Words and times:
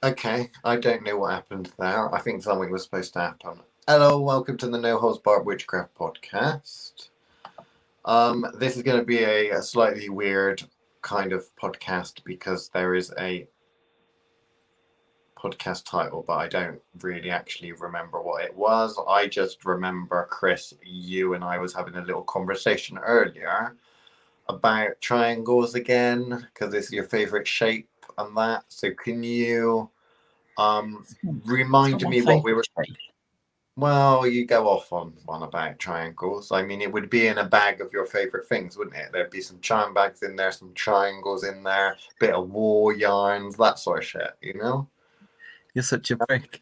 Okay, 0.00 0.48
I 0.62 0.76
don't 0.76 1.02
know 1.02 1.18
what 1.18 1.32
happened 1.32 1.72
there. 1.76 2.14
I 2.14 2.20
think 2.20 2.40
something 2.40 2.70
was 2.70 2.84
supposed 2.84 3.14
to 3.14 3.18
happen. 3.18 3.58
Hello, 3.88 4.20
welcome 4.20 4.56
to 4.58 4.68
the 4.68 4.78
No 4.78 4.96
Holds 4.96 5.18
Barred 5.18 5.44
Witchcraft 5.44 5.92
podcast. 5.96 7.08
Um, 8.04 8.46
this 8.54 8.76
is 8.76 8.84
going 8.84 9.00
to 9.00 9.04
be 9.04 9.24
a, 9.24 9.50
a 9.50 9.60
slightly 9.60 10.08
weird 10.08 10.62
kind 11.02 11.32
of 11.32 11.44
podcast 11.60 12.22
because 12.22 12.68
there 12.68 12.94
is 12.94 13.12
a 13.18 13.48
podcast 15.36 15.84
title, 15.84 16.22
but 16.24 16.34
I 16.34 16.46
don't 16.46 16.80
really 17.00 17.30
actually 17.30 17.72
remember 17.72 18.22
what 18.22 18.44
it 18.44 18.56
was. 18.56 18.96
I 19.08 19.26
just 19.26 19.64
remember, 19.64 20.28
Chris, 20.30 20.74
you 20.84 21.34
and 21.34 21.42
I 21.42 21.58
was 21.58 21.74
having 21.74 21.96
a 21.96 22.04
little 22.04 22.22
conversation 22.22 22.98
earlier 22.98 23.74
about 24.48 25.00
triangles 25.00 25.74
again 25.74 26.46
because 26.54 26.72
it's 26.72 26.92
your 26.92 27.02
favorite 27.02 27.48
shape 27.48 27.88
and 28.18 28.36
that. 28.36 28.64
So 28.68 28.90
can 28.92 29.22
you 29.22 29.90
um 30.58 31.04
remind 31.44 32.02
me 32.02 32.22
what 32.22 32.44
we 32.44 32.52
were 32.52 32.64
well, 33.78 34.26
you 34.26 34.44
go 34.44 34.66
off 34.66 34.92
on 34.92 35.12
one 35.24 35.44
about 35.44 35.78
triangles. 35.78 36.50
I 36.50 36.62
mean, 36.62 36.80
it 36.82 36.92
would 36.92 37.08
be 37.08 37.28
in 37.28 37.38
a 37.38 37.44
bag 37.44 37.80
of 37.80 37.92
your 37.92 38.06
favorite 38.06 38.48
things, 38.48 38.76
wouldn't 38.76 38.96
it? 38.96 39.10
There'd 39.12 39.30
be 39.30 39.40
some 39.40 39.60
charm 39.60 39.94
bags 39.94 40.24
in 40.24 40.34
there, 40.34 40.50
some 40.50 40.74
triangles 40.74 41.44
in 41.44 41.62
there, 41.62 41.96
bit 42.18 42.34
of 42.34 42.50
war 42.50 42.92
yarns, 42.92 43.56
that 43.58 43.78
sort 43.78 43.98
of 43.98 44.04
shit, 44.04 44.32
you 44.40 44.54
know? 44.54 44.88
You're 45.74 45.84
such 45.84 46.10
a 46.10 46.16
prick. 46.16 46.60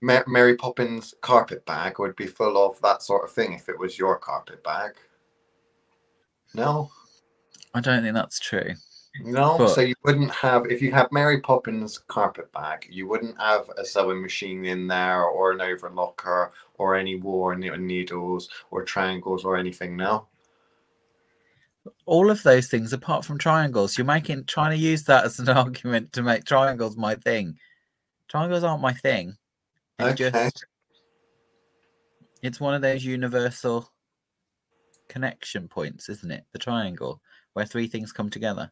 Mary 0.00 0.56
Poppins 0.56 1.12
carpet 1.20 1.66
bag 1.66 1.98
would 1.98 2.16
be 2.16 2.26
full 2.26 2.56
of 2.56 2.80
that 2.80 3.02
sort 3.02 3.24
of 3.24 3.30
thing 3.30 3.52
if 3.52 3.68
it 3.68 3.78
was 3.78 3.98
your 3.98 4.16
carpet 4.16 4.64
bag. 4.64 4.92
No? 6.54 6.90
I 7.74 7.82
don't 7.82 8.02
think 8.02 8.14
that's 8.14 8.40
true. 8.40 8.72
No, 9.20 9.58
but, 9.58 9.74
so 9.74 9.80
you 9.80 9.94
wouldn't 10.04 10.30
have 10.30 10.66
if 10.70 10.80
you 10.80 10.92
had 10.92 11.10
Mary 11.10 11.40
Poppins 11.40 11.98
carpet 11.98 12.52
bag, 12.52 12.86
you 12.90 13.06
wouldn't 13.06 13.40
have 13.40 13.68
a 13.76 13.84
sewing 13.84 14.22
machine 14.22 14.64
in 14.64 14.86
there 14.86 15.24
or 15.24 15.52
an 15.52 15.58
overlocker 15.58 16.50
or 16.74 16.94
any 16.94 17.16
war 17.16 17.54
needles 17.54 18.48
or 18.70 18.84
triangles 18.84 19.44
or 19.44 19.56
anything. 19.56 19.96
No. 19.96 20.26
All 22.06 22.30
of 22.30 22.42
those 22.42 22.68
things, 22.68 22.92
apart 22.92 23.24
from 23.24 23.38
triangles, 23.38 23.96
you're 23.96 24.04
making 24.04 24.44
trying 24.44 24.70
to 24.70 24.82
use 24.82 25.04
that 25.04 25.24
as 25.24 25.38
an 25.38 25.48
argument 25.56 26.12
to 26.12 26.22
make 26.22 26.44
triangles 26.44 26.96
my 26.96 27.14
thing. 27.14 27.58
Triangles 28.28 28.64
aren't 28.64 28.82
my 28.82 28.92
thing. 28.92 29.36
It's 29.98 30.20
okay. 30.20 30.30
just 30.30 30.66
it's 32.42 32.60
one 32.60 32.74
of 32.74 32.82
those 32.82 33.04
universal 33.04 33.90
connection 35.08 35.66
points, 35.68 36.08
isn't 36.08 36.30
it? 36.30 36.44
The 36.52 36.58
triangle, 36.58 37.20
where 37.54 37.64
three 37.64 37.88
things 37.88 38.12
come 38.12 38.30
together. 38.30 38.70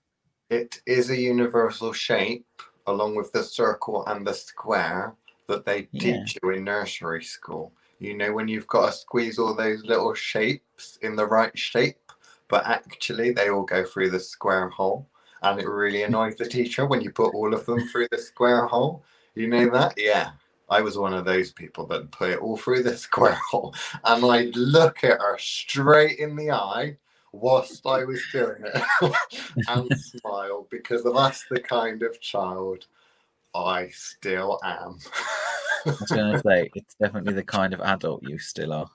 It 0.51 0.81
is 0.87 1.11
a 1.11 1.17
universal 1.17 1.93
shape, 1.93 2.47
along 2.87 3.17
with 3.17 3.33
the 3.33 3.43
circle 3.43 4.07
and 4.07 4.27
the 4.27 4.35
square 4.35 5.15
that 5.49 5.65
they 5.65 5.83
teach 5.83 6.35
yeah. 6.35 6.39
you 6.43 6.51
in 6.51 6.65
nursery 6.65 7.25
school. 7.25 7.73
You 7.99 8.17
know, 8.17 8.33
when 8.33 8.47
you've 8.47 8.67
got 8.67 8.87
to 8.87 8.93
squeeze 8.93 9.39
all 9.39 9.55
those 9.55 9.85
little 9.85 10.15
shapes 10.15 10.99
in 11.03 11.17
the 11.17 11.27
right 11.27 11.57
shape, 11.59 12.13
but 12.49 12.65
actually 12.67 13.33
they 13.33 13.49
all 13.49 13.65
go 13.65 13.85
through 13.85 14.11
the 14.11 14.21
square 14.21 14.69
hole. 14.69 15.09
And 15.43 15.61
it 15.61 15.69
really 15.69 16.03
annoys 16.05 16.37
the 16.37 16.49
teacher 16.49 16.87
when 16.87 17.01
you 17.01 17.11
put 17.11 17.35
all 17.35 17.53
of 17.53 17.67
them 17.67 17.81
through 17.89 18.09
the 18.11 18.19
square 18.19 18.67
hole. 18.67 19.05
You 19.35 19.49
know 19.49 19.69
that? 19.71 19.95
Yeah. 19.97 20.31
I 20.69 20.81
was 20.81 20.99
one 20.99 21.15
of 21.15 21.25
those 21.25 21.53
people 21.53 21.87
that 21.89 22.11
put 22.11 22.31
it 22.31 22.39
all 22.39 22.57
through 22.57 22.83
the 22.85 22.97
square 22.97 23.39
hole. 23.51 23.75
And 24.05 24.25
I'd 24.25 24.57
look 24.57 25.03
at 25.03 25.21
her 25.21 25.39
straight 25.39 26.19
in 26.19 26.37
the 26.37 26.53
eye 26.53 26.99
whilst 27.33 27.87
I 27.87 28.05
was 28.05 28.23
doing 28.33 28.63
it 28.63 28.83
and 29.69 29.99
smile 29.99 30.67
because 30.71 31.05
that's 31.05 31.45
the 31.51 31.61
kind 31.61 32.03
of 32.03 32.21
child 32.21 32.87
I 33.55 33.89
still 33.89 34.61
am. 34.63 34.99
I 35.87 35.91
was 35.91 36.11
going 36.11 36.33
to 36.37 36.43
say, 36.47 36.71
it's 36.75 36.95
definitely 36.95 37.33
the 37.33 37.43
kind 37.45 37.73
of 37.73 37.81
adult 37.81 38.23
you 38.23 38.39
still 38.39 38.73
are. 38.73 38.91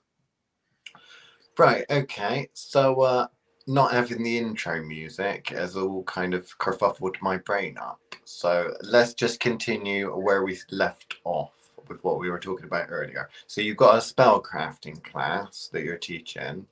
Right, 1.58 1.86
okay. 1.90 2.50
So, 2.53 3.02
uh, 3.02 3.28
not 3.68 3.92
having 3.92 4.24
the 4.24 4.38
intro 4.38 4.84
music 4.84 5.50
has 5.50 5.75
all 5.75 6.03
kind 6.03 6.34
of 6.34 6.58
kerfuffled 6.59 7.16
my 7.22 7.38
brain 7.38 7.78
up. 7.78 8.00
So, 8.24 8.74
let's 8.81 9.13
just 9.13 9.40
continue 9.40 10.16
where 10.16 10.44
we 10.44 10.59
left 10.69 11.16
off 11.24 11.53
with 11.88 12.03
what 12.03 12.19
we 12.19 12.30
were 12.30 12.40
talking 12.40 12.66
about 12.66 12.88
earlier. 12.90 13.30
So, 13.48 13.62
you've 13.62 13.78
got 13.78 13.98
a 13.98 14.02
spell 14.02 14.42
crafting 14.42 15.03
class 15.03 15.69
that 15.74 15.84
you're 15.84 15.98
teaching 15.98 16.66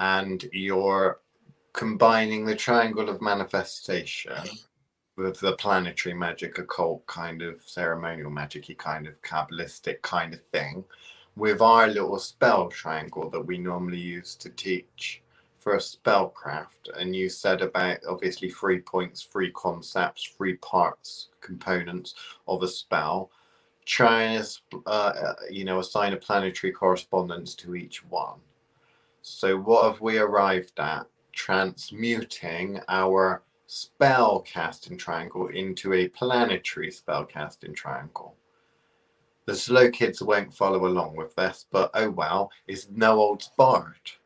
and 0.00 0.48
you're 0.52 1.20
combining 1.72 2.44
the 2.44 2.56
triangle 2.56 3.08
of 3.08 3.22
manifestation 3.22 4.32
with 5.16 5.38
the 5.40 5.52
planetary 5.56 6.14
magic, 6.14 6.58
occult 6.58 7.06
kind 7.06 7.42
of 7.42 7.60
ceremonial 7.64 8.30
magicy 8.30 8.76
kind 8.76 9.06
of 9.06 9.20
kabbalistic 9.22 10.00
kind 10.02 10.32
of 10.34 10.40
thing, 10.46 10.82
with 11.36 11.60
our 11.60 11.86
little 11.86 12.18
spell 12.18 12.68
triangle 12.68 13.30
that 13.30 13.40
we 13.40 13.58
normally 13.58 13.98
use 13.98 14.34
to 14.34 14.48
teach 14.50 15.22
for 15.58 15.74
a 15.74 15.78
spellcraft. 15.78 16.88
And 16.96 17.14
you 17.14 17.28
said 17.28 17.60
about 17.60 17.98
obviously 18.08 18.50
three 18.50 18.80
points, 18.80 19.22
three 19.22 19.52
concepts, 19.52 20.24
three 20.36 20.56
parts, 20.56 21.28
components 21.42 22.14
of 22.48 22.62
a 22.62 22.68
spell. 22.68 23.30
Trying 23.84 24.42
to, 24.42 24.82
uh, 24.86 24.90
uh, 24.90 25.34
you 25.50 25.64
know, 25.64 25.80
assign 25.80 26.12
a 26.12 26.16
planetary 26.16 26.72
correspondence 26.72 27.54
to 27.56 27.74
each 27.74 28.04
one. 28.04 28.38
So 29.30 29.56
what 29.56 29.84
have 29.84 30.00
we 30.00 30.18
arrived 30.18 30.78
at? 30.78 31.06
Transmuting 31.32 32.80
our 32.88 33.42
spell 33.66 34.40
casting 34.40 34.96
triangle 34.98 35.46
into 35.48 35.92
a 35.92 36.08
planetary 36.08 36.90
spell 36.90 37.24
casting 37.24 37.72
triangle. 37.72 38.36
The 39.46 39.54
slow 39.54 39.90
kids 39.90 40.20
won't 40.20 40.52
follow 40.52 40.86
along 40.86 41.16
with 41.16 41.34
this, 41.36 41.66
but 41.70 41.90
oh 41.94 42.10
well, 42.10 42.50
it's 42.66 42.88
no 42.90 43.18
old 43.18 43.42
sport. 43.42 44.18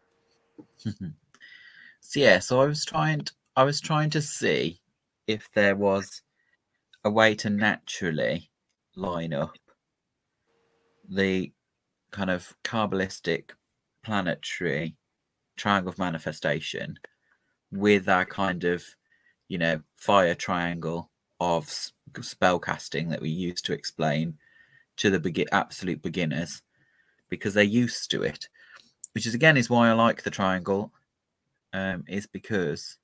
so 2.00 2.20
yeah, 2.20 2.38
so 2.38 2.60
I 2.60 2.64
was 2.64 2.84
trying 2.84 3.20
to, 3.20 3.32
I 3.56 3.64
was 3.64 3.80
trying 3.80 4.10
to 4.10 4.22
see 4.22 4.80
if 5.26 5.50
there 5.52 5.76
was 5.76 6.22
a 7.04 7.10
way 7.10 7.34
to 7.36 7.50
naturally 7.50 8.50
line 8.96 9.34
up 9.34 9.56
the 11.08 11.52
kind 12.10 12.30
of 12.30 12.54
kabbalistic 12.64 13.50
planetary 14.04 14.96
triangle 15.56 15.92
of 15.92 15.98
manifestation 15.98 16.98
with 17.72 18.08
our 18.08 18.24
kind 18.24 18.64
of, 18.64 18.84
you 19.48 19.58
know, 19.58 19.80
fire 19.96 20.34
triangle 20.34 21.10
of 21.40 21.68
spell 22.20 22.58
casting 22.58 23.08
that 23.08 23.20
we 23.20 23.28
use 23.28 23.60
to 23.62 23.72
explain 23.72 24.38
to 24.96 25.10
the 25.10 25.48
absolute 25.52 26.00
beginners 26.02 26.62
because 27.28 27.54
they're 27.54 27.64
used 27.64 28.10
to 28.10 28.22
it, 28.22 28.48
which 29.12 29.26
is 29.26 29.34
again 29.34 29.56
is 29.56 29.68
why 29.68 29.88
I 29.88 29.92
like 29.92 30.22
the 30.22 30.30
triangle, 30.30 30.92
um, 31.72 32.04
is 32.06 32.26
because 32.26 32.98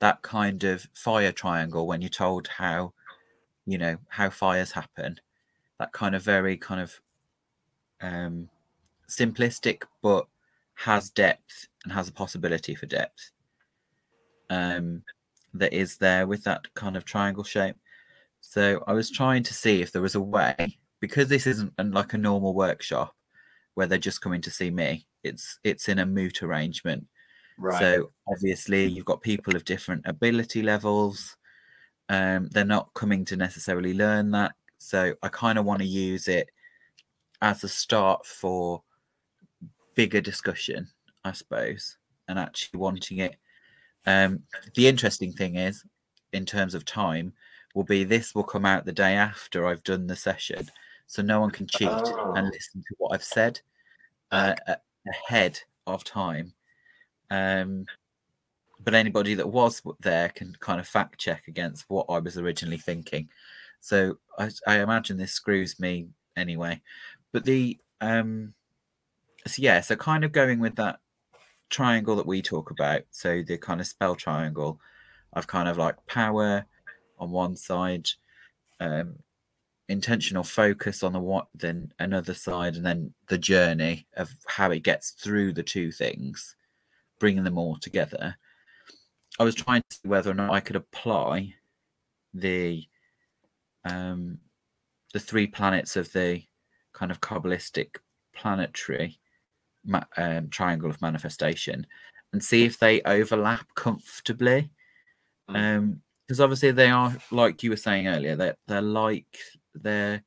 that 0.00 0.20
kind 0.22 0.64
of 0.64 0.86
fire 0.92 1.32
triangle 1.32 1.86
when 1.86 2.02
you're 2.02 2.10
told 2.10 2.48
how, 2.48 2.92
you 3.64 3.78
know, 3.78 3.96
how 4.08 4.28
fires 4.28 4.72
happen, 4.72 5.18
that 5.78 5.92
kind 5.92 6.14
of 6.14 6.22
very 6.22 6.56
kind 6.56 6.80
of 6.80 7.00
um, 8.02 8.50
simplistic 9.08 9.82
but 10.02 10.26
has 10.74 11.10
depth 11.10 11.68
and 11.84 11.92
has 11.92 12.08
a 12.08 12.12
possibility 12.12 12.74
for 12.74 12.86
depth 12.86 13.30
um, 14.50 15.02
that 15.54 15.72
is 15.72 15.96
there 15.96 16.26
with 16.26 16.44
that 16.44 16.72
kind 16.74 16.96
of 16.96 17.04
triangle 17.04 17.44
shape. 17.44 17.76
So 18.40 18.82
I 18.86 18.92
was 18.92 19.10
trying 19.10 19.42
to 19.44 19.54
see 19.54 19.80
if 19.80 19.92
there 19.92 20.02
was 20.02 20.14
a 20.14 20.20
way 20.20 20.78
because 21.00 21.28
this 21.28 21.46
isn't 21.46 21.72
like 21.78 22.12
a 22.12 22.18
normal 22.18 22.54
workshop 22.54 23.14
where 23.74 23.86
they're 23.86 23.98
just 23.98 24.20
coming 24.20 24.40
to 24.42 24.50
see 24.50 24.70
me. 24.70 25.06
It's 25.22 25.58
it's 25.64 25.88
in 25.88 25.98
a 25.98 26.06
moot 26.06 26.42
arrangement. 26.42 27.06
Right. 27.58 27.78
So 27.78 28.10
obviously 28.28 28.86
you've 28.86 29.04
got 29.04 29.22
people 29.22 29.56
of 29.56 29.64
different 29.64 30.02
ability 30.04 30.62
levels. 30.62 31.36
Um, 32.08 32.48
they're 32.52 32.64
not 32.64 32.92
coming 32.94 33.24
to 33.26 33.36
necessarily 33.36 33.94
learn 33.94 34.30
that. 34.32 34.52
So 34.78 35.14
I 35.22 35.28
kind 35.28 35.58
of 35.58 35.64
want 35.64 35.80
to 35.80 35.86
use 35.86 36.28
it 36.28 36.50
as 37.40 37.64
a 37.64 37.68
start 37.68 38.26
for 38.26 38.82
bigger 39.94 40.20
discussion, 40.20 40.88
I 41.24 41.32
suppose, 41.32 41.96
and 42.28 42.38
actually 42.38 42.78
wanting 42.78 43.18
it. 43.18 43.36
Um, 44.06 44.42
the 44.74 44.88
interesting 44.88 45.32
thing 45.32 45.56
is, 45.56 45.84
in 46.32 46.44
terms 46.44 46.74
of 46.74 46.84
time, 46.84 47.32
will 47.74 47.84
be 47.84 48.04
this 48.04 48.34
will 48.34 48.44
come 48.44 48.64
out 48.64 48.84
the 48.84 48.92
day 48.92 49.14
after 49.14 49.66
I've 49.66 49.82
done 49.82 50.06
the 50.06 50.16
session, 50.16 50.68
so 51.06 51.22
no 51.22 51.40
one 51.40 51.50
can 51.50 51.66
cheat 51.66 51.88
oh. 51.88 52.32
and 52.36 52.46
listen 52.46 52.80
to 52.80 52.94
what 52.98 53.14
I've 53.14 53.24
said 53.24 53.60
uh, 54.30 54.54
ahead 55.06 55.60
of 55.86 56.04
time. 56.04 56.52
Um, 57.30 57.86
but 58.82 58.94
anybody 58.94 59.34
that 59.34 59.48
was 59.48 59.82
there 60.00 60.28
can 60.28 60.54
kind 60.60 60.78
of 60.78 60.86
fact 60.86 61.18
check 61.18 61.44
against 61.48 61.86
what 61.88 62.06
I 62.08 62.18
was 62.18 62.36
originally 62.36 62.78
thinking. 62.78 63.28
So 63.80 64.18
I, 64.38 64.50
I 64.66 64.80
imagine 64.80 65.16
this 65.16 65.32
screws 65.32 65.80
me 65.80 66.08
anyway. 66.36 66.80
But 67.32 67.44
the 67.44 67.78
um, 68.00 68.54
so 69.46 69.62
yeah, 69.62 69.80
so 69.80 69.96
kind 69.96 70.24
of 70.24 70.32
going 70.32 70.60
with 70.60 70.76
that 70.76 71.00
triangle 71.70 72.16
that 72.16 72.26
we 72.26 72.42
talk 72.42 72.70
about. 72.70 73.02
So 73.10 73.42
the 73.42 73.58
kind 73.58 73.80
of 73.80 73.86
spell 73.86 74.14
triangle 74.14 74.80
of 75.32 75.46
kind 75.46 75.68
of 75.68 75.78
like 75.78 75.96
power 76.06 76.64
on 77.18 77.30
one 77.30 77.56
side, 77.56 78.08
um, 78.80 79.16
intentional 79.88 80.44
focus 80.44 81.02
on 81.02 81.12
the 81.12 81.20
what 81.20 81.46
then 81.54 81.92
another 81.98 82.32
side 82.32 82.74
and 82.74 82.86
then 82.86 83.12
the 83.28 83.36
journey 83.36 84.06
of 84.16 84.30
how 84.46 84.70
it 84.70 84.82
gets 84.82 85.10
through 85.10 85.52
the 85.52 85.62
two 85.62 85.92
things 85.92 86.56
bringing 87.18 87.44
them 87.44 87.58
all 87.58 87.76
together 87.76 88.34
i 89.38 89.44
was 89.44 89.54
trying 89.54 89.82
to 89.82 89.96
see 89.96 90.08
whether 90.08 90.30
or 90.30 90.34
not 90.34 90.50
i 90.50 90.60
could 90.60 90.76
apply 90.76 91.52
the 92.32 92.82
um 93.84 94.38
the 95.12 95.20
three 95.20 95.46
planets 95.46 95.96
of 95.96 96.10
the 96.12 96.42
kind 96.94 97.12
of 97.12 97.20
kabbalistic 97.20 97.96
planetary 98.34 99.18
ma- 99.84 100.04
um, 100.16 100.48
triangle 100.48 100.90
of 100.90 101.00
manifestation 101.02 101.86
and 102.32 102.42
see 102.42 102.64
if 102.64 102.78
they 102.78 103.00
overlap 103.02 103.66
comfortably 103.74 104.70
Mm. 105.50 105.56
um 105.56 106.02
because 106.26 106.40
obviously 106.40 106.70
they 106.70 106.88
are 106.88 107.14
like 107.30 107.62
you 107.62 107.68
were 107.68 107.76
saying 107.76 108.06
earlier 108.06 108.34
that 108.34 108.56
they're, 108.66 108.80
they're 108.80 108.82
like 108.82 109.38
they're 109.74 110.22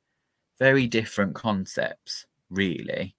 very 0.60 0.86
different 0.86 1.34
concepts 1.34 2.24
really 2.50 3.16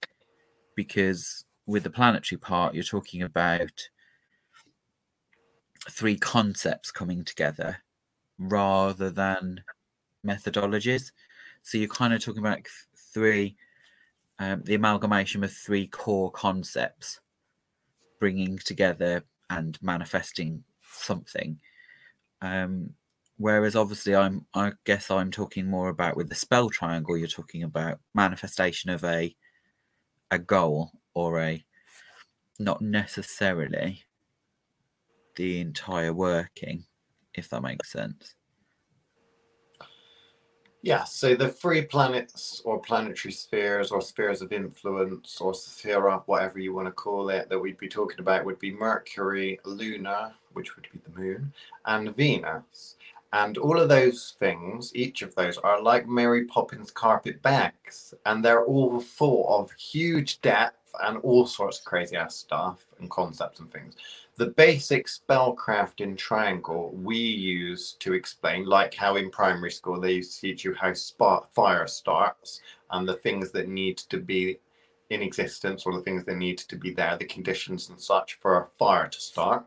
because 0.76 1.44
with 1.66 1.82
the 1.82 1.90
planetary 1.90 2.38
part 2.38 2.74
you're 2.74 2.82
talking 2.82 3.20
about 3.22 3.70
three 5.90 6.16
concepts 6.16 6.90
coming 6.90 7.22
together 7.24 7.76
rather 8.38 9.10
than 9.10 9.62
methodologies 10.26 11.12
so 11.62 11.76
you're 11.76 11.88
kind 11.88 12.14
of 12.14 12.24
talking 12.24 12.40
about 12.40 12.60
three 13.12 13.56
um, 14.40 14.62
the 14.64 14.74
amalgamation 14.74 15.44
of 15.44 15.52
three 15.52 15.86
core 15.86 16.32
concepts 16.32 17.20
bringing 18.18 18.58
together 18.58 19.22
and 19.50 19.78
manifesting 19.82 20.64
something. 20.82 21.60
Um, 22.42 22.94
whereas 23.40 23.74
obviously 23.74 24.14
i'm 24.14 24.44
i 24.52 24.70
guess 24.84 25.10
i'm 25.10 25.30
talking 25.30 25.66
more 25.66 25.88
about 25.88 26.14
with 26.14 26.28
the 26.28 26.34
spell 26.34 26.68
triangle 26.68 27.16
you're 27.16 27.26
talking 27.26 27.62
about 27.62 27.98
manifestation 28.14 28.90
of 28.90 29.02
a 29.02 29.34
a 30.30 30.38
goal 30.38 30.92
or 31.14 31.40
a 31.40 31.64
not 32.58 32.82
necessarily 32.82 34.04
the 35.36 35.58
entire 35.58 36.12
working 36.12 36.84
if 37.32 37.48
that 37.48 37.62
makes 37.62 37.90
sense 37.90 38.34
Yeah, 40.82 41.04
so 41.04 41.34
the 41.34 41.48
three 41.48 41.82
planets 41.82 42.62
or 42.64 42.80
planetary 42.80 43.32
spheres 43.32 43.90
or 43.90 44.00
spheres 44.00 44.40
of 44.40 44.50
influence 44.50 45.38
or 45.38 45.52
sphere, 45.52 46.00
whatever 46.24 46.58
you 46.58 46.72
want 46.72 46.88
to 46.88 46.92
call 46.92 47.28
it, 47.28 47.50
that 47.50 47.58
we'd 47.58 47.76
be 47.76 47.88
talking 47.88 48.20
about 48.20 48.46
would 48.46 48.58
be 48.58 48.72
Mercury, 48.72 49.60
Luna, 49.64 50.34
which 50.54 50.76
would 50.76 50.88
be 50.90 50.98
the 51.04 51.20
moon, 51.20 51.52
and 51.84 52.16
Venus. 52.16 52.96
And 53.34 53.58
all 53.58 53.78
of 53.78 53.90
those 53.90 54.34
things, 54.38 54.90
each 54.96 55.20
of 55.20 55.34
those, 55.34 55.58
are 55.58 55.82
like 55.82 56.08
Mary 56.08 56.46
Poppins 56.46 56.90
carpet 56.90 57.42
bags, 57.42 58.14
and 58.24 58.42
they're 58.42 58.64
all 58.64 59.00
full 59.00 59.46
of 59.54 59.70
huge 59.72 60.40
depth 60.40 60.79
and 61.02 61.18
all 61.18 61.46
sorts 61.46 61.78
of 61.78 61.84
crazy 61.84 62.16
ass 62.16 62.36
stuff 62.36 62.84
and 62.98 63.10
concepts 63.10 63.60
and 63.60 63.70
things. 63.72 63.94
The 64.36 64.46
basic 64.46 65.06
spellcraft 65.06 66.00
in 66.00 66.16
triangle 66.16 66.90
we 66.94 67.16
use 67.16 67.96
to 68.00 68.14
explain 68.14 68.64
like 68.64 68.94
how 68.94 69.16
in 69.16 69.30
primary 69.30 69.70
school 69.70 70.00
they 70.00 70.12
used 70.12 70.34
to 70.36 70.40
teach 70.40 70.64
you 70.64 70.74
how 70.74 70.94
spark, 70.94 71.52
fire 71.52 71.86
starts 71.86 72.60
and 72.90 73.08
the 73.08 73.14
things 73.14 73.50
that 73.52 73.68
need 73.68 73.98
to 73.98 74.18
be 74.18 74.58
in 75.10 75.22
existence 75.22 75.84
or 75.84 75.92
the 75.92 76.02
things 76.02 76.24
that 76.24 76.36
need 76.36 76.58
to 76.58 76.76
be 76.76 76.92
there 76.92 77.16
the 77.16 77.24
conditions 77.24 77.90
and 77.90 78.00
such 78.00 78.34
for 78.40 78.62
a 78.62 78.66
fire 78.78 79.08
to 79.08 79.20
start. 79.20 79.64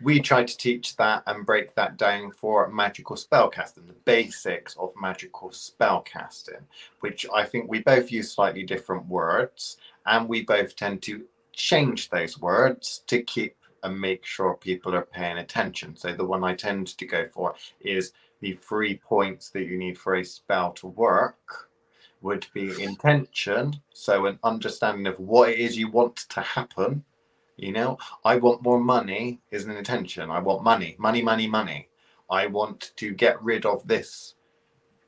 We 0.00 0.20
try 0.20 0.44
to 0.44 0.56
teach 0.56 0.96
that 0.96 1.24
and 1.26 1.44
break 1.44 1.74
that 1.74 1.96
down 1.96 2.30
for 2.30 2.68
magical 2.68 3.16
spellcasting 3.16 3.88
the 3.88 3.94
basics 4.04 4.76
of 4.76 4.92
magical 5.00 5.50
spellcasting 5.50 6.62
which 7.00 7.26
i 7.34 7.44
think 7.44 7.68
we 7.68 7.82
both 7.82 8.12
use 8.12 8.30
slightly 8.30 8.62
different 8.62 9.04
words 9.06 9.78
and 10.08 10.28
we 10.28 10.42
both 10.44 10.74
tend 10.76 11.02
to 11.02 11.24
change 11.52 12.10
those 12.10 12.40
words 12.40 13.02
to 13.06 13.22
keep 13.22 13.56
and 13.82 14.00
make 14.00 14.24
sure 14.24 14.54
people 14.54 14.94
are 14.94 15.06
paying 15.06 15.38
attention. 15.38 15.96
So 15.96 16.12
the 16.12 16.24
one 16.24 16.42
I 16.42 16.54
tend 16.54 16.88
to 16.98 17.06
go 17.06 17.26
for 17.26 17.54
is 17.80 18.12
the 18.40 18.54
three 18.54 18.96
points 18.96 19.50
that 19.50 19.64
you 19.64 19.78
need 19.78 19.98
for 19.98 20.16
a 20.16 20.24
spell 20.24 20.72
to 20.74 20.88
work 20.88 21.70
would 22.20 22.46
be 22.52 22.82
intention. 22.82 23.80
So 23.92 24.26
an 24.26 24.38
understanding 24.42 25.06
of 25.06 25.20
what 25.20 25.50
it 25.50 25.58
is 25.58 25.76
you 25.78 25.90
want 25.90 26.16
to 26.30 26.40
happen. 26.40 27.04
You 27.56 27.72
know, 27.72 27.98
I 28.24 28.36
want 28.36 28.62
more 28.62 28.80
money 28.80 29.40
is 29.50 29.64
an 29.64 29.76
intention. 29.76 30.30
I 30.30 30.40
want 30.40 30.62
money, 30.62 30.96
money, 30.98 31.22
money, 31.22 31.46
money. 31.46 31.88
I 32.30 32.46
want 32.46 32.92
to 32.96 33.12
get 33.12 33.42
rid 33.42 33.66
of 33.66 33.86
this 33.86 34.34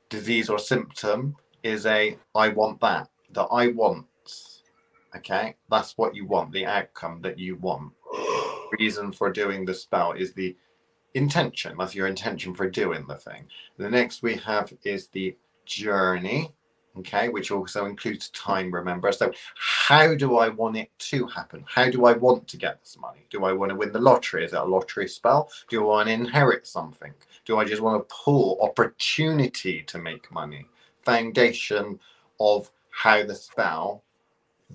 disease 0.08 0.48
or 0.48 0.58
symptom 0.58 1.36
is 1.62 1.86
a 1.86 2.18
I 2.34 2.48
want 2.48 2.80
that. 2.80 3.08
The 3.32 3.42
I 3.42 3.68
want. 3.68 4.06
Okay, 5.16 5.56
that's 5.70 5.98
what 5.98 6.14
you 6.14 6.24
want, 6.24 6.52
the 6.52 6.66
outcome 6.66 7.20
that 7.22 7.38
you 7.38 7.56
want 7.56 7.92
reason 8.78 9.10
for 9.10 9.30
doing 9.30 9.64
the 9.64 9.74
spell 9.74 10.12
is 10.12 10.32
the 10.32 10.56
intention. 11.14 11.76
That's 11.78 11.94
your 11.94 12.06
intention 12.06 12.54
for 12.54 12.68
doing 12.68 13.06
the 13.06 13.16
thing. 13.16 13.46
The 13.76 13.90
next 13.90 14.22
we 14.22 14.36
have 14.36 14.72
is 14.84 15.08
the 15.08 15.36
journey, 15.66 16.52
okay, 16.98 17.28
which 17.28 17.50
also 17.50 17.86
includes 17.86 18.30
time, 18.30 18.72
remember. 18.72 19.10
So, 19.10 19.32
how 19.56 20.14
do 20.14 20.38
I 20.38 20.48
want 20.48 20.76
it 20.76 20.90
to 21.10 21.26
happen? 21.26 21.64
How 21.68 21.90
do 21.90 22.04
I 22.04 22.12
want 22.12 22.46
to 22.48 22.56
get 22.56 22.80
this 22.80 22.96
money? 22.98 23.26
Do 23.30 23.44
I 23.44 23.52
want 23.52 23.70
to 23.70 23.76
win 23.76 23.92
the 23.92 24.00
lottery? 24.00 24.44
Is 24.44 24.52
it 24.52 24.58
a 24.60 24.64
lottery 24.64 25.08
spell? 25.08 25.50
Do 25.68 25.82
I 25.82 25.84
want 25.84 26.08
to 26.08 26.14
inherit 26.14 26.66
something? 26.66 27.12
Do 27.44 27.58
I 27.58 27.64
just 27.64 27.82
want 27.82 28.08
to 28.08 28.14
pull 28.14 28.58
opportunity 28.60 29.82
to 29.82 29.98
make 29.98 30.30
money? 30.30 30.66
Foundation 31.02 31.98
of 32.38 32.70
how 32.90 33.24
the 33.24 33.34
spell 33.34 34.04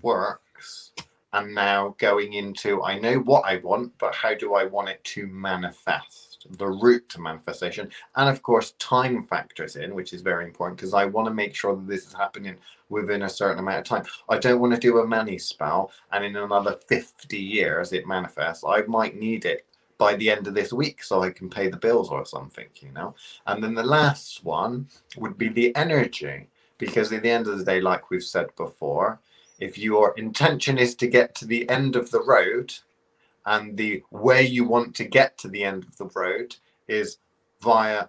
works 0.02 0.92
and 1.34 1.54
now 1.54 1.96
going 1.98 2.34
into 2.34 2.84
I 2.84 2.98
know 2.98 3.16
what 3.20 3.46
I 3.46 3.58
want, 3.58 3.94
but 3.98 4.16
how 4.16 4.34
do 4.34 4.56
I 4.56 4.66
want 4.66 4.90
it 4.90 5.04
to 5.04 5.28
manifest? 5.28 6.48
The 6.52 6.68
route 6.68 7.10
to 7.10 7.22
manifestation, 7.22 7.90
and 8.16 8.30
of 8.30 8.44
course, 8.44 8.74
time 8.78 9.26
factors 9.26 9.76
in, 9.76 9.96
which 9.96 10.14
is 10.14 10.22
very 10.22 10.46
important 10.46 10.78
because 10.78 10.94
I 10.94 11.06
want 11.06 11.28
to 11.28 11.34
make 11.34 11.56
sure 11.56 11.76
that 11.76 11.88
this 11.88 12.06
is 12.06 12.14
happening 12.14 12.56
within 12.90 13.24
a 13.24 13.30
certain 13.30 13.60
amount 13.60 13.80
of 13.80 13.84
time. 13.86 14.06
I 14.30 14.38
don't 14.38 14.60
want 14.60 14.74
to 14.74 14.80
do 14.80 15.00
a 15.00 15.08
money 15.08 15.40
spell 15.40 15.92
and 16.12 16.24
in 16.24 16.36
another 16.36 16.78
50 16.88 17.38
years 17.38 17.94
it 17.94 18.08
manifests. 18.08 18.64
I 18.66 18.84
might 18.84 19.16
need 19.20 19.46
it 19.46 19.66
by 19.98 20.16
the 20.16 20.30
end 20.30 20.48
of 20.48 20.54
this 20.54 20.72
week 20.72 21.04
so 21.04 21.24
I 21.24 21.32
can 21.32 21.50
pay 21.50 21.68
the 21.68 21.78
bills 21.78 22.10
or 22.10 22.26
something, 22.26 22.68
you 22.76 22.92
know. 22.92 23.16
And 23.48 23.64
then 23.64 23.74
the 23.74 23.84
last 23.84 24.44
one 24.44 24.88
would 25.18 25.38
be 25.38 25.50
the 25.50 25.76
energy, 25.76 26.48
because 26.78 27.12
at 27.12 27.24
the 27.24 27.30
end 27.30 27.48
of 27.48 27.58
the 27.58 27.66
day, 27.66 27.82
like 27.82 28.10
we've 28.10 28.24
said 28.24 28.48
before, 28.56 29.20
if 29.60 29.78
your 29.78 30.14
intention 30.18 30.78
is 30.78 30.96
to 30.96 31.08
get 31.08 31.36
to 31.36 31.46
the 31.46 31.70
end 31.70 31.96
of 31.96 32.12
the 32.12 32.22
road 32.22 32.74
and 33.46 33.78
the 33.78 34.04
way 34.12 34.44
you 34.44 34.66
want 34.66 34.96
to 34.96 35.06
get 35.06 35.38
to 35.38 35.48
the 35.48 35.64
end 35.64 35.84
of 35.84 35.98
the 35.98 36.10
road 36.16 36.56
is 36.88 37.18
via 37.62 38.08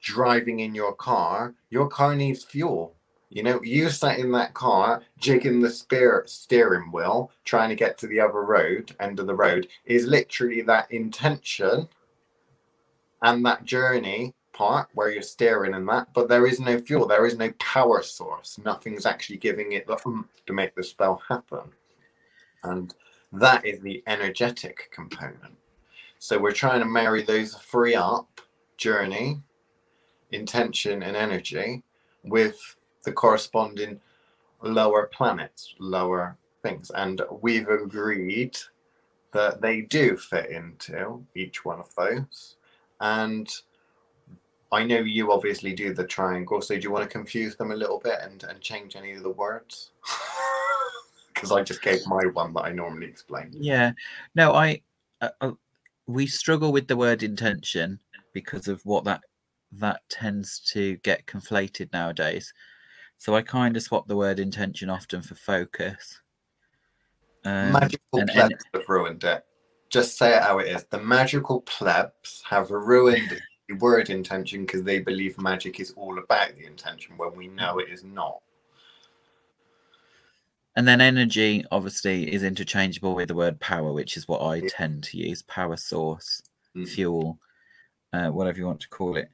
driving 0.00 0.60
in 0.60 0.74
your 0.74 0.94
car 0.94 1.54
your 1.70 1.88
car 1.88 2.14
needs 2.14 2.44
fuel. 2.44 2.94
You 3.30 3.42
know 3.42 3.60
you 3.62 3.90
sat 3.90 4.18
in 4.18 4.30
that 4.32 4.54
car 4.54 5.02
jigging 5.18 5.60
the 5.60 5.70
spear, 5.70 6.24
steering 6.26 6.92
wheel 6.92 7.32
trying 7.44 7.70
to 7.70 7.74
get 7.74 7.98
to 7.98 8.06
the 8.06 8.20
other 8.20 8.42
road 8.42 8.94
end 9.00 9.18
of 9.18 9.26
the 9.26 9.34
road 9.34 9.66
is 9.84 10.06
literally 10.06 10.62
that 10.62 10.90
intention 10.92 11.88
and 13.22 13.44
that 13.44 13.64
journey 13.64 14.34
part 14.54 14.88
where 14.94 15.10
you're 15.10 15.22
steering 15.22 15.74
and 15.74 15.86
that, 15.88 16.08
but 16.14 16.28
there 16.28 16.46
is 16.46 16.60
no 16.60 16.78
fuel, 16.78 17.06
there 17.06 17.26
is 17.26 17.36
no 17.36 17.50
power 17.58 18.02
source. 18.02 18.58
Nothing's 18.64 19.04
actually 19.04 19.36
giving 19.36 19.72
it 19.72 19.86
the 19.86 19.96
to 20.46 20.52
make 20.52 20.74
the 20.74 20.82
spell 20.82 21.20
happen. 21.28 21.70
And 22.62 22.94
that 23.32 23.66
is 23.66 23.80
the 23.80 24.02
energetic 24.06 24.90
component. 24.90 25.56
So 26.18 26.38
we're 26.38 26.52
trying 26.52 26.80
to 26.80 26.86
marry 26.86 27.22
those 27.22 27.54
three 27.54 27.94
up 27.94 28.40
journey, 28.78 29.40
intention, 30.30 31.02
and 31.02 31.16
energy 31.16 31.82
with 32.22 32.58
the 33.04 33.12
corresponding 33.12 34.00
lower 34.62 35.10
planets, 35.12 35.74
lower 35.78 36.38
things. 36.62 36.90
And 36.94 37.20
we've 37.42 37.68
agreed 37.68 38.56
that 39.32 39.60
they 39.60 39.82
do 39.82 40.16
fit 40.16 40.50
into 40.50 41.22
each 41.34 41.64
one 41.64 41.80
of 41.80 41.94
those. 41.96 42.56
And 43.00 43.50
I 44.74 44.84
know 44.84 44.98
you 44.98 45.30
obviously 45.30 45.72
do 45.72 45.94
the 45.94 46.04
triangle, 46.04 46.60
so 46.60 46.74
do 46.74 46.80
you 46.80 46.90
want 46.90 47.04
to 47.04 47.08
confuse 47.10 47.54
them 47.54 47.70
a 47.70 47.76
little 47.76 48.00
bit 48.00 48.18
and, 48.22 48.42
and 48.42 48.60
change 48.60 48.96
any 48.96 49.12
of 49.12 49.22
the 49.22 49.30
words? 49.30 49.92
Because 51.32 51.50
I 51.50 51.64
just 51.64 51.82
gave 51.82 52.06
my 52.06 52.22
one 52.32 52.54
that 52.54 52.64
I 52.64 52.70
normally 52.70 53.08
explain. 53.08 53.50
Yeah, 53.52 53.90
no, 54.36 54.52
I, 54.54 54.80
uh, 55.20 55.30
uh, 55.40 55.52
we 56.06 56.28
struggle 56.28 56.70
with 56.70 56.86
the 56.86 56.96
word 56.96 57.24
intention 57.24 57.98
because 58.32 58.68
of 58.68 58.80
what 58.86 59.02
that 59.04 59.22
that 59.72 60.02
tends 60.08 60.60
to 60.72 60.96
get 60.98 61.26
conflated 61.26 61.92
nowadays. 61.92 62.54
So 63.18 63.34
I 63.34 63.42
kind 63.42 63.76
of 63.76 63.82
swap 63.82 64.06
the 64.06 64.16
word 64.16 64.38
intention 64.38 64.88
often 64.88 65.22
for 65.22 65.34
focus. 65.34 66.20
Um, 67.44 67.72
magical 67.72 68.20
and- 68.20 68.30
plebs 68.30 68.52
and- 68.52 68.80
have 68.80 68.88
ruined 68.88 69.24
it. 69.24 69.44
Just 69.90 70.16
say 70.16 70.36
it 70.36 70.42
how 70.42 70.60
it 70.60 70.68
is. 70.68 70.84
The 70.84 71.00
magical 71.00 71.62
plebs 71.62 72.42
have 72.48 72.70
ruined 72.70 73.40
word 73.78 74.10
intention 74.10 74.66
because 74.66 74.82
they 74.82 75.00
believe 75.00 75.38
magic 75.38 75.80
is 75.80 75.92
all 75.96 76.18
about 76.18 76.54
the 76.56 76.66
intention 76.66 77.16
when 77.16 77.34
we 77.34 77.48
know 77.48 77.78
it 77.78 77.88
is 77.88 78.04
not. 78.04 78.40
And 80.76 80.86
then 80.86 81.00
energy 81.00 81.64
obviously 81.70 82.32
is 82.32 82.42
interchangeable 82.42 83.14
with 83.14 83.28
the 83.28 83.34
word 83.34 83.60
power, 83.60 83.92
which 83.92 84.16
is 84.16 84.26
what 84.26 84.40
I 84.42 84.56
Yeah. 84.56 84.68
tend 84.70 85.04
to 85.04 85.18
use 85.18 85.42
power 85.42 85.76
source, 85.76 86.42
Mm. 86.74 86.88
fuel, 86.88 87.40
uh, 88.12 88.30
whatever 88.30 88.58
you 88.58 88.66
want 88.66 88.80
to 88.80 88.88
call 88.88 89.16
it. 89.16 89.30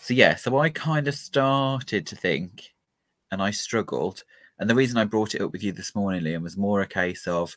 So, 0.00 0.14
yeah, 0.14 0.34
so 0.34 0.58
I 0.58 0.68
kind 0.68 1.08
of 1.08 1.14
started 1.14 2.06
to 2.08 2.16
think 2.16 2.74
and 3.30 3.40
I 3.42 3.50
struggled. 3.52 4.24
And 4.58 4.68
the 4.68 4.74
reason 4.74 4.98
I 4.98 5.04
brought 5.04 5.34
it 5.34 5.40
up 5.40 5.52
with 5.52 5.62
you 5.62 5.72
this 5.72 5.94
morning, 5.94 6.22
Liam, 6.22 6.42
was 6.42 6.56
more 6.56 6.80
a 6.80 6.86
case 6.86 7.26
of 7.26 7.56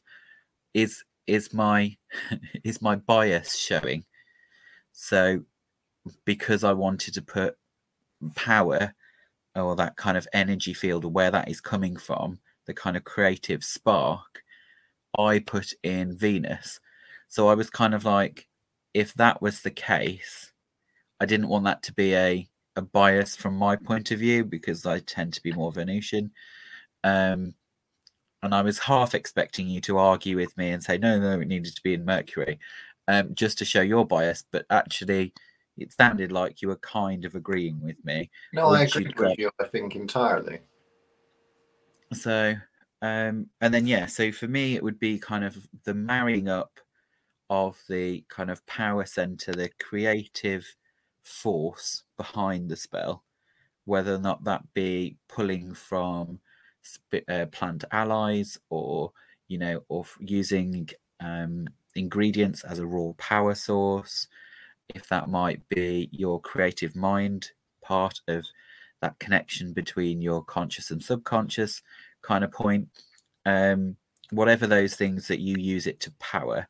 is 0.73 1.03
is 1.25 1.53
my 1.53 1.97
is 2.63 2.81
my 2.81 2.95
bias 2.95 3.55
showing? 3.57 4.05
So 4.93 5.43
because 6.25 6.63
I 6.63 6.73
wanted 6.73 7.13
to 7.15 7.21
put 7.21 7.57
power 8.35 8.93
or 9.55 9.75
that 9.75 9.95
kind 9.95 10.17
of 10.17 10.27
energy 10.33 10.73
field 10.73 11.05
or 11.05 11.11
where 11.11 11.31
that 11.31 11.49
is 11.49 11.61
coming 11.61 11.97
from, 11.97 12.39
the 12.65 12.73
kind 12.73 12.97
of 12.97 13.03
creative 13.03 13.63
spark, 13.63 14.43
I 15.17 15.39
put 15.39 15.73
in 15.83 16.15
Venus. 16.17 16.79
So 17.27 17.47
I 17.47 17.55
was 17.55 17.69
kind 17.69 17.93
of 17.93 18.05
like, 18.05 18.47
if 18.93 19.13
that 19.15 19.41
was 19.41 19.61
the 19.61 19.71
case, 19.71 20.51
I 21.19 21.25
didn't 21.25 21.49
want 21.49 21.65
that 21.65 21.83
to 21.83 21.93
be 21.93 22.15
a, 22.15 22.47
a 22.75 22.81
bias 22.81 23.35
from 23.35 23.55
my 23.55 23.75
point 23.75 24.11
of 24.11 24.19
view 24.19 24.45
because 24.45 24.85
I 24.85 24.99
tend 24.99 25.33
to 25.33 25.43
be 25.43 25.51
more 25.51 25.71
Venusian. 25.71 26.31
Um, 27.03 27.55
and 28.43 28.53
I 28.53 28.61
was 28.61 28.79
half 28.79 29.15
expecting 29.15 29.67
you 29.67 29.81
to 29.81 29.97
argue 29.97 30.35
with 30.35 30.55
me 30.57 30.69
and 30.69 30.83
say, 30.83 30.97
no, 30.97 31.19
no, 31.19 31.39
it 31.39 31.47
needed 31.47 31.75
to 31.75 31.83
be 31.83 31.95
in 31.95 32.05
Mercury, 32.05 32.59
um, 33.07 33.33
just 33.33 33.57
to 33.57 33.65
show 33.65 33.81
your 33.81 34.05
bias. 34.05 34.43
But 34.51 34.65
actually, 34.69 35.33
it 35.77 35.93
sounded 35.93 36.31
like 36.31 36.61
you 36.61 36.69
were 36.69 36.77
kind 36.77 37.25
of 37.25 37.35
agreeing 37.35 37.79
with 37.81 38.03
me. 38.03 38.29
No, 38.53 38.67
I 38.67 38.79
Once 38.79 38.95
agree 38.95 39.13
with 39.29 39.39
you. 39.39 39.51
I 39.59 39.65
think 39.65 39.95
entirely. 39.95 40.59
So, 42.13 42.55
um, 43.01 43.47
and 43.61 43.73
then 43.73 43.85
yeah, 43.85 44.05
so 44.05 44.31
for 44.31 44.47
me, 44.47 44.75
it 44.75 44.83
would 44.83 44.99
be 44.99 45.19
kind 45.19 45.43
of 45.43 45.57
the 45.83 45.93
marrying 45.93 46.47
up 46.47 46.79
of 47.49 47.81
the 47.87 48.23
kind 48.29 48.49
of 48.49 48.65
power 48.65 49.05
center, 49.05 49.51
the 49.53 49.69
creative 49.79 50.65
force 51.23 52.03
behind 52.17 52.69
the 52.69 52.75
spell, 52.75 53.23
whether 53.85 54.15
or 54.15 54.19
not 54.19 54.43
that 54.45 54.73
be 54.73 55.17
pulling 55.27 55.73
from 55.73 56.39
sp- 56.83 57.27
uh, 57.29 57.45
plant 57.47 57.83
allies 57.91 58.57
or 58.69 59.11
you 59.47 59.57
know, 59.57 59.83
or 59.87 60.01
f- 60.01 60.17
using 60.19 60.89
um, 61.19 61.67
ingredients 61.95 62.63
as 62.63 62.79
a 62.79 62.85
raw 62.85 63.13
power 63.17 63.55
source, 63.55 64.27
if 64.89 65.07
that 65.09 65.29
might 65.29 65.67
be 65.69 66.09
your 66.11 66.41
creative 66.41 66.95
mind 66.95 67.51
part 67.81 68.19
of 68.27 68.45
that 69.01 69.19
connection 69.19 69.73
between 69.73 70.21
your 70.21 70.43
conscious 70.43 70.91
and 70.91 71.03
subconscious 71.03 71.81
kind 72.21 72.43
of 72.43 72.51
point. 72.51 72.87
Um, 73.45 73.95
whatever 74.31 74.67
those 74.67 74.95
things 74.95 75.27
that 75.27 75.39
you 75.39 75.55
use 75.57 75.87
it 75.87 75.99
to 76.01 76.11
power, 76.19 76.67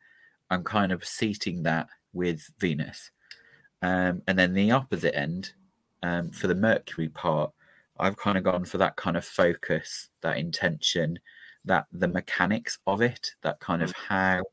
I'm 0.49 0.63
kind 0.63 0.91
of 0.91 1.05
seating 1.05 1.63
that 1.63 1.87
with 2.13 2.49
Venus. 2.59 3.11
Um, 3.81 4.21
and 4.27 4.37
then 4.37 4.53
the 4.53 4.71
opposite 4.71 5.17
end, 5.17 5.53
um, 6.03 6.31
for 6.31 6.47
the 6.47 6.55
Mercury 6.55 7.09
part, 7.09 7.51
I've 7.99 8.17
kind 8.17 8.37
of 8.37 8.43
gone 8.43 8.65
for 8.65 8.77
that 8.77 8.95
kind 8.95 9.17
of 9.17 9.25
focus, 9.25 10.09
that 10.21 10.37
intention, 10.37 11.19
that 11.65 11.85
the 11.91 12.07
mechanics 12.07 12.77
of 12.85 13.01
it, 13.01 13.31
that 13.41 13.59
kind 13.59 13.81
of 13.81 13.91
how, 13.91 14.43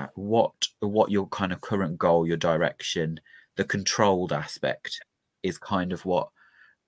uh, 0.00 0.08
what, 0.14 0.52
what 0.80 1.10
your 1.10 1.26
kind 1.28 1.52
of 1.52 1.60
current 1.60 1.98
goal, 1.98 2.26
your 2.26 2.36
direction, 2.36 3.20
the 3.56 3.64
controlled 3.64 4.32
aspect 4.32 5.00
is 5.42 5.58
kind 5.58 5.92
of 5.92 6.04
what 6.04 6.28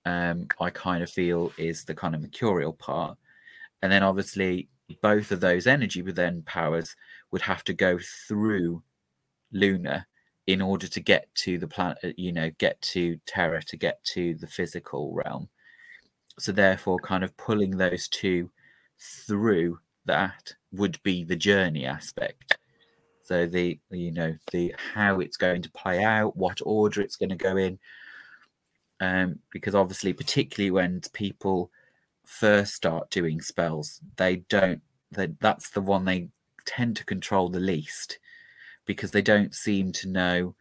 um, 0.05 0.47
I 0.59 0.69
kind 0.69 1.03
of 1.03 1.09
feel 1.09 1.51
is 1.57 1.85
the 1.85 1.95
kind 1.95 2.15
of 2.15 2.21
mercurial 2.21 2.73
part. 2.73 3.17
And 3.81 3.91
then 3.91 4.03
obviously 4.03 4.69
both 5.01 5.31
of 5.31 5.39
those 5.39 5.67
energy 5.67 6.01
within 6.01 6.43
powers 6.43 6.95
would 7.31 7.41
have 7.41 7.63
to 7.65 7.73
go 7.73 7.99
through 8.27 8.83
Luna 9.51 10.05
in 10.47 10.61
order 10.61 10.87
to 10.87 10.99
get 10.99 11.33
to 11.35 11.57
the 11.57 11.67
planet, 11.67 12.17
you 12.17 12.31
know, 12.31 12.51
get 12.57 12.81
to 12.81 13.17
Terra, 13.25 13.61
to 13.63 13.77
get 13.77 14.03
to 14.03 14.35
the 14.35 14.47
physical 14.47 15.13
realm. 15.13 15.49
So 16.39 16.51
therefore, 16.51 16.99
kind 16.99 17.23
of 17.23 17.37
pulling 17.37 17.77
those 17.77 18.07
two 18.07 18.51
through 18.99 19.79
that 20.05 20.53
would 20.71 21.01
be 21.03 21.23
the 21.23 21.35
journey 21.35 21.85
aspect. 21.85 22.52
So 23.23 23.45
the 23.47 23.79
you 23.89 24.11
know 24.11 24.35
the 24.51 24.75
how 24.93 25.19
it's 25.19 25.37
going 25.37 25.61
to 25.61 25.71
play 25.71 26.03
out, 26.03 26.35
what 26.35 26.59
order 26.65 27.01
it's 27.01 27.15
going 27.15 27.29
to 27.29 27.35
go 27.35 27.57
in, 27.57 27.79
um, 28.99 29.39
because 29.51 29.75
obviously, 29.75 30.13
particularly 30.13 30.71
when 30.71 31.01
people 31.13 31.71
first 32.25 32.73
start 32.73 33.09
doing 33.09 33.41
spells, 33.41 34.01
they 34.17 34.37
don't. 34.49 34.81
They, 35.11 35.27
that's 35.39 35.69
the 35.69 35.81
one 35.81 36.05
they 36.05 36.29
tend 36.65 36.95
to 36.97 37.05
control 37.05 37.49
the 37.49 37.59
least 37.59 38.19
because 38.85 39.11
they 39.11 39.21
don't 39.21 39.53
seem 39.53 39.91
to 39.93 40.09
know 40.09 40.55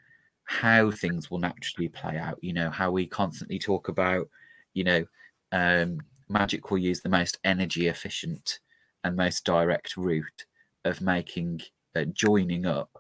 how 0.45 0.90
things 0.90 1.31
will 1.31 1.38
naturally 1.38 1.88
play 1.88 2.16
out. 2.16 2.38
You 2.42 2.52
know 2.52 2.71
how 2.71 2.90
we 2.90 3.07
constantly 3.07 3.59
talk 3.59 3.88
about, 3.88 4.28
you 4.75 4.85
know, 4.85 5.04
um, 5.52 5.99
magic 6.28 6.71
will 6.71 6.78
use 6.78 7.00
the 7.00 7.09
most 7.09 7.38
energy 7.45 7.88
efficient 7.88 8.61
and 9.04 9.16
most 9.16 9.45
direct 9.45 9.97
route 9.97 10.47
of 10.85 11.00
making 11.00 11.61
uh, 11.94 12.04
joining 12.12 12.66
up 12.66 12.90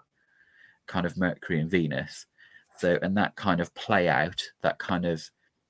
kind 0.86 1.06
of 1.06 1.16
Mercury 1.16 1.60
and 1.60 1.70
Venus. 1.70 2.26
So, 2.78 2.98
and 3.02 3.16
that 3.16 3.36
kind 3.36 3.60
of 3.60 3.74
play 3.74 4.08
out, 4.08 4.42
that 4.62 4.78
kind 4.78 5.04
of 5.04 5.22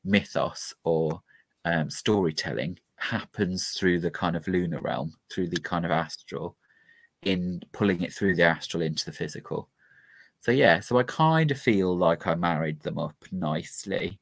mythos 0.04 0.74
or 0.84 1.22
um, 1.64 1.90
storytelling 1.90 2.78
happens 2.96 3.70
through 3.70 4.00
the 4.00 4.10
kind 4.10 4.36
of 4.36 4.46
lunar 4.48 4.80
realm, 4.80 5.14
through 5.30 5.48
the 5.48 5.60
kind 5.60 5.84
of 5.84 5.90
astral, 5.90 6.56
in 7.22 7.62
pulling 7.72 8.02
it 8.02 8.12
through 8.12 8.36
the 8.36 8.44
astral 8.44 8.82
into 8.82 9.04
the 9.04 9.12
physical. 9.12 9.68
So, 10.40 10.50
yeah, 10.50 10.80
so 10.80 10.98
I 10.98 11.04
kind 11.04 11.50
of 11.50 11.60
feel 11.60 11.96
like 11.96 12.26
I 12.26 12.34
married 12.34 12.80
them 12.80 12.98
up 12.98 13.16
nicely. 13.30 14.18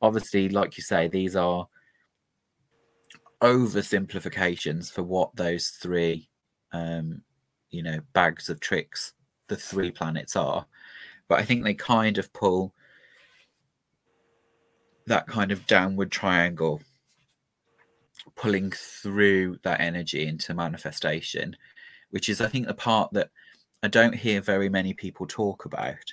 Obviously, 0.00 0.48
like 0.48 0.76
you 0.76 0.82
say, 0.82 1.08
these 1.08 1.36
are 1.36 1.68
oversimplifications 3.42 4.90
for 4.90 5.02
what 5.02 5.34
those 5.36 5.68
three, 5.68 6.28
um, 6.72 7.22
you 7.70 7.82
know, 7.82 8.00
bags 8.12 8.48
of 8.48 8.60
tricks, 8.60 9.12
the 9.48 9.56
three 9.56 9.90
planets 9.90 10.36
are. 10.36 10.66
But 11.28 11.38
I 11.38 11.44
think 11.44 11.64
they 11.64 11.74
kind 11.74 12.18
of 12.18 12.32
pull 12.32 12.74
that 15.06 15.26
kind 15.26 15.52
of 15.52 15.66
downward 15.66 16.10
triangle, 16.10 16.80
pulling 18.34 18.70
through 18.70 19.58
that 19.62 19.80
energy 19.80 20.26
into 20.26 20.54
manifestation, 20.54 21.56
which 22.10 22.28
is, 22.28 22.40
I 22.40 22.48
think, 22.48 22.66
the 22.66 22.74
part 22.74 23.12
that 23.12 23.30
I 23.82 23.88
don't 23.88 24.14
hear 24.14 24.40
very 24.40 24.68
many 24.68 24.94
people 24.94 25.26
talk 25.26 25.64
about. 25.64 26.12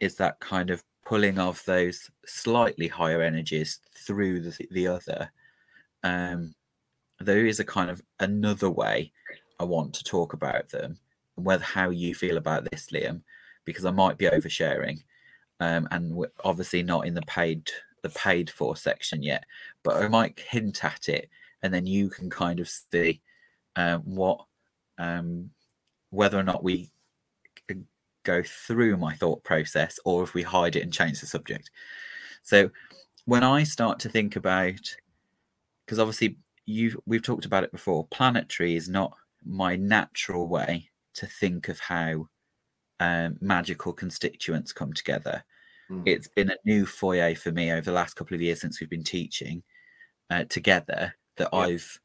Is 0.00 0.16
that 0.16 0.40
kind 0.40 0.70
of 0.70 0.82
pulling 1.04 1.38
of 1.38 1.62
those 1.64 2.10
slightly 2.26 2.88
higher 2.88 3.22
energies 3.22 3.80
through 3.96 4.40
the, 4.40 4.66
the 4.70 4.86
other? 4.88 5.30
Um, 6.02 6.54
there 7.20 7.46
is 7.46 7.60
a 7.60 7.64
kind 7.64 7.90
of 7.90 8.02
another 8.20 8.70
way 8.70 9.12
I 9.58 9.64
want 9.64 9.94
to 9.94 10.04
talk 10.04 10.32
about 10.32 10.68
them, 10.68 10.98
and 11.36 11.46
whether 11.46 11.64
how 11.64 11.90
you 11.90 12.14
feel 12.14 12.36
about 12.36 12.68
this, 12.70 12.88
Liam, 12.92 13.22
because 13.64 13.84
I 13.84 13.90
might 13.90 14.18
be 14.18 14.26
oversharing, 14.26 15.02
um, 15.60 15.88
and 15.90 16.14
we're 16.14 16.32
obviously 16.44 16.82
not 16.82 17.06
in 17.06 17.14
the 17.14 17.22
paid 17.22 17.70
the 18.02 18.10
paid 18.10 18.50
for 18.50 18.76
section 18.76 19.22
yet, 19.22 19.44
but 19.82 19.96
I 19.96 20.08
might 20.08 20.38
hint 20.38 20.84
at 20.84 21.08
it, 21.08 21.30
and 21.62 21.72
then 21.72 21.86
you 21.86 22.10
can 22.10 22.28
kind 22.28 22.60
of 22.60 22.68
see 22.68 23.22
um, 23.76 24.02
what 24.02 24.44
um, 24.98 25.50
whether 26.10 26.38
or 26.38 26.42
not 26.42 26.62
we 26.62 26.90
go 28.24 28.42
through 28.42 28.96
my 28.96 29.14
thought 29.14 29.44
process 29.44 30.00
or 30.04 30.22
if 30.22 30.34
we 30.34 30.42
hide 30.42 30.76
it 30.76 30.82
and 30.82 30.92
change 30.92 31.20
the 31.20 31.26
subject. 31.26 31.70
So 32.42 32.70
when 33.26 33.44
I 33.44 33.62
start 33.64 33.98
to 34.00 34.08
think 34.08 34.36
about 34.36 34.96
because 35.84 35.98
obviously 35.98 36.38
you 36.66 37.00
we've 37.06 37.22
talked 37.22 37.44
about 37.44 37.64
it 37.64 37.72
before, 37.72 38.06
planetary 38.06 38.76
is 38.76 38.88
not 38.88 39.16
my 39.44 39.76
natural 39.76 40.48
way 40.48 40.90
to 41.14 41.26
think 41.26 41.68
of 41.68 41.78
how 41.80 42.28
um, 43.00 43.36
magical 43.40 43.92
constituents 43.92 44.72
come 44.72 44.92
together. 44.92 45.44
Mm. 45.90 46.02
It's 46.06 46.28
been 46.28 46.50
a 46.50 46.56
new 46.64 46.86
foyer 46.86 47.34
for 47.34 47.52
me 47.52 47.72
over 47.72 47.82
the 47.82 47.92
last 47.92 48.14
couple 48.14 48.34
of 48.34 48.42
years 48.42 48.60
since 48.60 48.80
we've 48.80 48.90
been 48.90 49.04
teaching 49.04 49.62
uh, 50.30 50.44
together 50.48 51.14
that. 51.36 51.48
I've 51.52 51.98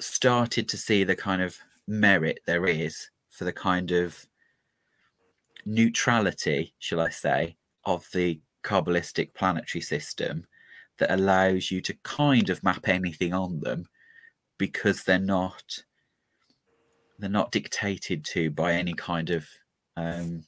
started 0.00 0.68
to 0.68 0.78
see 0.78 1.04
the 1.04 1.16
kind 1.16 1.42
of 1.42 1.58
merit 1.86 2.40
there 2.46 2.66
is 2.66 3.10
for 3.30 3.44
the 3.44 3.52
kind 3.52 3.90
of 3.90 4.26
neutrality, 5.64 6.74
shall 6.78 7.00
I 7.00 7.10
say, 7.10 7.56
of 7.84 8.06
the 8.12 8.40
Kabbalistic 8.64 9.34
planetary 9.34 9.82
system 9.82 10.46
that 10.98 11.12
allows 11.12 11.70
you 11.70 11.80
to 11.80 11.96
kind 12.02 12.50
of 12.50 12.62
map 12.62 12.88
anything 12.88 13.32
on 13.32 13.60
them 13.60 13.86
because 14.58 15.02
they're 15.02 15.18
not 15.18 15.84
they're 17.20 17.30
not 17.30 17.52
dictated 17.52 18.24
to 18.24 18.50
by 18.50 18.72
any 18.72 18.94
kind 18.94 19.30
of 19.30 19.46
um, 19.96 20.44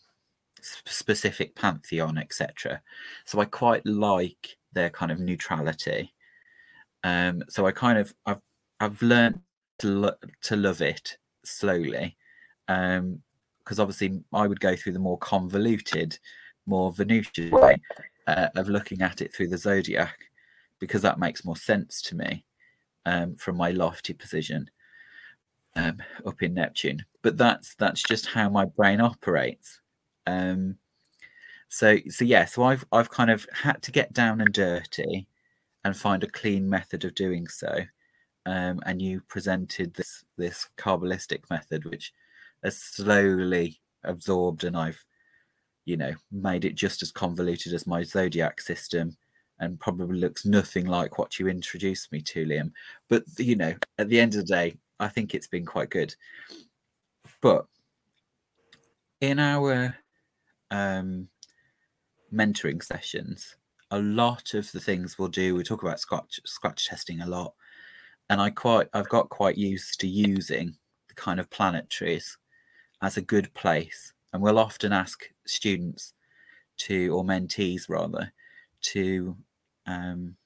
specific 0.63 1.55
pantheon, 1.55 2.19
etc. 2.19 2.81
So 3.25 3.41
I 3.41 3.45
quite 3.45 3.85
like 3.87 4.57
their 4.73 4.91
kind 4.91 5.13
of 5.13 5.21
neutrality. 5.21 6.13
Um, 7.05 7.43
so 7.49 7.67
I 7.67 7.73
kind 7.73 7.99
of 7.99 8.15
I've 8.27 8.41
I've 8.81 9.03
learned 9.03 9.41
to 9.81 9.89
lo- 9.89 10.17
to 10.43 10.57
love 10.57 10.81
it 10.81 11.19
slowly, 11.45 12.17
because 12.67 12.99
um, 12.99 13.21
obviously 13.79 14.21
I 14.33 14.47
would 14.47 14.61
go 14.61 14.77
through 14.77 14.93
the 14.93 14.99
more 14.99 15.19
convoluted, 15.19 16.19
more 16.67 16.93
Venusian 16.93 17.51
way 17.51 17.81
uh, 18.27 18.49
of 18.57 18.69
looking 18.69 19.03
at 19.03 19.21
it 19.21 19.35
through 19.35 19.49
the 19.49 19.59
zodiac, 19.59 20.17
because 20.79 21.03
that 21.03 21.19
makes 21.19 21.45
more 21.45 21.57
sense 21.57 22.01
to 22.03 22.17
me 22.17 22.45
um, 23.05 23.35
from 23.37 23.57
my 23.57 23.71
lofty 23.71 24.15
position 24.15 24.71
um, 25.77 25.99
up 26.27 26.43
in 26.43 26.55
Neptune. 26.55 27.05
But 27.23 27.37
that's 27.37 27.75
that's 27.77 28.03
just 28.03 28.27
how 28.27 28.49
my 28.49 28.65
brain 28.65 29.01
operates. 29.01 29.81
Um, 30.27 30.77
so 31.69 31.99
so 32.09 32.25
yeah, 32.25 32.45
so 32.45 32.65
I've 32.65 32.85
I've 32.93 33.11
kind 33.11 33.31
of 33.31 33.47
had 33.53 33.83
to 33.83 33.93
get 33.93 34.13
down 34.13 34.41
and 34.41 34.53
dirty 34.53 35.27
and 35.85 35.97
find 35.97 36.23
a 36.23 36.29
clean 36.29 36.69
method 36.69 37.05
of 37.05 37.15
doing 37.15 37.49
so. 37.49 37.81
Um, 38.45 38.81
and 38.87 39.01
you 39.01 39.23
presented 39.29 39.95
this 39.95 40.25
this 40.37 40.69
kabbalistic 40.77 41.49
method, 41.51 41.85
which 41.85 42.13
has 42.65 42.77
slowly 42.77 43.81
absorbed, 44.05 44.65
and 44.65 44.77
I've 44.77 45.05
you 45.85 45.97
know 45.97 46.15
made 46.31 46.65
it 46.65 46.75
just 46.75 47.03
as 47.03 47.11
convoluted 47.13 47.73
as 47.73 47.87
my 47.87 48.03
zodiac 48.03 48.61
system 48.61 49.17
and 49.59 49.79
probably 49.79 50.19
looks 50.19 50.45
nothing 50.45 50.87
like 50.87 51.19
what 51.19 51.39
you 51.39 51.47
introduced 51.47 52.11
me 52.11 52.21
to, 52.21 52.45
Liam. 52.45 52.73
But 53.09 53.23
you 53.39 53.55
know, 53.55 53.75
at 53.99 54.09
the 54.09 54.19
end 54.19 54.35
of 54.35 54.41
the 54.41 54.55
day, 54.55 54.75
I 55.03 55.09
think 55.09 55.35
it's 55.35 55.49
been 55.49 55.67
quite 55.67 55.91
good. 55.91 56.15
But 57.41 57.67
in 59.21 59.39
our 59.39 59.97
um, 60.71 61.29
mentoring 62.33 62.83
sessions, 62.83 63.57
a 63.91 63.99
lot 63.99 64.55
of 64.55 64.71
the 64.73 64.81
things 64.81 65.19
we'll 65.19 65.29
do, 65.29 65.55
we 65.55 65.65
talk 65.65 65.83
about 65.83 66.01
scratch 66.01 66.41
scratch 66.47 66.89
testing 66.89 67.21
a 67.21 67.27
lot, 67.27 67.55
and 68.31 68.41
I 68.41 68.51
quite 68.51 68.89
I've 68.95 69.09
got 69.09 69.29
quite 69.29 69.59
used 69.59 70.01
to 70.01 70.07
using 70.07 70.77
the 71.09 71.15
kind 71.15 71.41
of 71.41 71.51
planetaries 71.51 72.37
as 73.03 73.17
a 73.17 73.23
good 73.23 73.53
place, 73.55 74.13
and 74.33 74.43
we'll 74.43 74.59
often 74.59 74.93
ask 74.93 75.25
students 75.47 76.15
to 76.79 77.15
or 77.15 77.25
mentees 77.25 77.89
rather 77.89 78.33
to 78.83 79.37
um, 79.87 80.37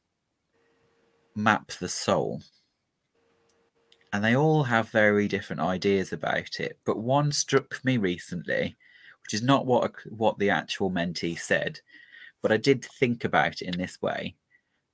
map 1.34 1.70
the 1.72 1.88
soul. 1.88 2.42
And 4.16 4.24
they 4.24 4.34
all 4.34 4.62
have 4.62 4.88
very 4.88 5.28
different 5.28 5.60
ideas 5.60 6.10
about 6.10 6.58
it. 6.58 6.78
But 6.86 6.96
one 6.96 7.30
struck 7.32 7.84
me 7.84 7.98
recently, 7.98 8.74
which 9.22 9.34
is 9.34 9.42
not 9.42 9.66
what 9.66 9.92
what 10.08 10.38
the 10.38 10.48
actual 10.48 10.90
mentee 10.90 11.38
said, 11.38 11.80
but 12.40 12.50
I 12.50 12.56
did 12.56 12.82
think 12.82 13.24
about 13.24 13.60
it 13.60 13.68
in 13.68 13.76
this 13.76 14.00
way, 14.00 14.34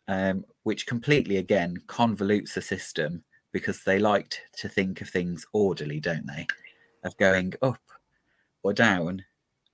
um, 0.09 0.45
which 0.65 0.89
completely 0.89 1.37
again 1.37 1.77
convolutes 1.87 2.55
the 2.55 2.63
system 2.63 3.23
because 3.53 3.85
they 3.85 4.01
liked 4.01 4.41
to 4.57 4.69
think 4.69 5.01
of 5.01 5.09
things 5.09 5.47
orderly, 5.53 6.01
don't 6.01 6.27
they? 6.27 6.49
Of 7.05 7.17
going 7.17 7.53
up 7.63 7.81
or 8.65 8.73
down, 8.73 9.25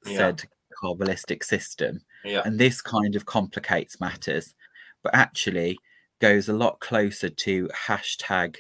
yeah. 0.05 0.17
said 0.19 0.45
Kabbalistic 0.83 1.43
system. 1.43 2.03
Yeah. 2.23 2.43
And 2.45 2.59
this 2.59 2.83
kind 2.83 3.17
of 3.17 3.25
complicates 3.25 3.99
matters, 3.99 4.55
but 5.03 5.15
actually 5.15 5.79
goes 6.21 6.51
a 6.51 6.53
lot 6.53 6.81
closer 6.81 7.31
to 7.31 7.67
hashtag 7.69 8.57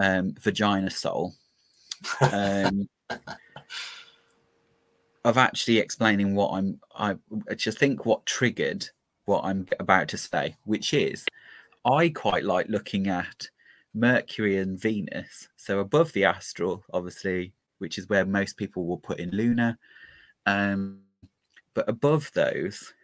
um, 0.00 0.34
vagina 0.40 0.90
soul. 0.90 1.34
Um, 2.20 2.88
of 5.24 5.36
actually 5.36 5.78
explaining 5.78 6.34
what 6.34 6.52
I'm, 6.52 6.80
I 6.96 7.16
just 7.56 7.78
think 7.78 8.06
what 8.06 8.24
triggered 8.24 8.88
what 9.24 9.44
I'm 9.44 9.66
about 9.78 10.08
to 10.08 10.16
say, 10.16 10.56
which 10.64 10.94
is 10.94 11.26
I 11.84 12.08
quite 12.08 12.44
like 12.44 12.68
looking 12.68 13.08
at 13.08 13.48
Mercury 13.94 14.58
and 14.58 14.80
Venus. 14.80 15.48
So 15.56 15.80
above 15.80 16.12
the 16.12 16.24
astral, 16.24 16.84
obviously, 16.92 17.52
which 17.78 17.98
is 17.98 18.08
where 18.08 18.24
most 18.24 18.56
people 18.56 18.86
will 18.86 18.98
put 18.98 19.20
in 19.20 19.30
lunar. 19.30 19.78
Um, 20.46 21.00
but 21.74 21.88
above 21.88 22.30
those, 22.34 22.94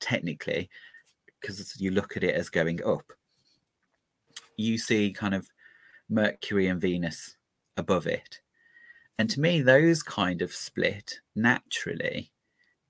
technically, 0.00 0.70
because 1.40 1.80
you 1.80 1.90
look 1.90 2.16
at 2.16 2.24
it 2.24 2.34
as 2.34 2.48
going 2.48 2.84
up, 2.84 3.12
you 4.56 4.78
see 4.78 5.12
kind 5.12 5.34
of 5.34 5.48
Mercury 6.08 6.66
and 6.68 6.80
Venus 6.80 7.36
above 7.76 8.06
it. 8.06 8.40
And 9.18 9.30
to 9.30 9.40
me, 9.40 9.60
those 9.60 10.02
kind 10.02 10.42
of 10.42 10.52
split 10.52 11.20
naturally 11.34 12.32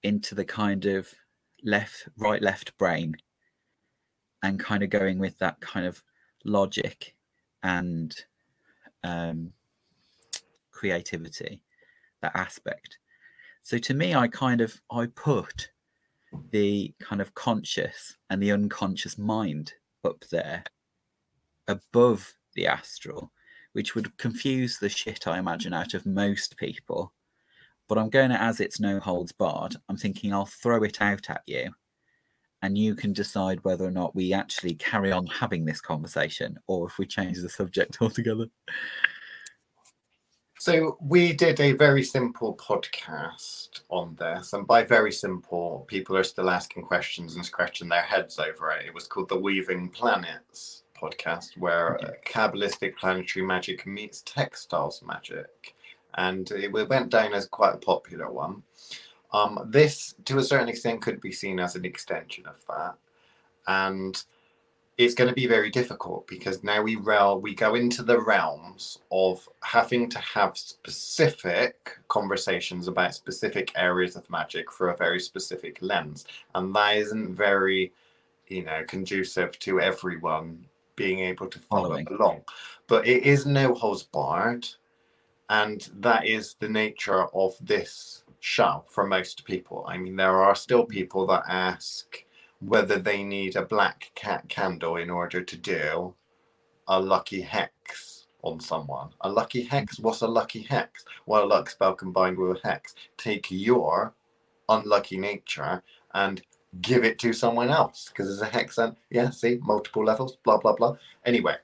into 0.03 0.35
the 0.35 0.45
kind 0.45 0.87
of 0.87 1.13
left, 1.63 2.09
right, 2.17 2.43
left 2.43 2.77
brain 2.79 3.17
and 4.43 4.61
kind 4.61 4.83
of 4.83 4.91
going 4.91 5.19
with 5.19 5.39
that 5.39 5.61
kind 5.61 5.87
of 5.87 6.03
logic 6.45 7.15
and 7.63 8.15
um, 9.03 9.53
creativity, 10.71 11.61
that 12.21 12.33
aspect. 12.35 12.99
So 13.63 13.79
to 13.79 13.95
me, 13.95 14.15
I 14.15 14.29
kind 14.29 14.61
of 14.61 14.79
I 14.91 15.07
put 15.07 15.71
the 16.51 16.93
kind 17.01 17.23
of 17.23 17.35
conscious 17.35 18.17
and 18.29 18.43
the 18.43 18.53
unconscious 18.53 19.17
mind 19.17 19.73
up 20.05 20.25
there 20.31 20.65
above 21.67 22.35
the 22.55 22.67
astral, 22.67 23.33
which 23.73 23.95
would 23.95 24.17
confuse 24.17 24.79
the 24.79 24.89
shit 24.89 25.27
I 25.27 25.39
imagine 25.39 25.75
out 25.75 25.95
of 25.95 26.07
most 26.07 26.57
people. 26.57 27.13
But 27.89 27.99
I'm 27.99 28.09
going 28.09 28.31
to, 28.31 28.41
as 28.41 28.61
it's 28.61 28.81
no 28.81 28.99
holds 28.99 29.33
barred, 29.33 29.77
I'm 29.89 29.97
thinking 29.97 30.33
I'll 30.33 30.47
throw 30.47 30.83
it 30.83 31.03
out 31.03 31.29
at 31.29 31.43
you 31.47 31.75
and 32.65 32.79
you 32.79 32.95
can 32.95 33.13
decide 33.13 33.63
whether 33.63 33.85
or 33.85 33.91
not 33.91 34.15
we 34.15 34.33
actually 34.33 34.75
carry 34.77 35.13
on 35.13 35.27
having 35.27 35.67
this 35.67 35.83
conversation 35.83 36.59
or 36.67 36.87
if 36.87 36.97
we 36.97 37.05
change 37.05 37.39
the 37.43 37.49
subject 37.49 37.99
altogether. 38.01 38.47
So 40.59 40.97
we 40.99 41.35
did 41.35 41.61
a 41.61 41.73
very 41.73 42.03
simple 42.03 42.57
podcast 42.57 43.83
on 43.91 44.17
this, 44.19 44.55
and 44.55 44.67
by 44.67 44.83
very 44.83 45.13
simple, 45.13 45.85
people 45.89 46.17
are 46.17 46.25
still 46.25 46.49
asking 46.49 46.85
questions 46.85 47.37
and 47.37 47.45
scratching 47.45 47.91
their 47.91 48.01
heads 48.01 48.39
over 48.39 48.71
it. 48.71 48.87
It 48.87 48.95
was 48.95 49.07
called 49.07 49.29
the 49.29 49.39
Weaving 49.39 49.91
Planets 49.91 50.84
podcast, 51.11 51.57
where. 51.59 51.99
Kabbalistic 52.27 52.97
planetary 52.97 53.45
magic 53.45 53.87
meets 53.87 54.23
textiles 54.23 55.03
magic, 55.07 55.75
and 56.15 56.51
it 56.51 56.73
went 56.73 57.11
down 57.11 57.35
as 57.35 57.47
quite 57.47 57.75
a 57.75 57.79
popular 57.79 58.31
one. 58.31 58.63
Um, 59.33 59.67
this, 59.71 60.15
to 60.27 60.39
a 60.39 60.43
certain 60.43 60.69
extent, 60.69 61.03
could 61.03 61.21
be 61.21 61.33
seen 61.33 61.59
as 61.59 61.75
an 61.75 61.85
extension 61.85 62.47
of 62.47 62.65
that, 62.69 62.95
and 63.67 64.23
it's 64.97 65.15
going 65.15 65.29
to 65.29 65.35
be 65.35 65.47
very 65.47 65.71
difficult 65.71 66.27
because 66.29 66.63
now 66.63 66.81
we 66.81 66.97
rel 66.97 67.41
we 67.41 67.55
go 67.55 67.75
into 67.75 68.03
the 68.03 68.21
realms 68.21 68.99
of 69.11 69.49
having 69.63 70.09
to 70.09 70.19
have 70.21 70.57
specific 70.57 71.99
conversations 72.09 72.87
about 72.87 73.15
specific 73.15 73.73
areas 73.77 74.15
of 74.15 74.29
magic 74.31 74.71
for 74.71 74.91
a 74.91 74.97
very 74.97 75.19
specific 75.19 75.79
lens 75.81 76.27
and 76.55 76.75
that 76.75 76.97
isn't 76.97 77.35
very 77.35 77.93
you 78.49 78.63
know 78.65 78.85
conducive 78.87 79.59
to 79.59 79.81
everyone 79.81 80.65
being 80.97 81.21
able 81.21 81.47
to 81.49 81.59
follow 81.59 81.89
Following. 81.89 82.09
along 82.09 82.43
but 82.87 83.07
it 83.07 83.25
is 83.25 83.47
no 83.47 83.75
holds 83.75 84.03
barred 84.03 84.67
and 85.49 85.89
that 85.99 86.27
is 86.27 86.57
the 86.61 86.69
nature 86.69 87.27
of 87.35 87.55
this 87.61 88.25
show 88.41 88.85
for 88.89 89.07
most 89.07 89.45
people 89.45 89.85
i 89.89 89.97
mean 89.97 90.17
there 90.17 90.43
are 90.43 90.55
still 90.55 90.83
mm-hmm. 90.83 90.93
people 90.93 91.27
that 91.27 91.45
ask 91.49 92.25
whether 92.61 92.99
they 92.99 93.23
need 93.23 93.57
a 93.57 93.65
black 93.65 94.11
cat 94.15 94.49
candle 94.49 94.97
in 94.97 95.11
order 95.11 95.43
to 95.43 95.57
do 95.57 96.15
a 96.89 97.01
lucky 97.01 97.41
hex 97.41 98.27
on 98.43 98.61
someone. 98.61 99.09
A 99.23 99.29
lucky 99.29 99.63
hex? 99.63 99.97
Mm-hmm. 99.97 100.05
What's 100.05 100.21
a 100.21 100.29
lucky 100.29 100.63
hex? 100.63 101.05
Well, 101.27 101.45
a 101.45 101.47
luck 101.47 101.71
spell 101.71 101.95
combined 101.95 102.39
with 102.39 102.59
a 102.59 102.69
hex. 102.69 102.95
Take 103.17 103.47
your 103.51 104.15
unlucky 104.69 105.19
nature 105.19 105.83
and 106.15 106.43
give 106.81 107.05
it 107.05 107.19
to 107.21 107.33
someone 107.33 107.71
else 107.71 108.09
because 108.09 108.27
there's 108.27 108.43
a 108.43 108.53
hex 108.53 108.79
and 108.79 108.97
yeah, 109.11 109.31
see, 109.31 109.59
multiple 109.63 110.05
levels, 110.05 110.37
blah 110.45 110.59
blah 110.59 110.75
blah. 110.75 110.97
Anyway, 111.25 111.57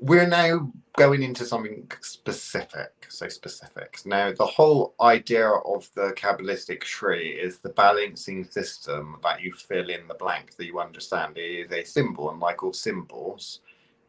we're 0.00 0.26
now 0.26 0.72
going 0.96 1.22
into 1.22 1.44
something 1.44 1.90
specific. 2.00 3.06
So 3.08 3.28
specifics. 3.28 4.06
Now, 4.06 4.32
the 4.32 4.46
whole 4.46 4.94
idea 5.00 5.48
of 5.48 5.88
the 5.94 6.12
Kabbalistic 6.16 6.80
tree 6.80 7.30
is 7.30 7.58
the 7.58 7.70
balancing 7.70 8.44
system 8.44 9.16
that 9.22 9.42
you 9.42 9.52
fill 9.52 9.90
in 9.90 10.06
the 10.06 10.14
blank 10.14 10.56
that 10.56 10.66
you 10.66 10.78
understand. 10.78 11.36
It 11.36 11.66
is 11.66 11.72
a 11.72 11.84
symbol, 11.84 12.30
and 12.30 12.38
like 12.40 12.62
all 12.62 12.72
symbols, 12.72 13.60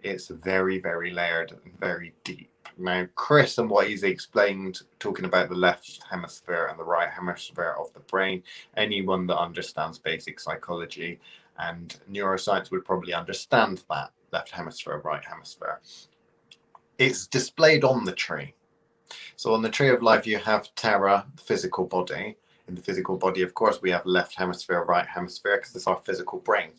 it's 0.04 0.28
very, 0.28 0.80
very 0.80 1.12
layered 1.12 1.52
and 1.52 1.80
very 1.80 2.14
deep. 2.24 2.51
Now, 2.78 3.08
Chris 3.16 3.58
and 3.58 3.70
what 3.70 3.88
he's 3.88 4.04
explained, 4.04 4.82
talking 5.00 5.26
about 5.26 5.50
the 5.50 5.56
left 5.56 6.02
hemisphere 6.10 6.68
and 6.70 6.80
the 6.80 6.84
right 6.84 7.10
hemisphere 7.10 7.76
of 7.80 7.94
the 7.94 8.00
brain, 8.02 8.44
anyone 8.78 9.28
that 9.28 9.38
understands 9.38 10.00
basic 10.00 10.40
psychology 10.40 11.20
and 11.60 12.00
neuroscience 12.10 12.72
would 12.72 12.86
probably 12.86 13.14
understand 13.14 13.84
that 13.90 14.12
left 14.32 14.52
hemisphere, 14.52 15.02
right 15.04 15.24
hemisphere. 15.24 15.80
It's 16.98 17.28
displayed 17.28 17.84
on 17.84 18.06
the 18.06 18.14
tree. 18.14 18.54
So 19.36 19.54
on 19.54 19.62
the 19.62 19.70
tree 19.70 19.90
of 19.90 20.02
life, 20.02 20.26
you 20.26 20.38
have 20.38 20.74
Terra, 20.76 21.26
the 21.36 21.44
physical 21.44 21.86
body, 21.86 22.38
in 22.68 22.76
the 22.76 22.82
physical 22.82 23.18
body, 23.18 23.42
of 23.42 23.54
course, 23.54 23.82
we 23.82 23.92
have 23.92 24.06
left 24.06 24.36
hemisphere, 24.36 24.86
right 24.86 25.06
hemisphere, 25.06 25.58
because 25.58 25.76
it's 25.76 25.88
our 25.88 25.98
physical 25.98 26.40
brain. 26.40 26.72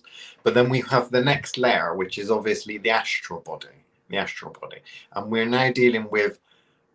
But 0.43 0.55
then 0.55 0.71
we 0.71 0.81
have 0.91 1.11
the 1.11 1.23
next 1.23 1.59
layer, 1.59 1.95
which 1.95 2.17
is 2.19 2.31
obviously 2.31 2.79
the 2.79 2.91
astral 2.91 3.41
body, 3.41 3.82
the 4.13 4.19
astral 4.19 4.55
body. 4.61 4.79
And 5.13 5.31
we're 5.31 5.47
now 5.47 5.73
dealing 5.73 6.09
with, 6.11 6.39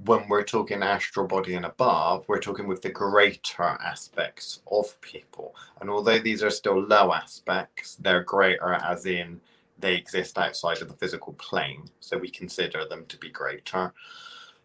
when 0.05 0.29
we're 0.29 0.43
talking 0.43 0.83
astral 0.83 1.27
body 1.27 1.55
and 1.55 1.65
above, 1.65 2.23
we're 2.27 2.39
talking 2.39 2.67
with 2.67 2.81
the 2.81 2.89
greater 2.89 3.63
aspects 3.63 4.61
of 4.71 4.99
people. 5.01 5.55
And 5.81 5.89
although 5.89 6.19
these 6.19 6.43
are 6.43 6.51
still 6.51 6.79
low 6.79 7.11
aspects, 7.11 7.95
they're 7.95 8.23
greater 8.23 8.73
as 8.73 9.05
in 9.05 9.41
they 9.79 9.95
exist 9.95 10.37
outside 10.37 10.81
of 10.81 10.87
the 10.87 10.95
physical 10.95 11.33
plane. 11.33 11.85
So 11.99 12.17
we 12.17 12.29
consider 12.29 12.85
them 12.85 13.05
to 13.07 13.17
be 13.17 13.29
greater. 13.29 13.93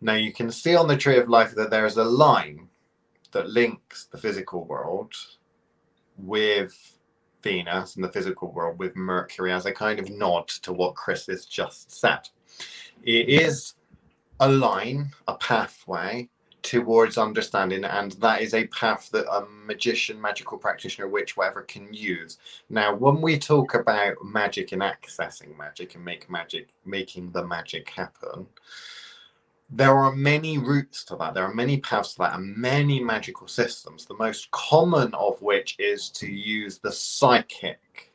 Now 0.00 0.14
you 0.14 0.32
can 0.32 0.50
see 0.50 0.76
on 0.76 0.88
the 0.88 0.96
tree 0.96 1.18
of 1.18 1.28
life 1.28 1.54
that 1.54 1.70
there's 1.70 1.96
a 1.96 2.04
line 2.04 2.68
that 3.32 3.48
links 3.48 4.06
the 4.06 4.18
physical 4.18 4.64
world 4.64 5.14
with 6.18 6.98
Venus 7.42 7.96
and 7.96 8.04
the 8.04 8.12
physical 8.12 8.52
world 8.52 8.78
with 8.78 8.94
Mercury 8.96 9.52
as 9.52 9.66
a 9.66 9.72
kind 9.72 9.98
of 9.98 10.10
nod 10.10 10.48
to 10.48 10.72
what 10.72 10.94
Chris 10.94 11.26
has 11.26 11.46
just 11.46 11.90
said. 11.90 12.28
It 13.02 13.28
is 13.28 13.74
a 14.40 14.48
line, 14.48 15.10
a 15.28 15.36
pathway 15.36 16.28
towards 16.62 17.18
understanding, 17.18 17.84
and 17.84 18.12
that 18.12 18.40
is 18.40 18.54
a 18.54 18.66
path 18.68 19.10
that 19.10 19.30
a 19.30 19.44
magician, 19.66 20.20
magical 20.20 20.58
practitioner, 20.58 21.08
witch, 21.08 21.36
whatever, 21.36 21.62
can 21.62 21.92
use. 21.92 22.38
Now, 22.70 22.94
when 22.94 23.20
we 23.20 23.38
talk 23.38 23.74
about 23.74 24.16
magic 24.24 24.72
and 24.72 24.82
accessing 24.82 25.56
magic 25.56 25.96
and 25.96 26.04
make 26.04 26.30
magic, 26.30 26.68
making 26.84 27.32
the 27.32 27.44
magic 27.44 27.90
happen, 27.90 28.46
there 29.70 29.96
are 29.96 30.14
many 30.14 30.58
routes 30.58 31.02
to 31.04 31.16
that. 31.16 31.34
There 31.34 31.44
are 31.44 31.54
many 31.54 31.80
paths 31.80 32.12
to 32.12 32.18
that 32.20 32.34
and 32.34 32.56
many 32.56 33.02
magical 33.02 33.48
systems. 33.48 34.04
The 34.04 34.14
most 34.14 34.50
common 34.50 35.14
of 35.14 35.40
which 35.40 35.76
is 35.78 36.10
to 36.10 36.30
use 36.30 36.78
the 36.78 36.92
psychic 36.92 38.12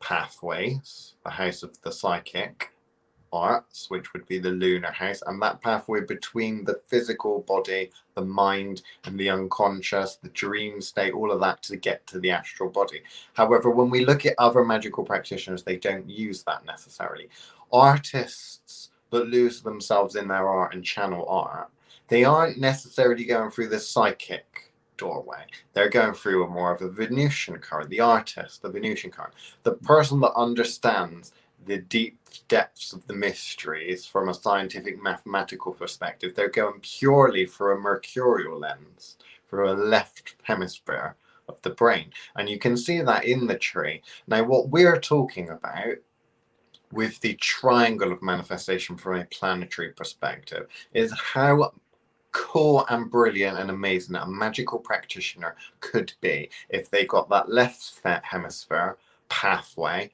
pathways, 0.00 1.14
the 1.24 1.30
house 1.30 1.62
of 1.62 1.80
the 1.82 1.90
psychic 1.90 2.72
arts, 3.36 3.90
which 3.90 4.12
would 4.12 4.26
be 4.26 4.38
the 4.38 4.50
lunar 4.50 4.90
house, 4.90 5.22
and 5.26 5.40
that 5.42 5.60
pathway 5.62 6.00
between 6.00 6.64
the 6.64 6.80
physical 6.86 7.40
body, 7.42 7.90
the 8.14 8.24
mind, 8.24 8.82
and 9.04 9.18
the 9.18 9.30
unconscious, 9.30 10.16
the 10.16 10.28
dream 10.30 10.80
state, 10.80 11.12
all 11.12 11.30
of 11.30 11.40
that 11.40 11.62
to 11.64 11.76
get 11.76 12.06
to 12.06 12.18
the 12.18 12.30
astral 12.30 12.70
body. 12.70 13.02
However, 13.34 13.70
when 13.70 13.90
we 13.90 14.04
look 14.04 14.26
at 14.26 14.34
other 14.38 14.64
magical 14.64 15.04
practitioners, 15.04 15.62
they 15.62 15.76
don't 15.76 16.08
use 16.08 16.42
that 16.44 16.64
necessarily. 16.64 17.28
Artists 17.72 18.90
that 19.10 19.28
lose 19.28 19.62
themselves 19.62 20.16
in 20.16 20.28
their 20.28 20.48
art 20.48 20.74
and 20.74 20.84
channel 20.84 21.26
art, 21.28 21.68
they 22.08 22.24
aren't 22.24 22.58
necessarily 22.58 23.24
going 23.24 23.50
through 23.50 23.68
the 23.68 23.78
psychic 23.78 24.72
doorway. 24.96 25.44
They're 25.72 25.88
going 25.88 26.14
through 26.14 26.44
a 26.44 26.48
more 26.48 26.72
of 26.72 26.82
a 26.82 26.88
Venusian 26.88 27.58
current, 27.58 27.90
the 27.90 28.00
artist, 28.00 28.62
the 28.62 28.70
Venusian 28.70 29.10
current, 29.10 29.34
the 29.62 29.72
person 29.72 30.20
that 30.20 30.32
understands 30.34 31.32
the 31.66 31.78
deep 31.78 32.18
depths 32.48 32.92
of 32.92 33.06
the 33.06 33.14
mysteries 33.14 34.06
from 34.06 34.28
a 34.28 34.34
scientific 34.34 35.02
mathematical 35.02 35.72
perspective. 35.72 36.34
They're 36.34 36.48
going 36.48 36.80
purely 36.80 37.46
for 37.46 37.72
a 37.72 37.78
mercurial 37.78 38.58
lens, 38.58 39.16
for 39.46 39.64
a 39.64 39.74
left 39.74 40.36
hemisphere 40.42 41.16
of 41.48 41.60
the 41.62 41.70
brain. 41.70 42.10
And 42.36 42.48
you 42.48 42.58
can 42.58 42.76
see 42.76 43.00
that 43.02 43.24
in 43.24 43.46
the 43.46 43.58
tree. 43.58 44.02
Now, 44.26 44.44
what 44.44 44.68
we're 44.68 45.00
talking 45.00 45.50
about 45.50 45.96
with 46.92 47.20
the 47.20 47.34
triangle 47.34 48.12
of 48.12 48.22
manifestation 48.22 48.96
from 48.96 49.16
a 49.16 49.24
planetary 49.26 49.92
perspective 49.92 50.68
is 50.92 51.12
how 51.12 51.72
cool 52.32 52.84
and 52.90 53.10
brilliant 53.10 53.58
and 53.58 53.70
amazing 53.70 54.14
a 54.14 54.26
magical 54.26 54.78
practitioner 54.78 55.56
could 55.80 56.12
be 56.20 56.50
if 56.68 56.90
they 56.90 57.06
got 57.06 57.28
that 57.30 57.48
left 57.48 58.00
hemisphere 58.22 58.98
pathway 59.28 60.10